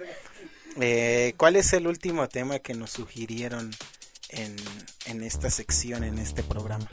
[0.81, 3.69] Eh, ¿Cuál es el último tema que nos sugirieron
[4.29, 4.55] en,
[5.05, 6.89] en esta sección, en este programa?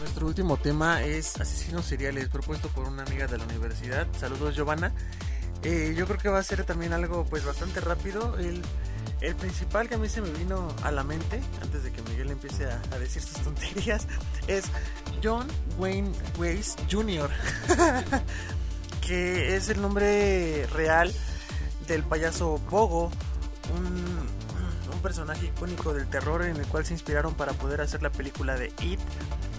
[0.00, 4.06] Nuestro último tema es asesinos seriales, propuesto por una amiga de la universidad.
[4.18, 4.92] Saludos, Giovanna.
[5.62, 8.38] Eh, yo creo que va a ser también algo pues bastante rápido.
[8.38, 8.62] El,
[9.36, 12.66] principal que a mí se me vino a la mente, antes de que Miguel empiece
[12.66, 14.06] a, decir sus tonterías,
[14.46, 14.66] es
[15.22, 15.48] John
[15.78, 17.28] Wayne Weiss Jr.,
[19.00, 21.12] que es el nombre real
[21.88, 23.10] del payaso Bogo,
[23.74, 24.45] un
[25.06, 28.72] personaje icónico del terror en el cual se inspiraron para poder hacer la película de
[28.82, 28.98] It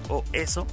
[0.09, 0.67] o eso.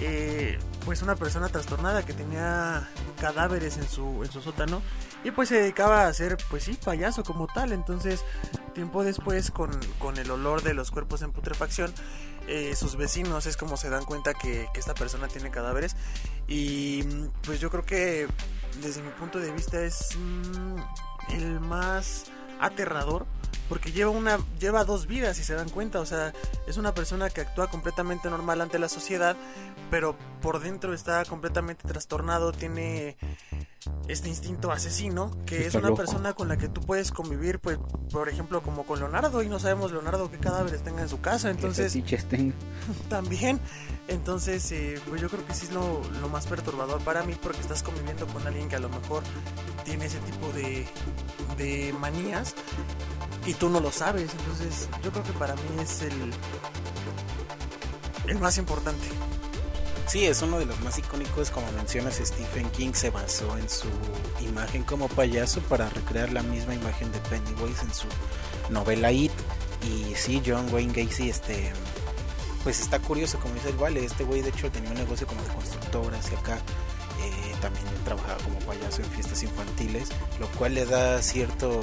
[0.00, 2.88] Eh, pues una persona trastornada que tenía
[3.20, 4.82] cadáveres en su, en su sótano
[5.22, 8.24] y pues se dedicaba a ser pues sí payaso como tal entonces
[8.74, 11.92] tiempo después con, con el olor de los cuerpos en putrefacción
[12.48, 15.94] eh, sus vecinos es como se dan cuenta que, que esta persona tiene cadáveres
[16.48, 17.02] y
[17.44, 18.26] pues yo creo que
[18.80, 22.24] desde mi punto de vista es mm, el más
[22.60, 23.26] aterrador
[23.68, 26.00] porque lleva una lleva dos vidas si se dan cuenta.
[26.00, 26.32] O sea
[26.66, 29.36] es una persona que actúa completamente normal ante la sociedad
[29.90, 33.16] pero por dentro está completamente trastornado tiene
[34.08, 35.96] este instinto asesino que Está es una loco.
[36.02, 37.78] persona con la que tú puedes convivir pues
[38.10, 41.50] por ejemplo como con Leonardo y no sabemos Leonardo qué cadáveres tenga en su casa
[41.50, 41.92] entonces
[42.28, 42.54] tenga.
[43.08, 43.58] también.
[44.08, 47.60] Entonces, eh, pues yo creo que sí es lo, lo más perturbador para mí porque
[47.60, 49.22] estás conviviendo con alguien que a lo mejor
[49.84, 50.84] tiene ese tipo de,
[51.56, 52.56] de manías
[53.46, 54.32] y tú no lo sabes.
[54.32, 56.32] Entonces, yo creo que para mí es el,
[58.26, 59.06] el más importante.
[60.10, 63.86] Sí, es uno de los más icónicos, como mencionas, Stephen King se basó en su
[64.40, 68.08] imagen como payaso para recrear la misma imagen de Pennywise en su
[68.70, 69.30] novela It.
[69.84, 71.72] Y sí, John Wayne Gacy, este,
[72.64, 75.40] pues está curioso, como dice el Vale, este güey de hecho tenía un negocio como
[75.42, 80.08] de constructoras y acá eh, también trabajaba como payaso en fiestas infantiles,
[80.40, 81.78] lo cual le da cierto,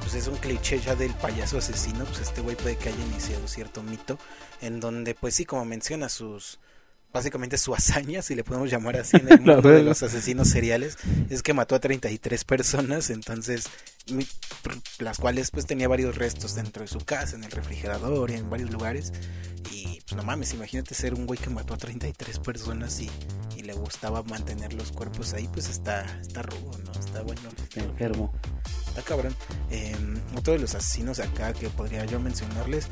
[0.00, 3.46] pues es un cliché ya del payaso asesino, pues este güey puede que haya iniciado
[3.48, 4.18] cierto mito,
[4.62, 6.58] en donde pues sí, como menciona sus
[7.14, 10.48] básicamente su hazaña, si le podemos llamar así en el La mundo de los asesinos
[10.48, 10.98] seriales,
[11.30, 13.66] es que mató a 33 personas, entonces
[14.98, 18.50] las cuales pues tenía varios restos dentro de su casa, en el refrigerador y en
[18.50, 19.12] varios lugares.
[19.70, 23.08] Y pues no mames, imagínate ser un güey que mató a 33 personas y,
[23.56, 26.92] y le gustaba mantener los cuerpos ahí, pues está, está rudo, ¿no?
[26.92, 27.48] Está bueno.
[27.62, 28.32] Está enfermo.
[28.88, 29.34] Está cabrón.
[29.70, 29.96] Eh,
[30.36, 32.88] otro de los asesinos acá que podría yo mencionarles,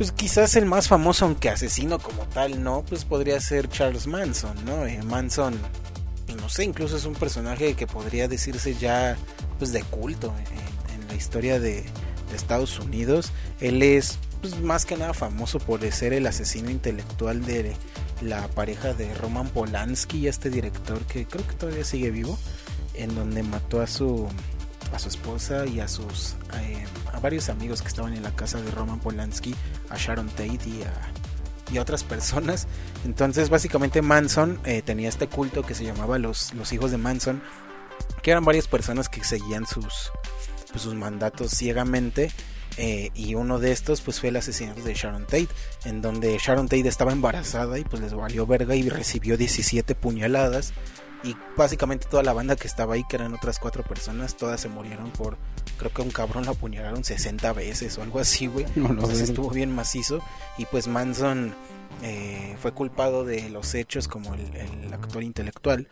[0.00, 4.56] pues quizás el más famoso, aunque asesino como tal, no, pues podría ser Charles Manson,
[4.64, 4.86] ¿no?
[4.86, 5.54] Eh, Manson,
[6.24, 9.18] pues, no sé, incluso es un personaje que podría decirse ya,
[9.58, 10.32] pues de culto
[10.94, 13.30] en, la historia de, de Estados Unidos.
[13.60, 17.76] Él es, pues más que nada famoso por ser el asesino intelectual de
[18.22, 22.38] la pareja de Roman Polanski, este director que creo que todavía sigue vivo,
[22.94, 24.28] en donde mató a su
[24.92, 28.60] a su esposa y a sus eh, a varios amigos que estaban en la casa
[28.60, 29.54] de Roman Polanski,
[29.88, 32.66] a Sharon Tate y a, y otras personas.
[33.04, 37.42] Entonces, básicamente Manson eh, tenía este culto que se llamaba los, los hijos de Manson,
[38.22, 40.10] que eran varias personas que seguían sus,
[40.70, 42.30] pues, sus mandatos ciegamente.
[42.76, 45.48] eh, y uno de estos pues fue el asesinato de Sharon Tate,
[45.84, 50.72] en donde Sharon Tate estaba embarazada y pues les valió verga y recibió 17 puñaladas
[51.22, 54.68] y básicamente toda la banda que estaba ahí, que eran otras cuatro personas, todas se
[54.68, 55.36] murieron por,
[55.78, 58.66] creo que un cabrón lo apuñalaron 60 veces o algo así, güey.
[58.74, 60.20] No, no, Entonces estuvo bien macizo
[60.58, 61.54] y pues Manson
[62.02, 65.88] eh, fue culpado de los hechos como el, el actor intelectual.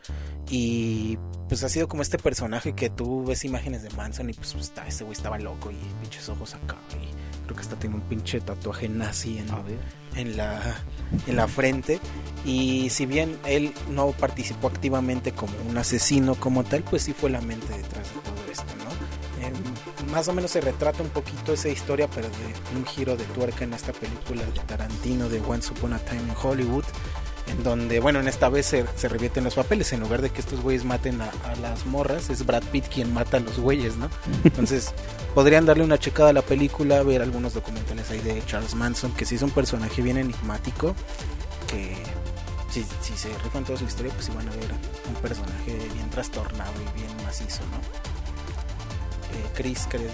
[0.49, 1.17] Y
[1.47, 4.65] pues ha sido como este personaje que tú ves imágenes de Manson y pues, pues,
[4.65, 8.01] está, ese güey estaba loco y pinches ojos acá y creo que hasta tiene un
[8.01, 9.47] pinche tatuaje nazi en,
[10.37, 10.75] la
[11.27, 11.99] en la frente.
[12.45, 17.29] Y si bien él no participó activamente como un asesino como tal pues sí fue
[17.29, 18.28] la mente detrás de
[20.11, 23.63] más o menos se retrata un poquito esa historia pero de un giro de tuerca
[23.63, 26.85] en esta película de Tarantino de Once Upon a Time in Hollywood
[27.49, 30.39] en donde, bueno, en esta vez se, se revierten los papeles, en lugar de que
[30.39, 33.97] estos güeyes maten a, a las morras, es Brad Pitt quien mata a los güeyes,
[33.97, 34.09] ¿no?
[34.43, 34.93] Entonces,
[35.33, 39.25] podrían darle una checada a la película, ver algunos documentales ahí de Charles Manson, que
[39.25, 40.95] sí es un personaje bien enigmático,
[41.67, 41.95] que
[42.69, 44.71] si, si se rifan toda su historia, pues sí van a ver
[45.07, 48.18] un personaje bien trastornado y bien macizo, ¿no?
[49.33, 50.11] Eh, Chris, ¿querés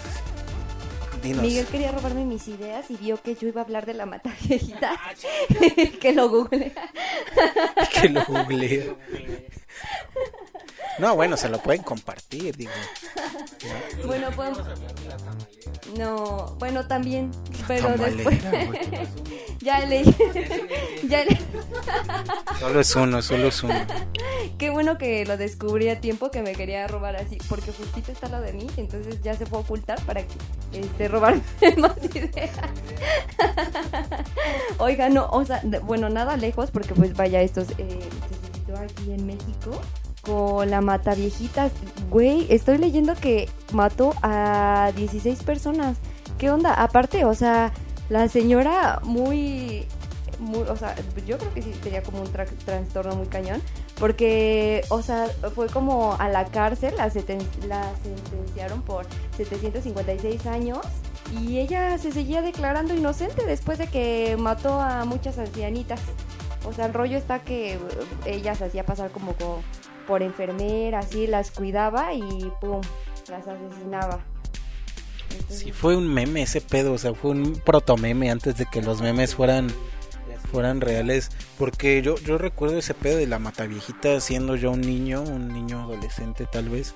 [1.21, 1.41] dinos.
[1.41, 4.33] Miguel quería robarme mis ideas y vio que yo iba a hablar de la mata
[4.41, 4.99] viejita.
[6.01, 6.71] que lo google.
[8.01, 8.95] que lo googleé.
[10.97, 12.71] No, bueno, se lo pueden compartir, digo.
[14.05, 14.59] Bueno, podemos...
[15.97, 17.31] No, bueno, también,
[17.67, 19.09] pero Tamalera, después...
[19.59, 20.03] ya leí.
[21.07, 21.37] ya le-
[22.59, 23.75] Solo es uno, solo es uno.
[24.57, 28.29] Qué bueno que lo descubrí a tiempo que me quería robar así, porque justito está
[28.29, 30.33] lo de mí, entonces ya se puede ocultar para que
[30.79, 31.41] este robarme
[31.77, 32.51] más ideas.
[34.77, 37.99] Oiga, no, o sea, bueno, nada lejos, porque pues vaya, estos eh,
[38.43, 39.79] se aquí en México
[40.21, 41.71] con la mata viejitas.
[42.09, 45.97] Güey, estoy leyendo que mató a 16 personas.
[46.37, 46.73] ¿Qué onda?
[46.73, 47.71] Aparte, o sea,
[48.09, 49.87] la señora muy
[50.69, 53.61] o sea, yo creo que sí sería como un tra- trastorno muy cañón,
[53.99, 57.05] porque, o sea, fue como a la cárcel, la,
[57.67, 59.05] la sentenciaron por
[59.37, 60.79] 756 años
[61.39, 66.01] y ella se seguía declarando inocente después de que mató a muchas ancianitas.
[66.63, 67.79] O sea, el rollo está que eh,
[68.25, 69.61] ella se hacía pasar como co-
[70.07, 72.81] por enfermera, así, las cuidaba y pum,
[73.29, 74.19] las asesinaba.
[75.49, 79.01] Sí, fue un meme ese pedo, o sea, fue un protomeme antes de que los
[79.01, 79.67] memes fueran
[80.51, 85.21] fueran reales, porque yo yo recuerdo ese pedo de la mataviejita siendo yo un niño,
[85.21, 86.93] un niño adolescente tal vez,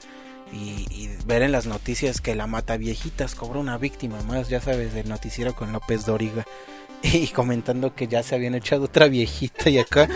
[0.53, 4.93] y, y ver en las noticias que la mataviejitas cobra una víctima más, ya sabes,
[4.93, 6.45] del noticiero con López Dóriga.
[7.13, 10.07] Y comentando que ya se habían echado otra viejita y acá.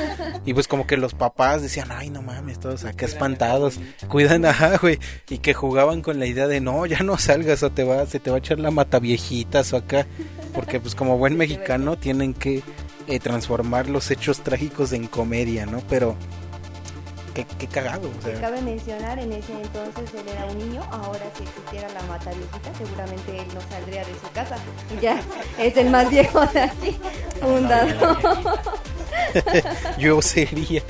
[0.46, 3.80] Y pues como que los papás decían, ay no mames, todos acá espantados.
[4.10, 5.00] Cuidan, ajá, güey.
[5.30, 8.20] Y que jugaban con la idea de, no, ya no salgas o te va, se
[8.20, 10.06] te va a echar la mata viejitas o acá.
[10.54, 12.62] Porque pues como buen mexicano tienen que
[13.08, 15.82] eh, transformar los hechos trágicos en comedia, ¿no?
[15.90, 16.16] Pero
[17.34, 18.40] qué, qué cagado, o sea.
[18.40, 22.72] Cabe mencionar, en ese entonces él era un niño, ahora si existiera la mata viejita,
[22.78, 24.56] seguramente él no saldría de su casa.
[25.02, 25.20] Ya
[25.58, 26.98] es el más viejo de aquí,
[27.42, 28.18] fundado.
[29.98, 30.82] Yo sería.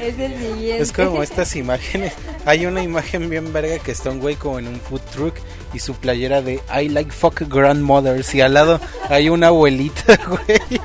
[0.00, 0.82] es el siguiente.
[0.82, 2.12] Es como estas imágenes.
[2.44, 5.36] Hay una imagen bien verga que está un güey como en un food truck
[5.72, 10.80] y su playera de I like fuck grandmothers y al lado hay una abuelita, güey.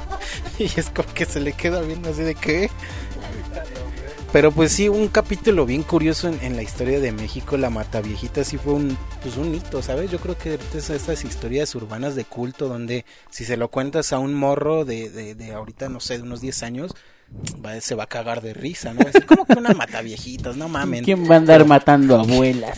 [0.58, 2.70] Y es como que se le queda viendo así de qué.
[4.32, 8.44] Pero pues sí, un capítulo bien curioso en, en la historia de México, la Mataviejita
[8.44, 10.12] sí fue un, pues un hito, ¿sabes?
[10.12, 14.20] Yo creo que es estas historias urbanas de culto donde si se lo cuentas a
[14.20, 16.92] un morro de, de, de ahorita, no sé, de unos 10 años,
[17.66, 19.04] va- se va a cagar de risa, ¿no?
[19.04, 20.56] Decir, ¿cómo que una Mataviejitas?
[20.56, 21.04] No mamen.
[21.04, 22.78] ¿Quién va a andar matando abuelas?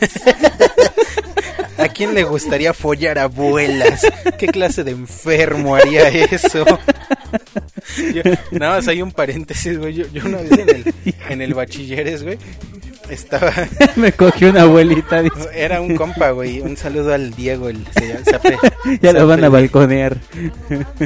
[1.78, 4.04] ¿A quién le gustaría follar abuelas?
[4.38, 6.64] ¿Qué clase de enfermo haría eso?
[8.14, 9.94] Yo- nada más hay un paréntesis, güey.
[9.96, 10.94] Yo, yo una vez en el,
[11.30, 12.38] en el bachilleres, güey,
[13.10, 13.52] estaba...
[13.96, 15.36] Me cogió una abuelita, dice.
[15.54, 16.62] Era un compa, güey.
[16.62, 17.70] Un saludo al Diego.
[17.70, 18.58] El, se, se ape-
[19.02, 20.18] Ya se lo van a balconear.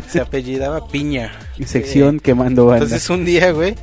[0.10, 1.32] Se apellidaba Piña.
[1.66, 2.86] Sección quemando banda.
[2.86, 3.76] Entonces un día, güey,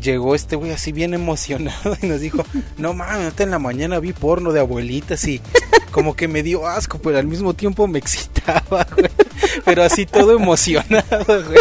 [0.00, 2.44] llegó este güey así bien emocionado y nos dijo,
[2.78, 5.40] no mames, ahorita en la mañana vi porno de abuelitas y
[5.90, 9.10] como que me dio asco, pero al mismo tiempo me excitaba, güey.
[9.64, 11.58] Pero así todo emocionado, güey.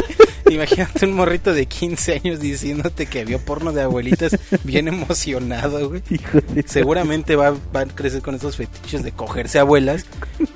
[0.50, 6.02] Imagínate un morrito de 15 años diciéndote que vio porno de abuelitas bien emocionado, güey.
[6.66, 10.06] Seguramente va, va a crecer con esos fetiches de cogerse abuelas.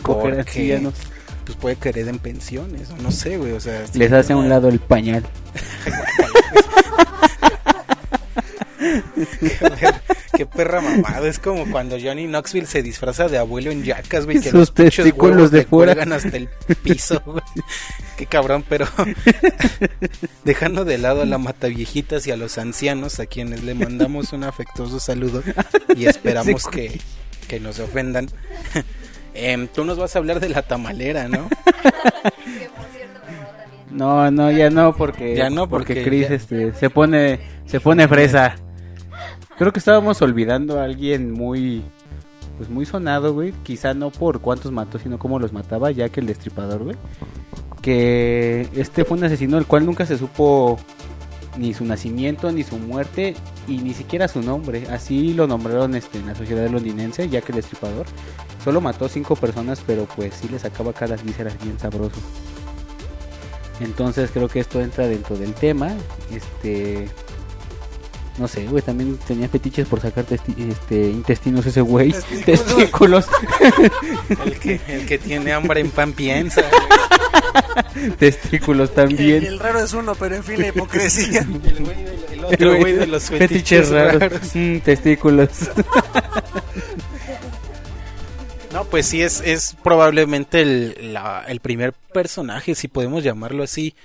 [0.02, 0.90] coger porque.
[1.46, 3.52] Pues puede que hereden pensiones, o no sé, güey.
[3.52, 5.24] O sea, Les hace a un lado el pañal.
[9.62, 9.96] A ver,
[10.36, 11.28] qué perra mamada.
[11.28, 14.38] Es como cuando Johnny Knoxville se disfraza de abuelo en yacas, güey.
[14.40, 15.94] Que Sus los testículos de fuera.
[16.16, 16.48] hasta el
[16.84, 17.42] piso, güey.
[18.18, 18.86] Qué cabrón, pero
[20.44, 24.44] dejando de lado a la mataviejitas y a los ancianos, a quienes le mandamos un
[24.44, 25.44] afectuoso saludo
[25.96, 27.02] y esperamos Sí, que,
[27.48, 28.28] que no se ofendan.
[29.38, 31.50] Em, tú nos vas a hablar de la tamalera, ¿no?
[33.92, 37.80] No, no, ya no, porque Ya no, porque, porque Chris ya- este, se pone se
[37.80, 38.56] pone fresa.
[39.58, 41.84] Creo que estábamos olvidando a alguien muy
[42.58, 46.22] pues muy sonado, güey, quizá no por cuántos mató, sino cómo los mataba, ya que
[46.22, 46.96] el destripador, güey.
[47.82, 50.80] Que este fue un asesino el cual nunca se supo
[51.58, 53.36] ni su nacimiento, ni su muerte
[53.68, 54.88] y ni siquiera su nombre.
[54.90, 58.06] Así lo nombraron este en la sociedad londinense, ya que el destripador
[58.64, 62.20] solo mató cinco personas, pero pues sí le sacaba acá las vísceras bien sabroso.
[63.82, 65.92] Entonces creo que esto entra dentro del tema.
[66.32, 67.08] Este.
[68.38, 72.12] No sé, güey, también tenía fetiches por sacar testi- este, intestinos ese güey.
[72.12, 73.26] Testículos.
[73.26, 73.26] Testículos.
[74.46, 76.62] El que, el que tiene hambre en pan piensa.
[76.62, 78.12] güey.
[78.18, 79.46] Testículos también.
[79.46, 81.42] el raro es uno, pero en fin, la hipocresía.
[81.64, 81.98] El, güey
[82.34, 84.54] el otro güey de los fetiches, raros.
[84.54, 85.50] Mm, testículos.
[88.74, 93.96] No, pues sí, es, es probablemente el, la- el primer personaje, si podemos llamarlo así,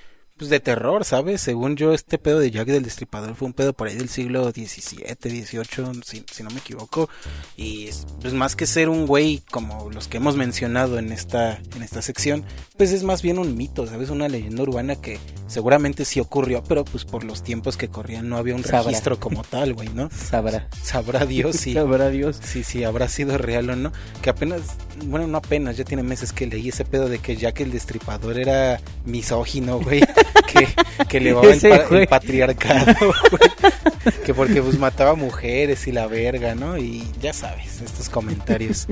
[0.40, 1.42] pues de terror, ¿sabes?
[1.42, 4.50] Según yo, este pedo de Jack del Destripador fue un pedo por ahí del siglo
[4.50, 7.10] XVII, XVIII, si, si no me equivoco.
[7.58, 11.60] Y es, pues más que ser un güey como los que hemos mencionado en esta,
[11.76, 12.42] en esta sección,
[12.78, 14.08] pues es más bien un mito, ¿sabes?
[14.08, 18.38] Una leyenda urbana que seguramente sí ocurrió, pero pues por los tiempos que corrían no
[18.38, 18.84] había un Sabrá.
[18.84, 20.08] registro como tal, güey, ¿no?
[20.08, 20.68] Sabrá.
[20.82, 21.74] Sabrá Dios si...
[21.80, 22.40] Sabrá Dios.
[22.42, 23.92] Sí, sí, habrá sido real o no.
[24.22, 24.62] Que apenas,
[25.04, 28.38] bueno, no apenas, ya tiene meses que leí ese pedo de que Jack el Destripador
[28.38, 30.00] era misógino, güey.
[30.52, 30.68] que,
[31.08, 32.94] que elevaba el, pa- el patriarcado,
[33.30, 34.12] güey.
[34.24, 36.76] Que porque pues mataba mujeres y la verga, ¿no?
[36.78, 38.86] Y ya sabes, estos comentarios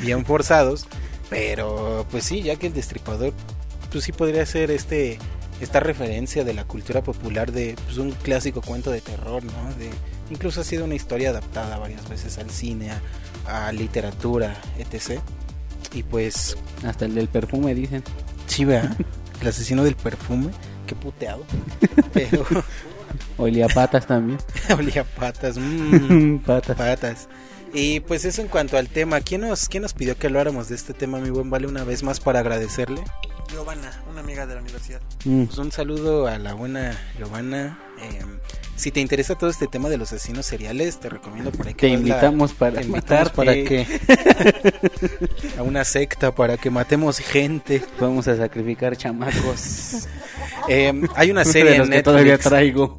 [0.00, 0.86] bien forzados.
[1.30, 3.34] Pero pues sí, Jack el Destripador,
[3.92, 5.18] pues sí podría ser este
[5.60, 9.74] esta referencia de la cultura popular de pues, un clásico cuento de terror, ¿no?
[9.74, 9.90] De,
[10.30, 12.92] incluso ha sido una historia adaptada varias veces al cine,
[13.46, 15.20] a, a literatura, etc.
[15.92, 16.56] Y pues,
[16.86, 18.04] Hasta el del perfume, dicen.
[18.46, 18.96] sí, vea,
[19.40, 20.50] el asesino del perfume,
[20.88, 21.44] qué puteado.
[22.12, 22.44] Pero
[23.36, 24.38] Olía patas también.
[24.76, 26.76] olía patas, mm, patas.
[26.76, 27.28] patas.
[27.72, 30.74] Y pues eso en cuanto al tema, ¿quién nos, ¿quién nos pidió que habláramos de
[30.74, 33.02] este tema, mi buen Vale, una vez más para agradecerle?
[33.50, 35.00] Giovanna, una amiga de la universidad.
[35.24, 35.44] Mm.
[35.44, 37.78] Pues un saludo a la buena Giovanna.
[38.00, 38.24] Eh,
[38.78, 41.88] si te interesa todo este tema de los asesinos seriales, te recomiendo por ahí que
[41.88, 43.86] Te la- invitamos para te invitamos para que
[45.58, 47.82] a una secta para que matemos gente.
[48.00, 50.06] Vamos a sacrificar chamacos.
[50.70, 52.98] Eh, hay una serie de los en que todavía traigo.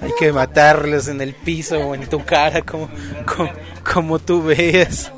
[0.00, 2.88] Hay que matarlos en el piso o en tu cara, como,
[3.26, 3.50] como,
[3.92, 5.12] como tú veas.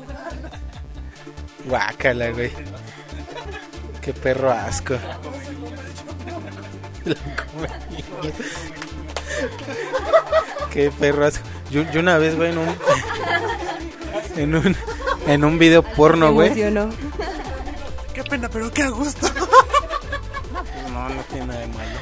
[1.65, 2.51] Guácala, güey.
[4.01, 4.95] Qué perro asco.
[7.05, 7.15] La
[7.45, 8.33] comedia.
[10.71, 11.45] Qué perro asco.
[11.71, 12.75] Yo, yo una vez, güey, en un,
[14.35, 14.75] en un,
[15.27, 16.53] en un video porno, güey.
[18.13, 19.27] Qué pena, pero qué a gusto.
[20.91, 21.99] No, no tiene nada de malo.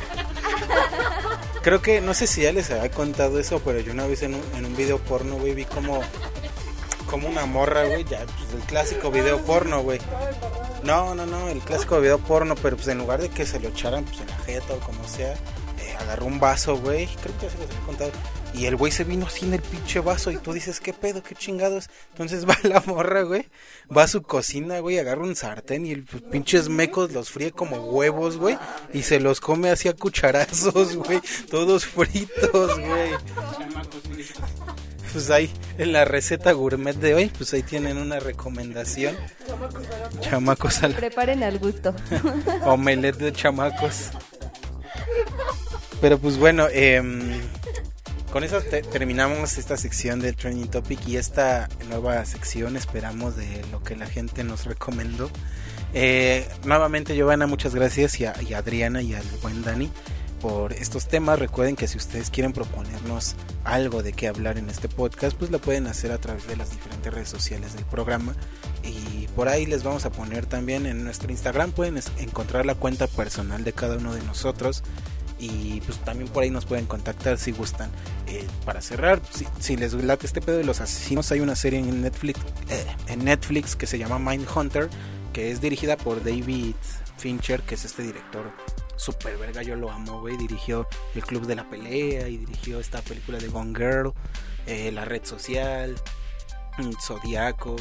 [1.62, 4.36] Creo que, no sé si ya les había contado eso, pero yo una vez en
[4.36, 6.02] un, en un video porno, güey, vi como,
[7.14, 10.00] como una morra, güey, ya, pues el clásico video porno, güey.
[10.84, 13.70] No, no, no, el clásico video porno, pero pues en lugar de que se lo
[13.70, 17.46] echaran pues en la jeta o como sea, eh, agarró un vaso, güey, creo que
[17.46, 18.12] ya se los había contado.
[18.56, 21.22] Y el güey se vino así en el pinche vaso y tú dices, ¿qué pedo?
[21.22, 21.88] ¿Qué chingados?
[22.14, 23.48] Entonces va la morra, güey,
[23.96, 27.52] va a su cocina, güey, agarra un sartén y el pues, pinches mecos los fríe
[27.52, 28.58] como huevos, güey,
[28.92, 33.12] y se los come así a cucharazos, güey, todos fritos, güey.
[35.14, 39.16] Pues ahí, en la receta gourmet de hoy, pues ahí tienen una recomendación.
[40.22, 41.94] Chamacos al Preparen al gusto.
[42.66, 44.10] omelette de chamacos.
[46.02, 47.40] Pero pues bueno, em,
[48.32, 53.64] con eso te- terminamos esta sección del Trending Topic y esta nueva sección esperamos de
[53.72, 55.30] lo que la gente nos recomendó.
[55.94, 59.92] Eh, nuevamente Giovanna, muchas gracias y a, y a Adriana y al buen Dani
[60.44, 61.40] por estos temas.
[61.40, 65.60] Recuerden que si ustedes quieren proponernos algo de qué hablar en este podcast, pues lo
[65.60, 68.36] pueden hacer a través de las diferentes redes sociales del programa.
[68.84, 73.08] Y por ahí les vamos a poner también en nuestro Instagram, pueden encontrar la cuenta
[73.08, 74.84] personal de cada uno de nosotros.
[75.40, 77.90] Y pues también por ahí nos pueden contactar si gustan.
[78.28, 79.22] Eh, para cerrar,
[79.62, 83.24] si, les late este pedo de los asesinos, hay una serie en Netflix, eh, en
[83.24, 84.90] Netflix que se llama Mindhunter,
[85.32, 86.76] que es dirigida por David
[87.18, 88.52] Fincher, que es este director
[89.04, 90.38] super verga, yo lo amo, güey.
[90.38, 94.14] Dirigió El Club de la Pelea y dirigió esta película de Gone Girl,
[94.66, 95.96] eh, La Red Social,
[96.78, 97.76] mm, Zodiaco,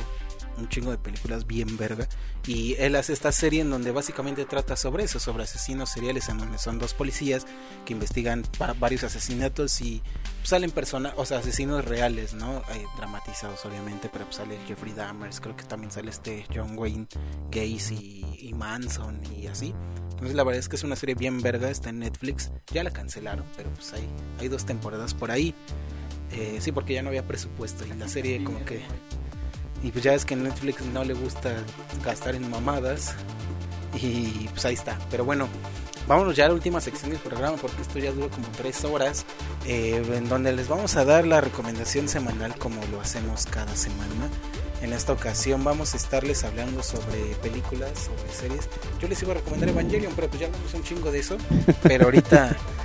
[0.58, 2.08] un chingo de películas bien verga.
[2.46, 6.38] Y él hace esta serie en donde básicamente trata sobre eso, sobre asesinos seriales, en
[6.38, 7.46] donde son dos policías
[7.84, 8.42] que investigan
[8.78, 10.02] varios asesinatos y
[10.42, 12.58] salen personas, o sea, asesinos reales, ¿no?
[12.72, 17.06] Eh, dramatizados obviamente, pero pues sale Jeffrey Dahmer, creo que también sale este John Wayne
[17.50, 19.74] Gacy y Manson y así.
[20.10, 22.90] Entonces la verdad es que es una serie bien verga, está en Netflix, ya la
[22.90, 24.08] cancelaron, pero pues hay,
[24.40, 25.54] hay dos temporadas por ahí.
[26.32, 28.80] Eh, sí, porque ya no había presupuesto y la serie como que...
[29.82, 31.54] Y pues ya es que Netflix no le gusta
[32.04, 33.14] gastar en mamadas.
[34.00, 34.98] Y pues ahí está.
[35.10, 35.48] Pero bueno,
[36.06, 39.24] vámonos ya a la última sección del programa porque esto ya duró como tres horas.
[39.66, 44.28] eh, en donde les vamos a dar la recomendación semanal como lo hacemos cada semana.
[44.82, 48.68] En esta ocasión vamos a estarles hablando sobre películas, sobre series.
[49.00, 51.36] Yo les iba a recomendar Evangelion, pero pues ya hablamos un chingo de eso.
[51.84, 52.56] Pero ahorita,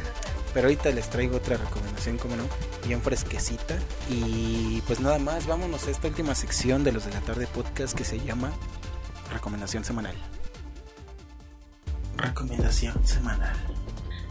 [0.57, 2.41] pero ahorita les traigo otra recomendación, como no,
[2.83, 3.75] bien fresquecita.
[4.09, 7.95] Y pues nada más, vámonos a esta última sección de los de la tarde podcast
[7.95, 8.51] que se llama
[9.31, 10.15] Recomendación Semanal.
[12.17, 13.53] Recomendación Semanal.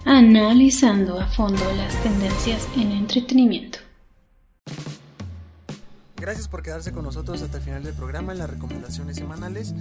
[0.05, 3.79] Analizando a fondo las tendencias en entretenimiento.
[6.17, 9.77] Gracias por quedarse con nosotros hasta el final del programa en las recomendaciones semanales.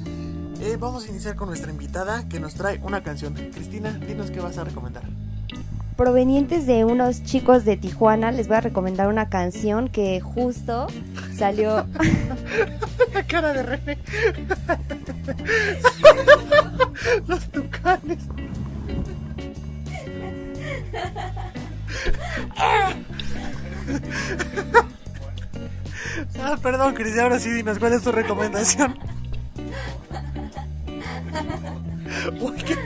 [0.62, 3.34] Eh, vamos a iniciar con nuestra invitada que nos trae una canción.
[3.34, 5.25] Cristina, dinos qué vas a recomendar.
[5.96, 10.88] Provenientes de unos chicos de Tijuana, les voy a recomendar una canción que justo
[11.38, 11.88] salió.
[13.14, 13.98] La cara de René.
[17.28, 18.20] Los tucanes.
[26.42, 28.98] Ah, perdón, Cris, ahora sí dinos cuál es tu recomendación.
[32.40, 32.78] Uy, qué,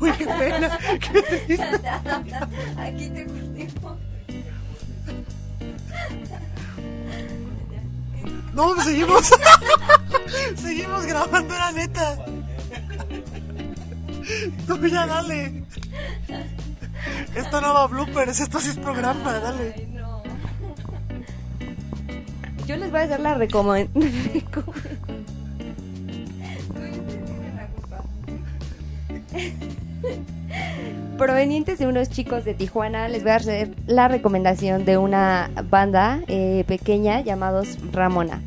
[0.00, 0.78] uy, qué pena.
[0.98, 1.80] Qué triste.
[2.76, 3.96] Aquí te contigo.
[8.54, 9.30] No, pues seguimos.
[10.56, 12.24] seguimos grabando, la neta.
[14.66, 15.64] Tú ya dale.
[17.34, 19.86] Esto no va a bloopers, esto sí es programa, dale.
[19.92, 20.22] no.
[22.66, 24.44] Yo les voy a hacer la recomendación.
[31.18, 36.20] Provenientes de unos chicos de Tijuana, les voy a hacer la recomendación de una banda
[36.28, 38.42] eh, pequeña llamados Ramona.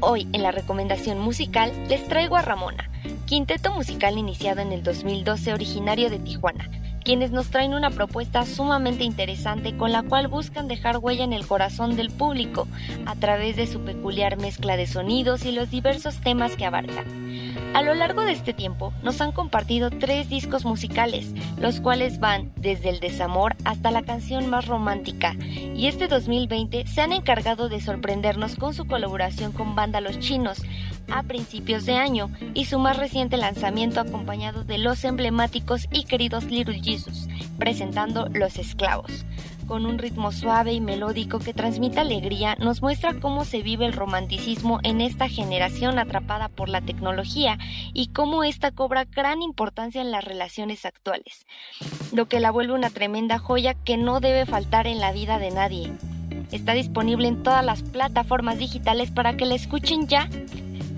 [0.00, 2.88] Hoy en la recomendación musical les traigo a Ramona,
[3.26, 6.70] quinteto musical iniciado en el 2012 originario de Tijuana,
[7.08, 11.46] quienes nos traen una propuesta sumamente interesante con la cual buscan dejar huella en el
[11.46, 12.68] corazón del público
[13.06, 17.06] a través de su peculiar mezcla de sonidos y los diversos temas que abarcan.
[17.72, 22.52] A lo largo de este tiempo nos han compartido tres discos musicales, los cuales van
[22.56, 27.80] desde el desamor hasta la canción más romántica, y este 2020 se han encargado de
[27.80, 30.58] sorprendernos con su colaboración con Banda Los Chinos
[31.10, 36.44] a principios de año y su más reciente lanzamiento acompañado de los emblemáticos y queridos
[36.44, 37.28] Little Jesus,
[37.58, 39.24] presentando Los Esclavos
[39.68, 43.92] con un ritmo suave y melódico que transmite alegría, nos muestra cómo se vive el
[43.92, 47.58] romanticismo en esta generación atrapada por la tecnología
[47.92, 51.46] y cómo esta cobra gran importancia en las relaciones actuales,
[52.12, 55.50] lo que la vuelve una tremenda joya que no debe faltar en la vida de
[55.50, 55.92] nadie.
[56.50, 60.30] Está disponible en todas las plataformas digitales para que la escuchen ya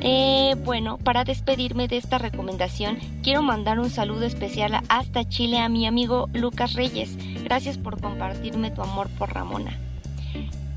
[0.02, 5.68] eh, bueno, para despedirme de esta recomendación, quiero mandar un saludo especial hasta Chile a
[5.68, 7.16] mi amigo Lucas Reyes.
[7.42, 9.78] Gracias por compartirme tu amor por Ramona.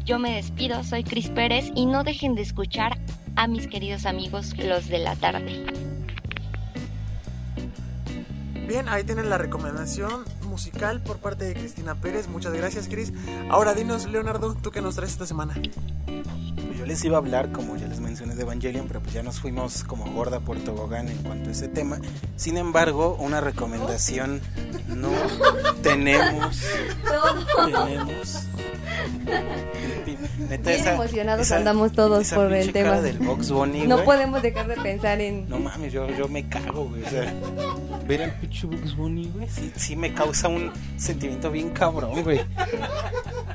[0.06, 2.98] Yo me despido, soy Cris Pérez y no dejen de escuchar
[3.36, 5.93] a mis queridos amigos los de la tarde.
[8.68, 12.28] Bien, ahí tienen la recomendación musical por parte de Cristina Pérez.
[12.28, 13.12] Muchas gracias, Cris.
[13.50, 15.54] Ahora dinos, Leonardo, ¿tú qué nos traes esta semana?
[16.06, 19.22] Pues yo les iba a hablar, como ya les mencioné, de Evangelion, pero pues ya
[19.22, 22.00] nos fuimos como gorda por tobogán en cuanto a ese tema.
[22.36, 24.42] Sin embargo, una recomendación
[24.88, 25.10] no
[25.82, 26.64] tenemos.
[27.66, 28.48] tenemos.
[30.50, 32.90] Neta, Bien esa- emocionados esa- andamos todos esa por el tema.
[32.90, 34.06] cara del Box Bunny, No güey.
[34.06, 35.48] podemos dejar de pensar en...
[35.50, 37.04] No mames, yo, yo me cago, güey.
[37.04, 37.34] O sea,
[38.08, 42.42] ver al pinche Bugs Bunny, güey, sí, sí me causa un sentimiento bien cabrón, güey.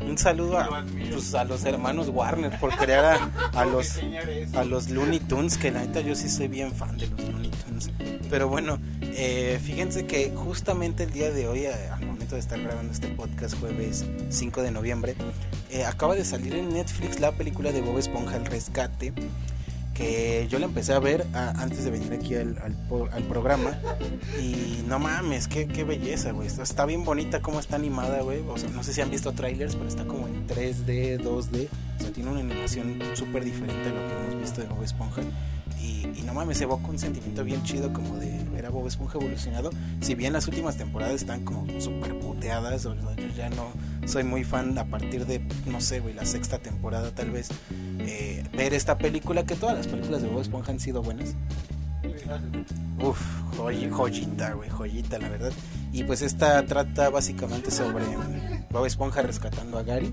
[0.01, 3.99] Un saludo a, pues, a los hermanos Warner por crear a, a los
[4.55, 7.51] a los Looney Tunes, que la neta yo sí soy bien fan de los Looney
[7.51, 7.91] Tunes.
[8.31, 12.61] Pero bueno, eh, fíjense que justamente el día de hoy, eh, al momento de estar
[12.61, 15.16] grabando este podcast, jueves 5 de noviembre,
[15.70, 19.12] eh, acaba de salir en Netflix la película de Bob Esponja El Rescate
[19.99, 22.55] que yo la empecé a ver a- antes de venir aquí al,
[23.29, 23.77] programa
[24.41, 26.47] y no mames, qué, qué belleza, güey.
[26.47, 28.43] Está, está bien bonita cómo está animada, güey.
[28.49, 31.69] O sea, no sé si han visto trailers, pero está como en 3D, 2D.
[31.99, 35.23] O sea, tiene una animación súper diferente a lo que hemos visto de Bob Esponja.
[35.81, 39.19] Y, y no mames, evoca un sentimiento bien chido como de ver a Bob Esponja
[39.19, 39.71] evolucionado.
[40.01, 43.69] Si bien las últimas temporadas están como súper puteadas, o sea, yo ya no
[44.07, 47.49] soy muy fan a partir de, no sé, güey, la sexta temporada tal vez.
[48.01, 51.35] eh, ver esta película, que todas las películas de Bob Esponja han sido buenas.
[53.01, 53.21] Uf,
[53.57, 55.53] joy- joyita, güey, joyita, la verdad.
[55.93, 58.05] Y pues esta trata básicamente sobre
[58.71, 60.13] Bob Esponja rescatando a Gary.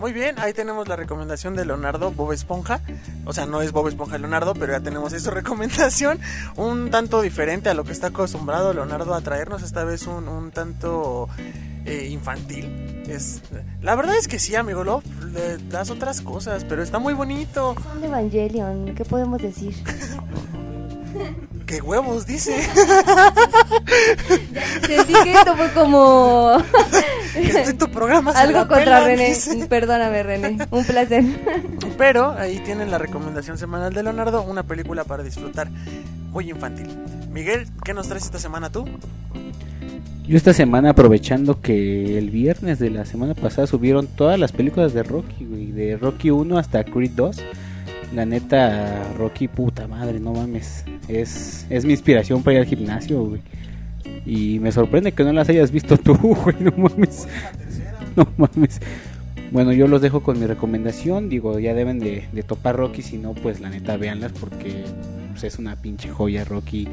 [0.00, 2.80] Muy bien, ahí tenemos la recomendación de Leonardo, Bob Esponja.
[3.26, 6.18] O sea, no es Bob Esponja Leonardo, pero ya tenemos esa recomendación.
[6.56, 10.52] Un tanto diferente a lo que está acostumbrado Leonardo a traernos, esta vez un, un
[10.52, 11.28] tanto
[11.84, 13.02] eh, infantil.
[13.06, 13.42] Es,
[13.82, 15.04] la verdad es que sí, amigo Love,
[15.34, 17.74] le das otras cosas, pero está muy bonito.
[17.82, 19.74] Son de Evangelion, ¿qué podemos decir?
[21.70, 22.52] ¡Qué huevos, dice!
[24.86, 26.56] Sentí que esto fue como
[27.36, 28.32] estoy en tu programa.
[28.32, 29.28] algo contra pelan, René.
[29.28, 29.66] dice.
[29.68, 30.66] Perdóname, René.
[30.70, 31.22] Un placer.
[31.96, 35.70] Pero ahí tienen la recomendación semanal de Leonardo, una película para disfrutar.
[36.30, 36.88] muy infantil.
[37.30, 38.84] Miguel, ¿qué nos traes esta semana tú?
[40.26, 44.92] Yo esta semana aprovechando que el viernes de la semana pasada subieron todas las películas
[44.92, 47.36] de Rocky, güey, de Rocky 1 hasta Creed 2.
[48.14, 50.84] La neta, Rocky, puta madre, no mames.
[51.06, 53.40] Es, es mi inspiración para ir al gimnasio, güey.
[54.26, 57.28] Y me sorprende que no las hayas visto tú, güey, no mames.
[58.16, 58.80] No mames.
[59.52, 61.28] Bueno, yo los dejo con mi recomendación.
[61.28, 63.02] Digo, ya deben de, topar Rocky.
[63.02, 64.84] Si no, pues la neta, véanlas porque
[65.30, 66.88] pues, es una pinche joya Rocky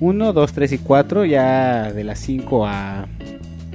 [0.00, 1.24] 1, 2, 3 y 4.
[1.24, 3.06] Ya de las 5 a.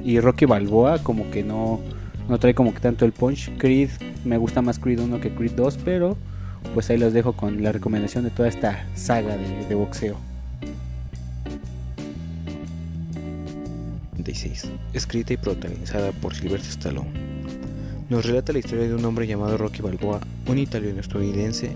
[0.03, 1.79] Y Rocky Balboa, como que no,
[2.27, 3.51] no trae como que tanto el punch.
[3.57, 3.89] Creed,
[4.25, 6.17] me gusta más Creed 1 que Creed 2, pero
[6.73, 10.17] pues ahí los dejo con la recomendación de toda esta saga de, boxeo.
[14.13, 17.11] 36, escrita y protagonizada por Sylvester Stallone.
[18.09, 21.71] Nos relata la historia de un hombre llamado Rocky Balboa, un italo-estadounidense,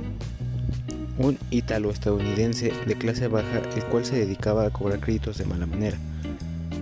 [1.18, 5.98] un italo-estadounidense de clase baja, el cual se dedicaba a cobrar créditos de mala manera.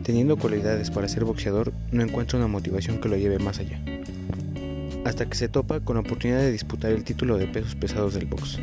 [0.03, 3.79] Teniendo cualidades para ser boxeador, no encuentra una motivación que lo lleve más allá.
[5.05, 8.25] Hasta que se topa con la oportunidad de disputar el título de pesos pesados del
[8.25, 8.59] box.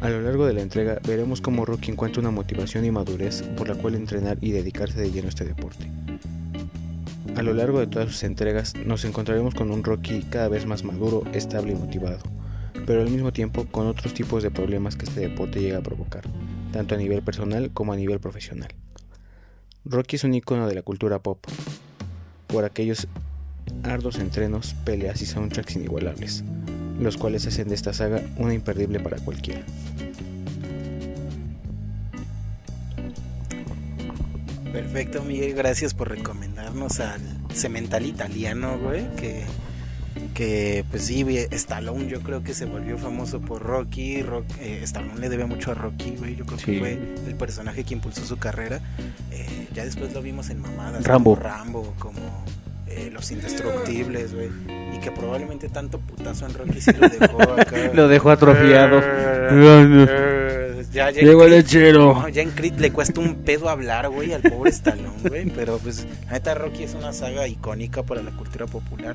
[0.00, 3.68] A lo largo de la entrega veremos cómo Rocky encuentra una motivación y madurez por
[3.68, 5.90] la cual entrenar y dedicarse de lleno a este deporte.
[7.36, 10.82] A lo largo de todas sus entregas nos encontraremos con un Rocky cada vez más
[10.82, 12.18] maduro, estable y motivado,
[12.86, 16.24] pero al mismo tiempo con otros tipos de problemas que este deporte llega a provocar,
[16.72, 18.68] tanto a nivel personal como a nivel profesional.
[19.84, 21.38] Rocky es un icono de la cultura pop,
[22.48, 23.06] por aquellos
[23.82, 26.44] ardos entrenos, peleas y soundtracks inigualables,
[27.00, 29.62] los cuales hacen de esta saga una imperdible para cualquiera.
[34.72, 37.20] Perfecto, Miguel, gracias por recomendarnos al
[37.52, 39.44] cemental italiano, güey, que,
[40.32, 45.18] que pues sí, Stallone yo creo que se volvió famoso por Rocky, Rock, eh, Stallone
[45.18, 46.92] le debe mucho a Rocky, güey, yo creo que fue
[47.26, 48.80] el personaje que impulsó su carrera,
[49.32, 51.34] Eh, ya después lo vimos en mamadas, Rambo.
[51.34, 52.20] como Rambo, como
[52.90, 54.48] eh, Los Indestructibles, güey,
[54.94, 57.76] y que probablemente tanto putazo en Rocky sí lo dejó acá.
[57.94, 59.00] Lo dejó atrofiado.
[60.92, 62.14] Ya, ya Llegó el lechero.
[62.14, 65.48] no, ya en Creed le cuesta un pedo hablar, güey, al pobre Stallone, güey.
[65.50, 69.14] Pero pues, la neta, Rocky es una saga icónica para la cultura popular.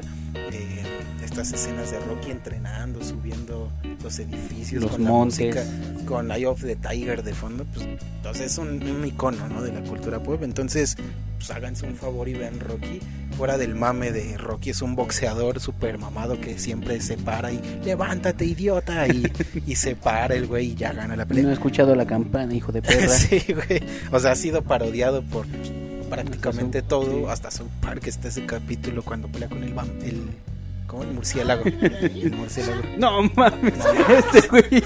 [0.54, 0.84] Eh,
[1.24, 3.70] estas escenas de Rocky entrenando, subiendo
[4.02, 5.54] los edificios, Los con montes.
[5.56, 9.48] la música, con Eye of the Tiger de fondo, pues, entonces es un, un icono,
[9.50, 9.62] ¿no?
[9.62, 10.42] De la cultura pop.
[10.44, 10.96] Entonces,
[11.38, 13.02] pues háganse un favor y vean Rocky.
[13.38, 17.60] Fuera del mame de Rocky, es un boxeador súper mamado que siempre se para y
[17.84, 19.30] levántate, idiota, y,
[19.68, 21.44] y se para el güey y ya gana la pelea.
[21.44, 23.10] No he escuchado la campana, hijo de perra.
[23.10, 23.84] Sí, güey.
[24.12, 25.46] O sea, ha sido parodiado por
[26.10, 27.30] prácticamente Hasta todo.
[27.30, 30.22] Hasta South Park está ese capítulo cuando pelea con el vam- el
[30.88, 31.04] ¿cómo?
[31.04, 31.64] El murciélago.
[31.66, 32.82] El murciélago.
[32.98, 33.74] No mames,
[34.34, 34.84] este güey.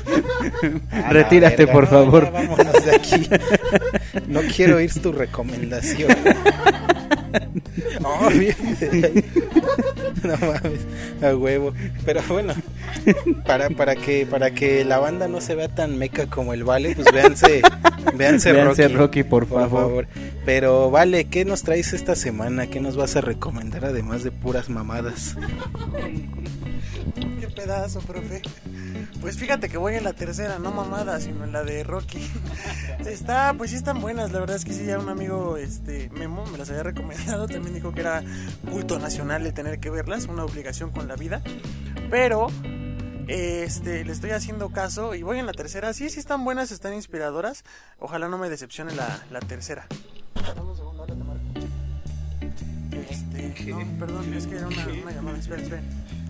[1.12, 2.24] Retírate, verga, por no, favor.
[2.26, 3.30] ya vámonos de aquí.
[4.28, 6.10] No quiero oír tu recomendación.
[8.04, 8.30] Oh.
[10.24, 10.82] No mames,
[11.22, 11.74] a huevo.
[12.06, 12.54] Pero bueno,
[13.46, 16.96] para, para que para que la banda no se vea tan meca como el Vale,
[16.96, 17.62] pues véanse,
[18.16, 20.08] véanse, Véanse Rocky, Rocky, por favor.
[20.46, 22.68] Pero Vale, ¿qué nos traes esta semana?
[22.68, 25.38] ¿Qué nos vas a recomendar además de puras mamadas?
[27.40, 28.42] Qué pedazo, profe.
[29.22, 32.26] Pues fíjate que voy en la tercera, no mamada, sino en la de Rocky.
[33.06, 36.46] Está, pues sí están buenas, la verdad es que sí, ya un amigo, este, Memo,
[36.46, 38.24] me las había recomendado, también dijo que era
[38.70, 41.42] culto nacional el tener que verlas, una obligación con la vida.
[42.10, 42.48] Pero,
[43.28, 46.94] este, le estoy haciendo caso y voy en la tercera, sí, sí están buenas, están
[46.94, 47.64] inspiradoras.
[48.00, 49.88] Ojalá no me decepcione la, la tercera.
[53.10, 55.38] Este, no, perdón, es que era una, una llamada,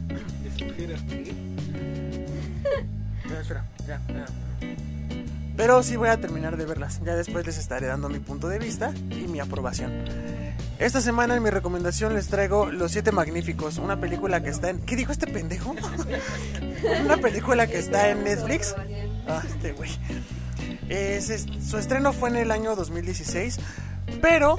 [5.57, 7.01] Pero sí voy a terminar de verlas.
[7.03, 10.05] Ya después les estaré dando mi punto de vista y mi aprobación.
[10.79, 14.79] Esta semana en mi recomendación les traigo Los Siete Magníficos, una película que está en...
[14.79, 15.75] ¿Qué dijo este pendejo?
[17.03, 18.73] una película que está en Netflix.
[19.27, 19.89] Ah, este güey.
[21.61, 23.59] Su estreno fue en el año 2016,
[24.21, 24.55] pero...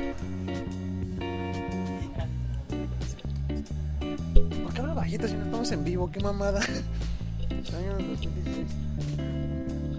[4.62, 6.10] ¿Por qué hablo bajito si no estamos en vivo?
[6.10, 6.60] ¡Qué mamada!
[7.50, 8.66] Año 2016.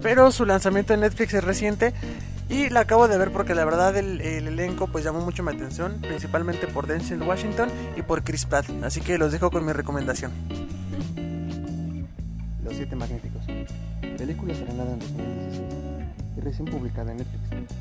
[0.02, 1.94] Pero su lanzamiento en Netflix es reciente
[2.50, 5.52] y la acabo de ver porque la verdad el, el elenco pues llamó mucho mi
[5.52, 8.66] atención, principalmente por Denzel Washington y por Chris Pratt.
[8.84, 10.32] Así que los dejo con mi recomendación.
[12.64, 13.46] Los Siete Magníficos.
[14.18, 15.64] Película estrenada en 2016
[16.38, 17.72] y recién publicada en Netflix.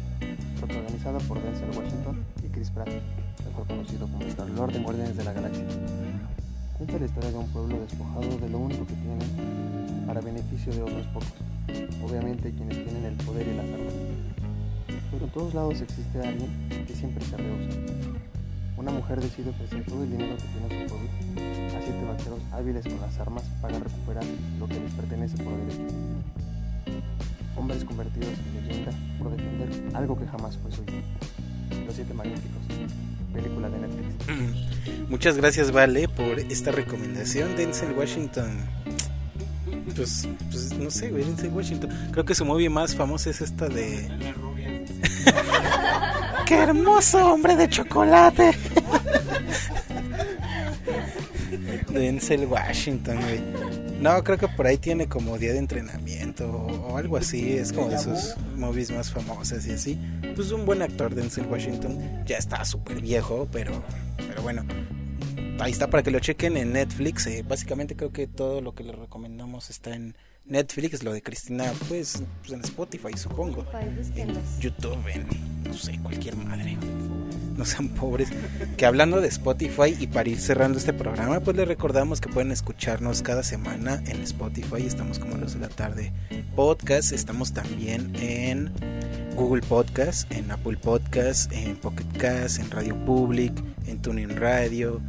[0.58, 2.88] Protagonizada por Denzel Washington y Chris Pratt,
[3.48, 5.64] mejor conocido como Star-Lord en Guardianes de la Galaxia.
[6.80, 10.80] Cuenta la historia de un pueblo despojado de lo único que tienen para beneficio de
[10.80, 11.28] otros pocos,
[12.02, 13.92] obviamente quienes tienen el poder y las armas.
[15.12, 16.48] pero en todos lados existe alguien
[16.86, 17.76] que siempre se rehúsa.
[18.78, 21.10] Una mujer decide ofrecer todo el dinero que tiene su pueblo
[21.76, 24.24] a siete vaqueros hábiles con las armas para recuperar
[24.58, 25.94] lo que les pertenece por derecho.
[27.58, 30.94] Hombres convertidos en leyenda por defender algo que jamás fue suyo.
[31.84, 32.62] Los siete magníficos.
[33.32, 35.08] Película de Netflix.
[35.08, 37.56] Muchas gracias, Vale, por esta recomendación.
[37.56, 38.58] Denzel Washington.
[39.96, 41.90] Pues, pues no sé, güey, Denzel Washington.
[42.12, 44.08] Creo que su movie más famosa es esta de.
[46.46, 48.52] ¡Qué hermoso hombre de chocolate!
[51.90, 53.40] Denzel Washington, güey.
[54.00, 57.52] No, creo que por ahí tiene como día de entrenamiento o, o algo así.
[57.52, 59.98] Es como de sus movies más famosas y así.
[60.34, 62.24] Pues un buen actor, Denzel Washington.
[62.24, 63.82] Ya está súper viejo, pero,
[64.16, 64.64] pero bueno.
[65.58, 67.26] Ahí está para que lo chequen en Netflix.
[67.26, 70.16] eh, básicamente creo que todo lo que les recomendamos está en
[70.50, 71.02] Netflix.
[71.02, 73.64] Lo de Cristina, pues, pues en Spotify, supongo.
[74.16, 75.26] En YouTube, en
[75.64, 76.76] no sé, cualquier madre.
[77.56, 78.30] No sean pobres.
[78.76, 82.52] Que hablando de Spotify y para ir cerrando este programa, pues les recordamos que pueden
[82.52, 84.86] escucharnos cada semana en Spotify.
[84.86, 86.12] Estamos como los de la tarde
[86.56, 87.12] podcast.
[87.12, 88.72] Estamos también en
[89.36, 93.52] Google Podcast, en Apple Podcast, en Pocket Cast, en Radio Public,
[93.86, 95.00] en TuneIn Radio,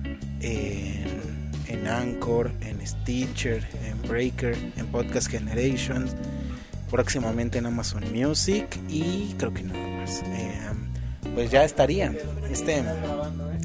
[0.41, 1.40] en,
[1.71, 6.15] en Anchor, en Stitcher, en Breaker, en Podcast Generations,
[6.89, 10.21] próximamente en Amazon Music y creo que nada más.
[10.25, 10.61] Eh,
[11.33, 12.13] pues ya estaría.
[12.49, 12.83] Este,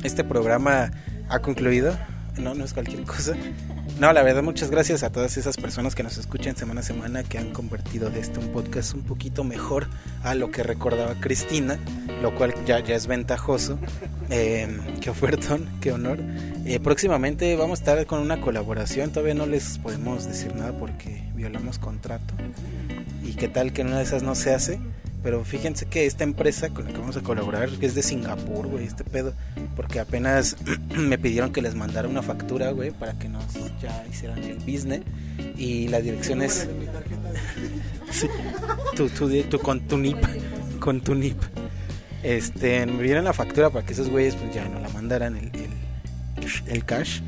[0.05, 0.93] este programa
[1.29, 1.97] ha concluido.
[2.39, 3.35] No, no es cualquier cosa.
[3.99, 7.23] No, la verdad, muchas gracias a todas esas personas que nos escuchan semana a semana,
[7.23, 9.87] que han convertido de este un podcast un poquito mejor
[10.23, 11.79] a lo que recordaba Cristina,
[12.21, 13.79] lo cual ya, ya es ventajoso.
[14.29, 14.69] Eh,
[15.01, 16.19] qué ofertón, qué honor.
[16.67, 21.23] Eh, próximamente vamos a estar con una colaboración, todavía no les podemos decir nada porque
[21.35, 22.35] violamos contrato.
[23.25, 24.79] Y qué tal que una de esas no se hace.
[25.27, 28.69] Pero fíjense que esta empresa con la que vamos a colaborar, que es de Singapur,
[28.69, 29.33] güey, este pedo,
[29.75, 30.57] porque apenas
[30.97, 33.43] me pidieron que les mandara una factura, güey, para que nos
[33.83, 35.01] ya hicieran el business.
[35.57, 36.69] Y la dirección es.
[38.13, 38.29] Sí,
[38.95, 40.17] tu, tu, tu, con tu NIP.
[40.79, 41.37] Con tu NIP.
[42.23, 45.51] Este, me dieron la factura para que esos güeyes pues ya no la mandaran el,
[45.57, 47.21] el, el cash.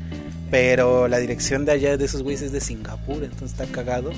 [0.49, 4.11] Pero la dirección de allá de esos güeyes es de Singapur, entonces está cagado.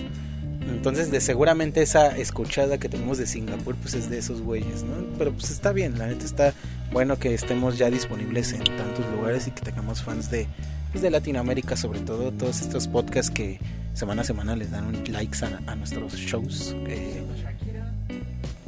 [0.69, 4.95] Entonces, de seguramente esa escuchada que tenemos de Singapur, pues es de esos güeyes, ¿no?
[5.17, 6.53] Pero pues está bien, la neta está
[6.91, 10.47] bueno que estemos ya disponibles en tantos lugares y que tengamos fans de,
[10.91, 13.59] pues, de Latinoamérica, sobre todo todos estos podcasts que
[13.93, 16.75] semana a semana les dan un likes a, a nuestros shows.
[16.87, 17.23] Eh,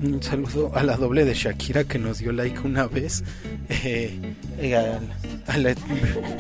[0.01, 3.23] un saludo a la doble de Shakira que nos dio like una vez.
[3.69, 4.19] Eh,
[4.59, 5.75] eh, a, la,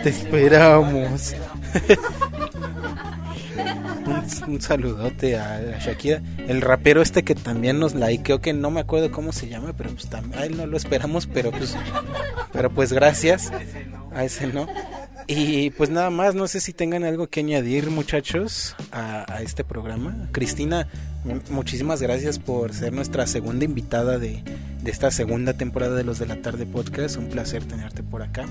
[0.03, 1.33] te esperamos.
[4.05, 6.21] un, un, saludote a, Shakira.
[6.47, 9.91] El rapero este que también nos likeó, que no me acuerdo cómo se llama, pero
[9.91, 11.75] pues también, a él no lo esperamos, pero pues,
[12.51, 13.51] pero pues gracias.
[14.13, 14.67] A ese no.
[15.25, 19.63] Y pues nada más, no sé si tengan algo que añadir muchachos a, a este
[19.63, 20.27] programa.
[20.31, 20.87] Cristina,
[21.49, 24.43] muchísimas gracias por ser nuestra segunda invitada de,
[24.81, 27.17] de esta segunda temporada de Los de la Tarde Podcast.
[27.17, 28.45] Un placer tenerte por acá.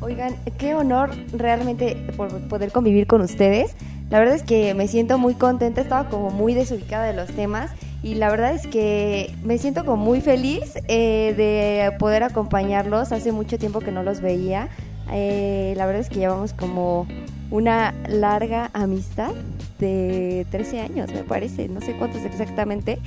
[0.00, 3.74] Oigan, qué honor realmente por poder convivir con ustedes.
[4.10, 7.72] La verdad es que me siento muy contenta, estaba como muy desubicada de los temas
[8.04, 13.10] y la verdad es que me siento como muy feliz eh, de poder acompañarlos.
[13.10, 14.68] Hace mucho tiempo que no los veía.
[15.10, 17.08] Eh, la verdad es que llevamos como
[17.50, 19.32] una larga amistad
[19.78, 22.98] de 13 años, me parece, no sé cuántos exactamente.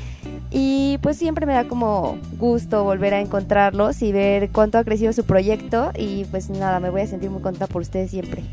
[0.51, 5.13] Y pues siempre me da como gusto volver a encontrarlos y ver cuánto ha crecido
[5.13, 5.91] su proyecto.
[5.97, 8.43] Y pues nada, me voy a sentir muy contenta por ustedes siempre.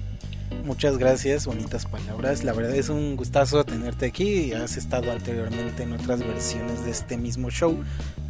[0.67, 2.43] Muchas gracias, bonitas palabras.
[2.43, 4.53] La verdad es un gustazo tenerte aquí.
[4.53, 7.79] Has estado anteriormente en otras versiones de este mismo show,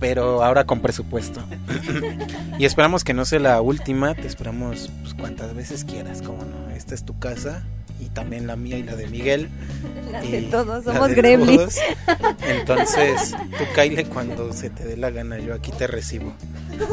[0.00, 1.40] pero ahora con presupuesto.
[2.58, 4.14] y esperamos que no sea la última.
[4.14, 6.68] Te esperamos pues, cuantas veces quieras, como no.
[6.76, 7.64] Esta es tu casa
[8.00, 9.48] y también la mía y la de Miguel.
[10.10, 11.80] La de todos, somos gremlins.
[12.48, 16.32] Entonces, tú caile cuando se te dé la gana, yo aquí te recibo.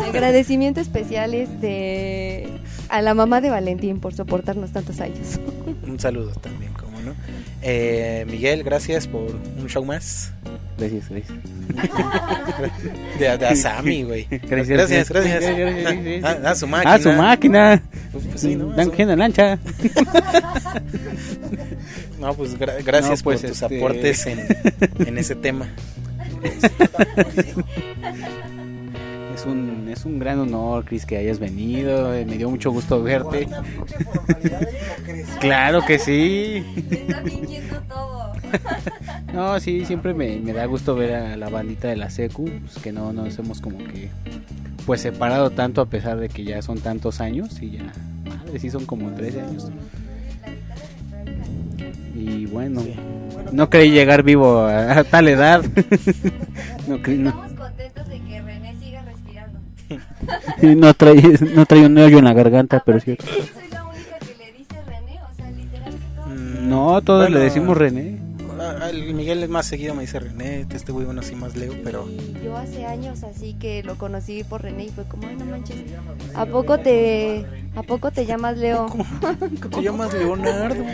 [0.04, 2.48] Agradecimiento especial este
[2.90, 5.40] a la mamá de Valentín por soportarnos tantos años.
[5.88, 7.14] Un saludo también, como no.
[7.62, 10.34] Eh, Miguel, gracias por un show más.
[10.78, 11.38] Gracias, gracias.
[13.20, 14.28] De, de Asami, güey.
[14.30, 15.10] Gracias, gracias.
[15.10, 15.42] gracias.
[15.84, 16.24] gracias.
[16.24, 16.94] Ah, ah, su máquina.
[16.94, 17.82] Ah, su máquina.
[18.12, 18.68] Pues, pues sí, ¿no?
[18.74, 19.60] Dan lancha.
[22.20, 24.40] No, pues gra- gracias No, pues, por tus este- aportes en,
[25.06, 25.68] en ese tema.
[29.44, 32.14] Es un, es un gran honor, Chris, que hayas venido.
[32.14, 33.46] eh, Me dio mucho gusto verte.
[35.42, 36.64] Claro que sí.
[36.90, 38.34] Está fingiendo todo.
[39.34, 42.78] No, sí, siempre me, me da gusto ver a la bandita de la secu, pues
[42.84, 44.10] que no nos hemos como que
[44.86, 47.92] pues separado tanto a pesar de que ya son tantos años y ya,
[48.30, 49.72] madre, sí son como 13 años.
[52.16, 52.84] Y bueno,
[53.52, 55.64] no creí llegar vivo a, a tal edad.
[56.88, 57.34] no, creí- no,
[60.76, 61.22] no trae,
[61.56, 63.26] no trae un hoyo en la garganta, pero es cierto.
[63.26, 66.28] Soy la única que le dice René, o sea, literal que todo.
[66.28, 68.18] Mm, No, todos bueno, le decimos René.
[68.82, 72.08] al Miguel es más seguido, me dice René, este güey bueno sí más Leo, pero
[72.10, 75.46] Y yo hace años así que lo conocí por René y fue como, ay no
[75.46, 75.78] manches,
[76.34, 77.46] ¿a poco te,
[77.76, 78.86] a poco te llamas Leo?
[79.72, 80.84] te llamas Leonardo.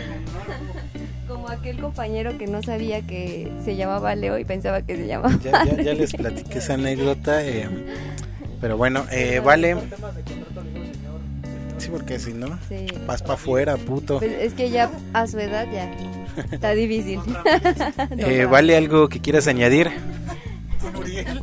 [1.28, 5.38] Como aquel compañero que no sabía que se llamaba Leo y pensaba que se llamaba.
[5.44, 7.68] Ya, ya, ya les platiqué esa anécdota, eh,
[8.60, 9.76] pero bueno, eh, vale.
[11.78, 12.86] Sí, porque si no, Sí.
[13.06, 14.18] vas para afuera, puto.
[14.18, 15.90] Pues es que ya a su edad ya
[16.50, 17.20] está difícil.
[18.18, 19.90] Eh, vale, algo que quieras añadir.
[20.98, 21.42] Uriel.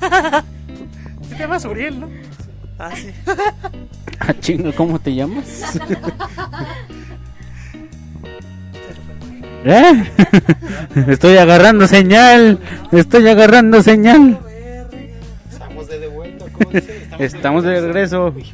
[1.30, 2.08] te llamas Uriel, ¿no?
[2.78, 3.10] Ah, sí.
[4.18, 5.44] Ah, chinga, ¿cómo te llamas?
[9.64, 10.04] ¿Eh?
[11.08, 12.60] Estoy agarrando señal.
[12.92, 14.38] Estoy agarrando señal.
[17.18, 18.32] Estamos de regreso.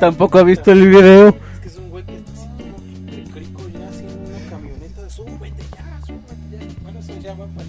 [0.00, 1.28] Tampoco ha visto el video.
[1.28, 4.38] Es que es un güey que está así como que crico ya así en una
[4.50, 5.08] camioneta.
[5.10, 6.58] Súbete ya, súbete ya.
[6.82, 7.66] Bueno, eso ya va para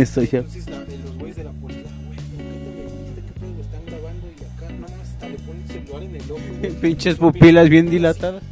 [0.00, 0.38] Estoy ya.
[0.38, 3.22] Entonces la- los güeyes de la policía, güey, ¿por qué te metiste?
[3.26, 3.60] ¿Qué pedo?
[3.62, 6.40] Están grabando y acá nomás hasta le ponen el celular en el ojo.
[6.60, 6.72] güey.
[6.72, 8.42] Pinches pupilas bien dilatadas.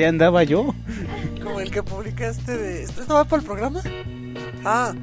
[0.00, 0.74] Así andaba yo.
[1.42, 2.84] Como el que publicaste de.
[2.84, 3.82] ¿Esto estaba para el programa?
[4.64, 4.94] Ah.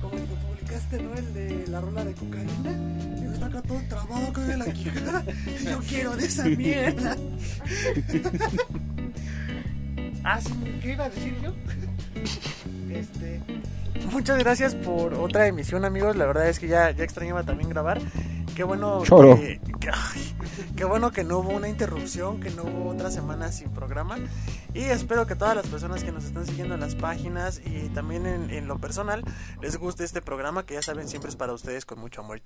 [0.00, 1.14] Como el que publicaste, ¿no?
[1.14, 2.72] El de la rola de cocaína.
[3.18, 5.24] Digo, está acá todo trabado de la quijada.
[5.62, 7.18] Yo quiero de esa mierda.
[10.24, 11.52] ah, sí, ¿qué iba a decir yo?
[12.90, 13.42] Este.
[14.10, 16.16] Muchas gracias por otra emisión, amigos.
[16.16, 18.00] La verdad es que ya, ya extrañaba también grabar.
[18.56, 19.36] Qué bueno Choro.
[19.36, 19.59] que,
[20.80, 24.16] qué bueno que no hubo una interrupción, que no hubo otra semana sin programa.
[24.72, 28.24] Y espero que todas las personas que nos están siguiendo en las páginas y también
[28.24, 29.22] en, en lo personal
[29.60, 32.40] les guste este programa que ya saben siempre es para ustedes con mucho amor.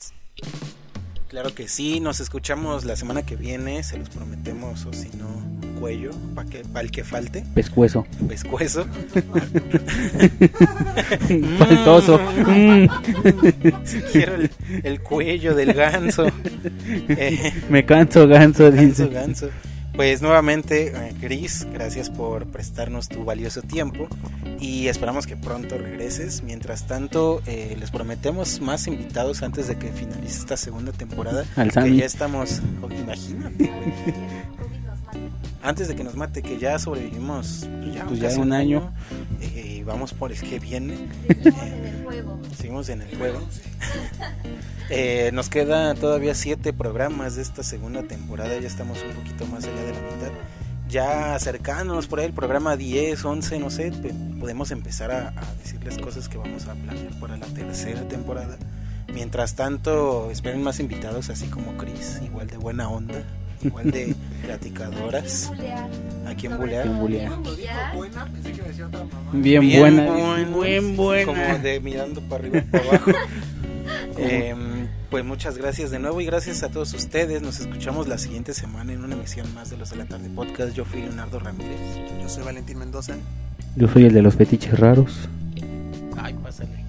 [1.35, 5.27] Claro que sí, nos escuchamos la semana que viene, se los prometemos, o si no,
[5.81, 8.06] cuello, para que, pa el que falte, Pescuezo.
[8.28, 8.86] pescuezo.
[11.59, 12.20] Faltoso.
[12.47, 12.86] Mm.
[14.12, 14.48] Quiero el,
[14.85, 16.24] el cuello del ganso.
[17.09, 19.09] Eh, Me canso, ganso, ganso, dice.
[19.09, 19.51] ganso.
[19.97, 24.09] Pues nuevamente, eh, Chris, gracias por prestarnos tu valioso tiempo
[24.59, 26.43] y esperamos que pronto regreses.
[26.43, 31.45] Mientras tanto, eh, les prometemos más invitados antes de que finalice esta segunda temporada.
[31.55, 35.35] Al que ya estamos, oh, imagínate, güey.
[35.65, 38.93] antes de que nos mate, que ya sobrevivimos pues ya, Pues ya un año.
[39.41, 40.95] eh, y vamos por el que viene.
[41.27, 42.41] Seguimos en el juego.
[42.57, 43.41] Seguimos en el juego.
[44.91, 48.59] Eh, nos quedan todavía siete programas de esta segunda temporada.
[48.59, 50.32] Ya estamos un poquito más allá de la mitad.
[50.89, 53.91] Ya acercándonos por ahí el programa 10, 11, no sé.
[54.39, 58.57] Podemos empezar a, a decirles cosas que vamos a planear para la tercera temporada.
[59.12, 63.23] Mientras tanto, esperen más invitados, así como Chris, igual de buena onda,
[63.65, 65.51] igual de platicadoras.
[66.27, 66.51] A decir
[68.85, 69.31] otra mamá.
[69.32, 70.36] Bien, Bien buena.
[70.62, 71.27] Bien buena.
[71.27, 73.11] Como de mirando para arriba y para abajo.
[74.16, 77.43] Em, pues muchas gracias de nuevo y gracias a todos ustedes.
[77.43, 80.74] Nos escuchamos la siguiente semana en una emisión más de los de la tarde podcast.
[80.74, 81.78] Yo fui Leonardo Ramírez.
[82.20, 83.15] Yo soy Valentín Mendoza.
[83.77, 85.28] Yo soy el de los fetiches raros.
[86.16, 86.85] Ay, pásale.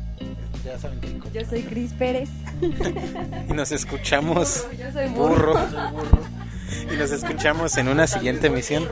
[0.64, 2.30] Ya saben que Yo soy Cris Pérez.
[3.50, 5.54] y nos escuchamos Yo soy burro.
[5.54, 6.45] burro.
[6.92, 8.88] Y nos escuchamos en una siguiente emisión.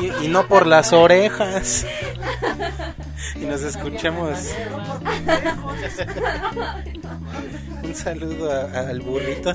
[0.00, 1.84] Y, y no por las orejas.
[3.36, 4.38] Y nos escuchamos.
[7.82, 9.54] Un saludo a- a- al burrito.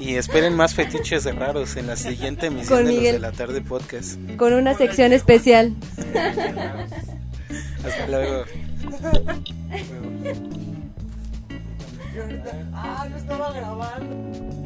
[0.00, 3.60] Y esperen más fetiches raros en la siguiente emisión Con de los de la tarde
[3.60, 4.18] podcast.
[4.36, 5.74] Con una sección especial.
[7.84, 8.44] Hasta luego.
[12.72, 14.61] Ah, no estaba grabando.